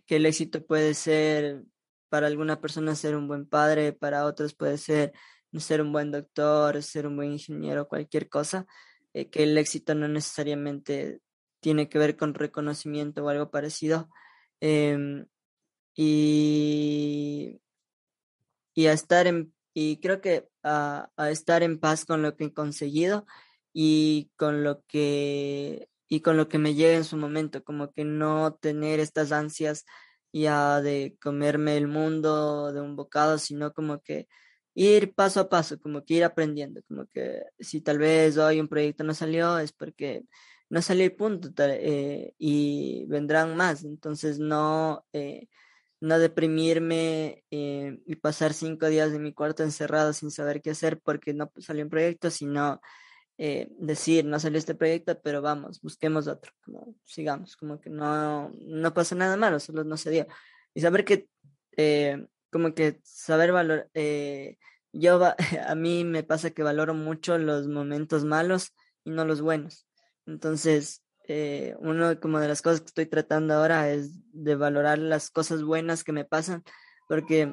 que 0.07 0.17
el 0.17 0.27
éxito 0.27 0.65
puede 0.65 0.95
ser 0.95 1.63
para 2.09 2.27
alguna 2.27 2.61
persona 2.61 2.95
ser 2.95 3.17
un 3.17 3.29
buen 3.29 3.47
padre, 3.47 3.93
para 3.93 4.25
otros 4.25 4.55
puede 4.55 4.79
ser 4.79 5.13
ser 5.61 5.83
un 5.83 5.93
buen 5.93 6.11
doctor, 6.11 6.83
ser 6.83 7.07
un 7.07 7.17
buen 7.17 7.33
ingeniero, 7.33 7.89
cualquier 7.89 8.29
cosa, 8.29 8.67
eh, 9.13 9.29
que 9.31 9.45
el 9.45 9.57
éxito 9.59 9.95
no 9.95 10.09
necesariamente 10.09 11.21
tiene 11.61 11.89
que 11.89 11.99
ver 11.99 12.17
con 12.17 12.35
reconocimiento 12.35 13.25
o 13.25 13.29
algo 13.29 13.51
parecido. 13.51 14.09
Em, 14.61 15.27
y, 15.97 17.61
y 18.75 18.87
a 18.87 18.93
estar 18.93 19.27
en, 19.27 19.55
y 19.75 19.99
creo 20.01 20.21
que 20.21 20.49
a, 20.63 21.11
a 21.17 21.31
estar 21.31 21.63
en 21.63 21.79
paz 21.81 22.05
con 22.05 22.23
lo 22.23 22.37
que 22.37 22.45
he 22.45 22.53
conseguido 22.55 23.27
y 23.73 24.31
con 24.37 24.65
lo 24.65 24.83
que 24.87 25.89
y 26.09 26.21
con 26.21 26.37
lo 26.37 26.49
que 26.49 26.59
me 26.59 26.75
llega 26.75 26.97
en 26.97 27.05
su 27.05 27.17
momento, 27.17 27.65
como 27.65 27.93
que 27.93 28.05
no 28.05 28.55
tener 28.55 29.01
estas 29.01 29.33
ansias 29.33 29.85
ya 30.33 30.81
de 30.81 31.17
comerme 31.21 31.77
el 31.77 31.89
mundo 31.89 32.73
de 32.73 32.81
un 32.81 32.97
bocado, 32.97 33.39
sino 33.39 33.73
como 33.73 34.01
que 34.03 34.29
ir 34.75 35.15
paso 35.15 35.41
a 35.41 35.49
paso, 35.49 35.79
como 35.81 36.05
que 36.05 36.15
ir 36.15 36.25
aprendiendo, 36.25 36.83
como 36.89 37.07
que 37.07 37.43
si 37.59 37.81
tal 37.81 37.99
vez 37.99 38.37
hoy 38.39 38.61
un 38.61 38.69
proyecto 38.69 39.05
no 39.05 39.15
salió 39.15 39.59
es 39.59 39.73
porque 39.73 40.25
no 40.69 40.83
salió 40.83 41.05
el 41.05 41.15
punto 41.15 41.51
eh, 41.59 42.35
y 42.39 43.07
vendrán 43.07 43.57
más, 43.57 43.85
entonces 43.85 44.39
no, 44.39 45.05
eh, 45.13 45.49
no 46.01 46.19
deprimirme 46.19 47.45
eh, 47.51 47.99
y 48.07 48.17
pasar 48.17 48.53
cinco 48.53 48.87
días 48.89 49.13
en 49.13 49.23
mi 49.23 49.33
cuarto 49.33 49.63
encerrado 49.63 50.13
sin 50.13 50.31
saber 50.31 50.61
qué 50.61 50.71
hacer 50.71 51.01
porque 51.01 51.33
no 51.35 51.51
salió 51.59 51.85
un 51.85 51.91
proyecto, 51.91 52.31
sino 52.31 52.81
eh, 53.37 53.69
decir, 53.79 54.25
no 54.25 54.39
salió 54.39 54.59
este 54.59 54.75
proyecto, 54.77 55.21
pero 55.21 55.43
vamos, 55.43 55.81
busquemos 55.81 56.29
otro, 56.29 56.53
como 56.65 56.95
sigamos, 57.05 57.57
como 57.57 57.81
que 57.81 57.91
no, 57.91 58.53
no 58.61 58.95
pasa 58.95 59.15
nada 59.17 59.37
malo, 59.37 59.59
solo 59.59 59.83
no 59.83 59.97
se 59.97 60.11
dio. 60.11 60.27
Y 60.73 60.81
saber 60.81 61.05
que, 61.05 61.29
eh, 61.77 62.27
como 62.55 62.73
que 62.73 63.01
saber 63.03 63.51
valor, 63.51 63.91
eh, 63.95 64.59
yo, 64.93 65.21
a 65.67 65.75
mí 65.75 66.05
me 66.05 66.23
pasa 66.23 66.53
que 66.53 66.63
valoro 66.63 66.95
mucho 66.95 67.37
los 67.37 67.67
momentos 67.67 68.25
malos 68.25 68.73
y 69.03 69.11
no 69.11 69.25
los 69.25 69.41
buenos. 69.41 69.89
Entonces, 70.25 71.03
eh, 71.27 71.75
una 71.81 72.21
como 72.21 72.39
de 72.39 72.47
las 72.47 72.63
cosas 72.63 72.83
que 72.83 72.87
estoy 72.87 73.07
tratando 73.07 73.55
ahora 73.55 73.91
es 73.91 74.21
de 74.33 74.55
valorar 74.55 75.01
las 75.01 75.31
cosas 75.31 75.65
buenas 75.65 76.05
que 76.05 76.13
me 76.13 76.25
pasan, 76.25 76.63
porque 77.09 77.53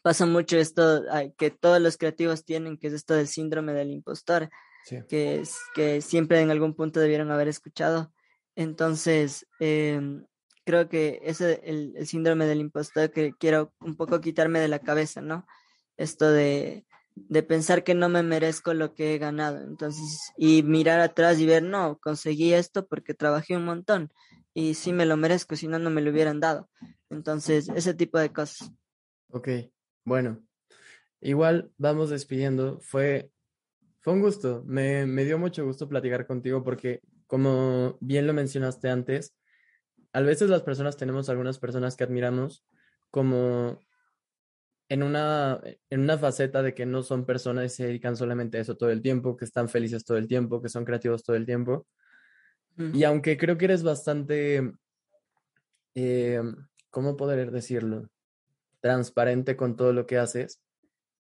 pasa 0.00 0.24
mucho 0.24 0.56
esto 0.56 1.02
que 1.36 1.50
todos 1.50 1.82
los 1.82 1.98
creativos 1.98 2.46
tienen, 2.46 2.78
que 2.78 2.86
es 2.86 2.94
esto 2.94 3.12
del 3.12 3.28
síndrome 3.28 3.74
del 3.74 3.90
impostor, 3.90 4.48
que, 5.10 5.42
que 5.74 6.00
siempre 6.00 6.40
en 6.40 6.50
algún 6.50 6.74
punto 6.74 7.00
debieron 7.00 7.30
haber 7.30 7.48
escuchado. 7.48 8.14
Entonces, 8.54 9.46
em, 9.60 10.24
creo 10.66 10.88
que 10.88 11.20
ese 11.22 11.62
el, 11.64 11.94
el 11.96 12.06
síndrome 12.06 12.44
del 12.44 12.60
impostor 12.60 13.12
que 13.12 13.32
quiero 13.38 13.72
un 13.80 13.96
poco 13.96 14.20
quitarme 14.20 14.58
de 14.58 14.68
la 14.68 14.80
cabeza, 14.80 15.22
¿no? 15.22 15.46
Esto 15.96 16.30
de, 16.30 16.84
de 17.14 17.42
pensar 17.44 17.84
que 17.84 17.94
no 17.94 18.08
me 18.08 18.24
merezco 18.24 18.74
lo 18.74 18.92
que 18.92 19.14
he 19.14 19.18
ganado. 19.18 19.62
Entonces, 19.62 20.32
y 20.36 20.64
mirar 20.64 21.00
atrás 21.00 21.38
y 21.38 21.46
ver, 21.46 21.62
no, 21.62 21.98
conseguí 21.98 22.52
esto 22.52 22.86
porque 22.86 23.14
trabajé 23.14 23.56
un 23.56 23.64
montón 23.64 24.12
y 24.52 24.74
sí 24.74 24.92
me 24.92 25.06
lo 25.06 25.16
merezco, 25.16 25.54
si 25.54 25.68
no, 25.68 25.78
no 25.78 25.88
me 25.88 26.02
lo 26.02 26.10
hubieran 26.10 26.40
dado. 26.40 26.68
Entonces, 27.10 27.68
ese 27.74 27.94
tipo 27.94 28.18
de 28.18 28.32
cosas. 28.32 28.72
Ok, 29.30 29.48
bueno, 30.04 30.44
igual 31.20 31.70
vamos 31.78 32.10
despidiendo. 32.10 32.80
Fue, 32.80 33.30
fue 34.00 34.14
un 34.14 34.20
gusto, 34.20 34.64
me, 34.66 35.06
me 35.06 35.24
dio 35.24 35.38
mucho 35.38 35.64
gusto 35.64 35.88
platicar 35.88 36.26
contigo 36.26 36.64
porque, 36.64 37.02
como 37.28 37.96
bien 38.00 38.26
lo 38.26 38.32
mencionaste 38.34 38.90
antes, 38.90 39.36
a 40.16 40.22
veces 40.22 40.48
las 40.48 40.62
personas 40.62 40.96
tenemos 40.96 41.28
algunas 41.28 41.58
personas 41.58 41.94
que 41.94 42.02
admiramos 42.02 42.64
como 43.10 43.78
en 44.88 45.02
una, 45.02 45.60
en 45.90 46.00
una 46.00 46.16
faceta 46.16 46.62
de 46.62 46.72
que 46.72 46.86
no 46.86 47.02
son 47.02 47.26
personas 47.26 47.66
y 47.66 47.76
se 47.76 47.86
dedican 47.86 48.16
solamente 48.16 48.56
a 48.56 48.62
eso 48.62 48.78
todo 48.78 48.88
el 48.88 49.02
tiempo, 49.02 49.36
que 49.36 49.44
están 49.44 49.68
felices 49.68 50.06
todo 50.06 50.16
el 50.16 50.26
tiempo, 50.26 50.62
que 50.62 50.70
son 50.70 50.86
creativos 50.86 51.22
todo 51.22 51.36
el 51.36 51.44
tiempo. 51.44 51.86
Y 52.94 53.04
aunque 53.04 53.36
creo 53.36 53.58
que 53.58 53.66
eres 53.66 53.82
bastante, 53.82 54.72
eh, 55.94 56.42
¿cómo 56.88 57.18
poder 57.18 57.50
decirlo? 57.50 58.08
Transparente 58.80 59.54
con 59.54 59.76
todo 59.76 59.92
lo 59.92 60.06
que 60.06 60.16
haces, 60.16 60.62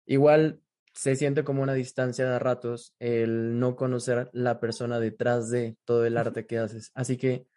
igual 0.05 0.61
se 0.93 1.15
siente 1.15 1.43
como 1.43 1.63
una 1.63 1.73
distancia 1.73 2.29
de 2.29 2.37
ratos 2.37 2.93
el 2.99 3.57
no 3.59 3.75
conocer 3.75 4.29
la 4.33 4.59
persona 4.59 4.99
detrás 4.99 5.49
de 5.49 5.77
todo 5.83 6.05
el 6.05 6.15
arte 6.15 6.45
que 6.45 6.59
haces. 6.59 6.91
Así 6.93 7.17
que 7.17 7.47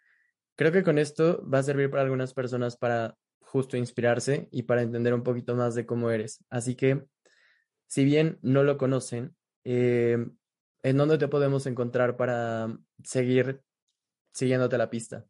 creo 0.57 0.73
que 0.73 0.83
con 0.83 0.99
esto 0.99 1.47
va 1.49 1.59
a 1.59 1.62
servir 1.62 1.91
para 1.91 2.03
algunas 2.03 2.35
personas 2.35 2.77
para 2.77 3.16
justo 3.41 3.77
inspirarse 3.77 4.49
y 4.51 4.65
para 4.65 4.83
entender 4.83 5.15
un 5.15 5.23
poquito 5.23 5.55
más 5.55 5.74
de 5.74 5.87
cómo 5.87 6.11
eres. 6.11 6.45
Así 6.51 6.74
que, 6.74 7.07
si 7.87 8.05
bien 8.05 8.39
no 8.43 8.65
lo 8.65 8.77
conocen, 8.77 9.37
eh, 9.65 10.19
¿en 10.83 10.97
dónde 10.97 11.19
te 11.19 11.28
podemos 11.28 11.66
encontrar 11.66 12.16
para 12.16 12.77
seguir 13.05 13.62
siguiéndote 14.33 14.77
la 14.77 14.91
pista? 14.91 15.24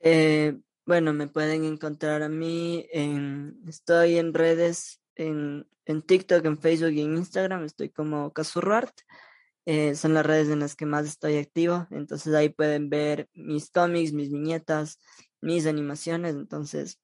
Eh, 0.00 0.58
bueno, 0.84 1.12
me 1.12 1.28
pueden 1.28 1.64
encontrar 1.64 2.22
a 2.22 2.28
mí 2.28 2.86
en, 2.92 3.62
estoy 3.66 4.18
en 4.18 4.34
redes, 4.34 5.00
en, 5.14 5.66
en 5.86 6.02
TikTok, 6.02 6.44
en 6.44 6.58
Facebook 6.58 6.92
y 6.92 7.02
en 7.02 7.16
Instagram, 7.16 7.64
estoy 7.64 7.90
como 7.90 8.32
Casurruart. 8.32 8.94
Eh, 9.64 9.94
son 9.94 10.14
las 10.14 10.26
redes 10.26 10.48
en 10.48 10.58
las 10.60 10.74
que 10.74 10.86
más 10.86 11.06
estoy 11.06 11.36
activo, 11.36 11.86
entonces 11.90 12.34
ahí 12.34 12.48
pueden 12.48 12.90
ver 12.90 13.28
mis 13.34 13.70
cómics, 13.70 14.12
mis 14.12 14.30
viñetas, 14.30 14.98
mis 15.40 15.66
animaciones, 15.66 16.34
entonces 16.34 17.00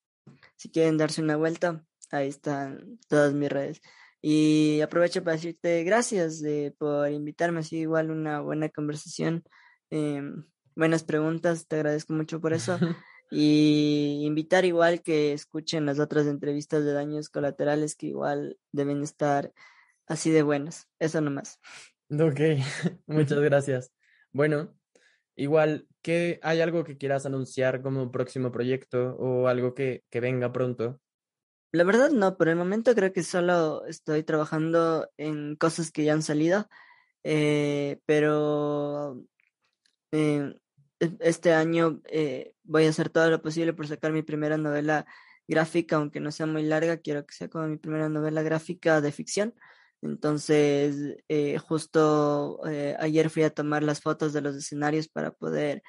si 0.57 0.71
quieren 0.71 0.99
darse 0.99 1.23
una 1.23 1.37
vuelta, 1.37 1.85
ahí 2.11 2.29
están 2.29 2.99
todas 3.09 3.33
mis 3.33 3.49
redes. 3.49 3.81
Y 4.21 4.81
aprovecho 4.81 5.23
para 5.23 5.37
decirte 5.37 5.85
gracias 5.85 6.43
por 6.79 7.11
invitarme, 7.11 7.61
así 7.61 7.79
igual 7.79 8.11
una 8.11 8.41
buena 8.41 8.69
conversación, 8.69 9.45
em, 9.91 10.45
buenas 10.75 11.05
preguntas, 11.05 11.67
te 11.69 11.77
agradezco 11.77 12.13
mucho 12.13 12.41
por 12.41 12.53
eso. 12.53 12.79
y 13.31 14.23
invitar 14.25 14.65
igual 14.65 15.03
que 15.03 15.33
escuchen 15.33 15.87
las 15.87 15.99
otras 15.99 16.27
entrevistas 16.27 16.85
de 16.85 16.93
daños 16.93 17.29
colaterales 17.29 17.95
que 17.95 18.09
igual 18.09 18.59
deben 18.73 19.03
estar 19.03 19.53
así 20.07 20.31
de 20.31 20.43
buenas. 20.43 20.89
Eso 20.99 21.21
nomás. 21.21 21.61
Ok, 22.11 22.41
muchas 23.07 23.39
gracias. 23.41 23.93
Bueno, 24.33 24.75
igual, 25.37 25.87
¿qué, 26.01 26.41
¿hay 26.43 26.61
algo 26.61 26.85
que 26.85 26.97
quieras 26.97 27.27
anunciar 27.27 27.83
como 27.83 28.11
próximo 28.11 28.51
proyecto 28.51 29.15
o 29.17 29.47
algo 29.47 29.75
que, 29.75 30.05
que 30.09 30.21
venga 30.21 30.53
pronto? 30.53 31.01
La 31.71 31.85
verdad 31.85 32.11
no, 32.11 32.39
por 32.39 32.49
el 32.49 32.57
momento 32.57 32.95
creo 32.95 33.13
que 33.13 33.23
solo 33.23 33.85
estoy 33.85 34.23
trabajando 34.23 35.11
en 35.19 35.57
cosas 35.57 35.93
que 35.93 36.05
ya 36.05 36.15
han 36.15 36.23
salido, 36.23 36.67
eh, 37.25 38.01
pero 38.07 39.23
eh, 40.13 40.55
e, 40.99 41.11
este 41.21 41.53
año 41.53 42.01
eh, 42.11 42.55
voy 42.63 42.87
a 42.87 42.89
hacer 42.89 43.11
todo 43.11 43.29
lo 43.29 43.43
posible 43.43 43.75
por 43.75 43.87
sacar 43.87 44.13
mi 44.13 44.23
primera 44.23 44.57
novela 44.57 45.05
gráfica, 45.47 45.97
aunque 45.97 46.21
no 46.21 46.33
sea 46.33 46.47
muy 46.47 46.63
larga, 46.63 46.99
quiero 46.99 47.27
que 47.27 47.35
sea 47.35 47.49
como 47.49 47.67
mi 47.69 47.77
primera 47.77 48.09
novela 48.09 48.41
gráfica 48.43 49.03
de 49.03 49.13
ficción. 49.13 49.55
Entonces, 50.03 51.17
eh, 51.29 51.59
justo 51.59 52.61
eh, 52.69 52.97
ayer 53.01 53.31
fui 53.31 53.43
a 53.43 53.51
tomar 53.51 53.83
las 53.83 54.01
fotos 54.01 54.33
de 54.33 54.41
los 54.41 54.57
escenarios 54.57 55.09
para 55.09 55.33
poder 55.33 55.83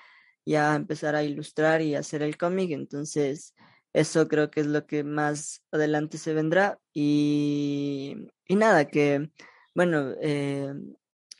ya 0.46 0.76
empezar 0.76 1.16
a 1.16 1.24
ilustrar 1.24 1.82
y 1.82 1.96
hacer 1.96 2.24
el 2.24 2.38
cómic. 2.38 2.72
Entonces, 2.72 3.56
eso 3.94 4.28
creo 4.28 4.52
que 4.52 4.62
es 4.62 4.68
lo 4.68 4.86
que 4.88 5.04
más 5.04 5.64
adelante 5.72 6.18
se 6.18 6.34
vendrá. 6.34 6.80
Y, 6.94 8.16
y 8.48 8.56
nada, 8.56 8.86
que, 8.88 9.30
bueno, 9.76 10.14
eh, 10.22 10.74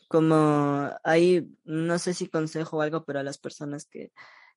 como 0.08 0.92
ahí, 1.04 1.48
no 1.66 2.00
sé 2.00 2.14
si 2.14 2.28
consejo 2.28 2.78
o 2.78 2.82
algo, 2.82 3.06
pero 3.06 3.20
a 3.20 3.24
las 3.24 3.38
personas 3.38 3.86
que 3.86 4.12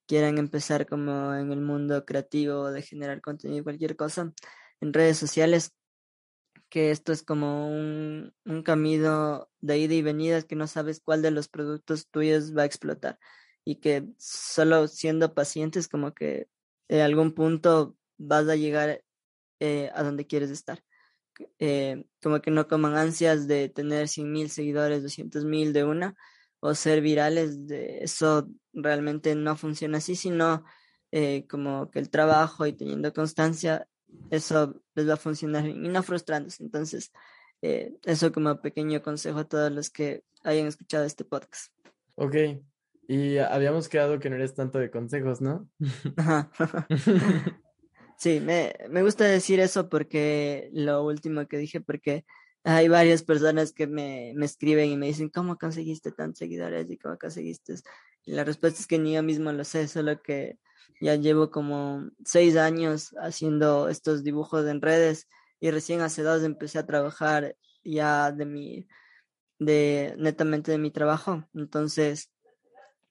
quieran 0.06 0.38
empezar 0.38 0.86
como 0.86 1.34
en 1.34 1.52
el 1.52 1.60
mundo 1.60 2.04
creativo 2.04 2.70
de 2.70 2.82
generar 2.82 3.20
contenido, 3.20 3.64
cualquier 3.64 3.96
cosa, 3.96 4.32
en 4.80 4.92
redes 4.92 5.18
sociales, 5.18 5.74
que 6.72 6.90
esto 6.90 7.12
es 7.12 7.22
como 7.22 7.68
un, 7.68 8.32
un 8.46 8.62
camino 8.62 9.50
de 9.60 9.76
ida 9.76 9.92
y 9.92 10.00
venida 10.00 10.40
que 10.40 10.56
no 10.56 10.66
sabes 10.66 11.02
cuál 11.04 11.20
de 11.20 11.30
los 11.30 11.46
productos 11.48 12.08
tuyos 12.08 12.56
va 12.56 12.62
a 12.62 12.64
explotar 12.64 13.18
y 13.62 13.76
que 13.76 14.08
solo 14.16 14.88
siendo 14.88 15.34
pacientes 15.34 15.86
como 15.86 16.14
que 16.14 16.48
en 16.88 17.00
algún 17.00 17.34
punto 17.34 17.94
vas 18.16 18.48
a 18.48 18.56
llegar 18.56 19.04
eh, 19.60 19.90
a 19.94 20.02
donde 20.02 20.26
quieres 20.26 20.48
estar. 20.48 20.82
Eh, 21.58 22.06
como 22.22 22.40
que 22.40 22.50
no 22.50 22.66
coman 22.66 22.96
ansias 22.96 23.46
de 23.46 23.68
tener 23.68 24.08
100 24.08 24.32
mil 24.32 24.48
seguidores, 24.48 25.02
200 25.02 25.44
mil 25.44 25.74
de 25.74 25.84
una 25.84 26.16
o 26.60 26.74
ser 26.74 27.02
virales, 27.02 27.66
de 27.66 27.98
eso 28.02 28.48
realmente 28.72 29.34
no 29.34 29.56
funciona 29.58 29.98
así, 29.98 30.16
sino 30.16 30.64
eh, 31.10 31.46
como 31.50 31.90
que 31.90 31.98
el 31.98 32.08
trabajo 32.08 32.64
y 32.64 32.72
teniendo 32.72 33.12
constancia 33.12 33.86
eso 34.30 34.82
les 34.94 35.08
va 35.08 35.14
a 35.14 35.18
funcionar 35.18 35.66
y 35.66 35.74
no 35.74 36.02
frustrándose. 36.02 36.62
Entonces, 36.62 37.12
eh, 37.62 37.94
eso 38.04 38.32
como 38.32 38.60
pequeño 38.60 39.02
consejo 39.02 39.40
a 39.40 39.48
todos 39.48 39.70
los 39.70 39.90
que 39.90 40.24
hayan 40.42 40.66
escuchado 40.66 41.04
este 41.04 41.24
podcast. 41.24 41.72
Ok, 42.14 42.34
y 43.08 43.38
habíamos 43.38 43.88
quedado 43.88 44.18
que 44.18 44.30
no 44.30 44.36
eres 44.36 44.54
tanto 44.54 44.78
de 44.78 44.90
consejos, 44.90 45.40
¿no? 45.40 45.68
sí, 48.16 48.40
me, 48.40 48.74
me 48.90 49.02
gusta 49.02 49.24
decir 49.24 49.60
eso 49.60 49.88
porque 49.88 50.70
lo 50.72 51.04
último 51.04 51.46
que 51.46 51.58
dije, 51.58 51.80
porque 51.80 52.24
hay 52.64 52.88
varias 52.88 53.22
personas 53.22 53.72
que 53.72 53.86
me, 53.86 54.32
me 54.36 54.46
escriben 54.46 54.90
y 54.90 54.96
me 54.96 55.06
dicen, 55.06 55.28
¿cómo 55.28 55.58
conseguiste 55.58 56.12
tantos 56.12 56.38
seguidores 56.38 56.90
y 56.90 56.96
cómo 56.96 57.18
conseguiste? 57.18 57.74
Y 58.24 58.32
la 58.32 58.44
respuesta 58.44 58.80
es 58.80 58.86
que 58.86 58.98
ni 58.98 59.14
yo 59.14 59.22
mismo 59.22 59.52
lo 59.52 59.64
sé, 59.64 59.88
solo 59.88 60.22
que 60.22 60.58
ya 61.00 61.16
llevo 61.16 61.50
como 61.50 62.10
seis 62.24 62.56
años 62.56 63.14
haciendo 63.20 63.88
estos 63.88 64.22
dibujos 64.22 64.66
en 64.66 64.80
redes 64.80 65.28
y 65.60 65.70
recién 65.70 66.00
hace 66.00 66.22
dos 66.22 66.42
empecé 66.42 66.78
a 66.78 66.86
trabajar 66.86 67.56
ya 67.84 68.32
de 68.32 68.46
mi, 68.46 68.88
de 69.58 70.14
netamente 70.18 70.72
de 70.72 70.78
mi 70.78 70.90
trabajo. 70.90 71.44
Entonces, 71.54 72.32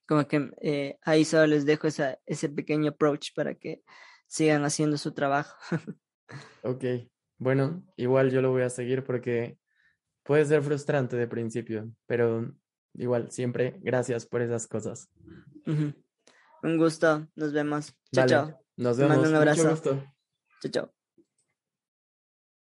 como 0.06 0.26
que 0.26 0.50
eh, 0.60 0.98
ahí 1.02 1.24
solo 1.24 1.46
les 1.46 1.64
dejo 1.64 1.86
esa, 1.86 2.18
ese 2.26 2.48
pequeño 2.48 2.90
approach 2.90 3.34
para 3.34 3.54
que 3.54 3.82
sigan 4.26 4.64
haciendo 4.64 4.96
su 4.98 5.12
trabajo. 5.12 5.56
ok, 6.62 6.84
bueno, 7.38 7.82
igual 7.96 8.30
yo 8.30 8.42
lo 8.42 8.50
voy 8.50 8.62
a 8.62 8.70
seguir 8.70 9.04
porque 9.04 9.58
puede 10.22 10.44
ser 10.44 10.62
frustrante 10.62 11.16
de 11.16 11.26
principio, 11.26 11.90
pero 12.06 12.54
igual 12.94 13.30
siempre 13.30 13.78
gracias 13.80 14.26
por 14.26 14.42
esas 14.42 14.66
cosas. 14.66 15.08
Un 16.62 16.78
gusto, 16.78 17.26
nos 17.34 17.52
vemos. 17.52 17.94
Chao, 18.12 18.26
chao. 18.26 18.60
Nos 18.76 18.96
vemos. 18.96 19.28
un 19.28 19.34
abrazo. 19.34 19.76
Chao, 20.60 20.70
chao. 20.70 21.01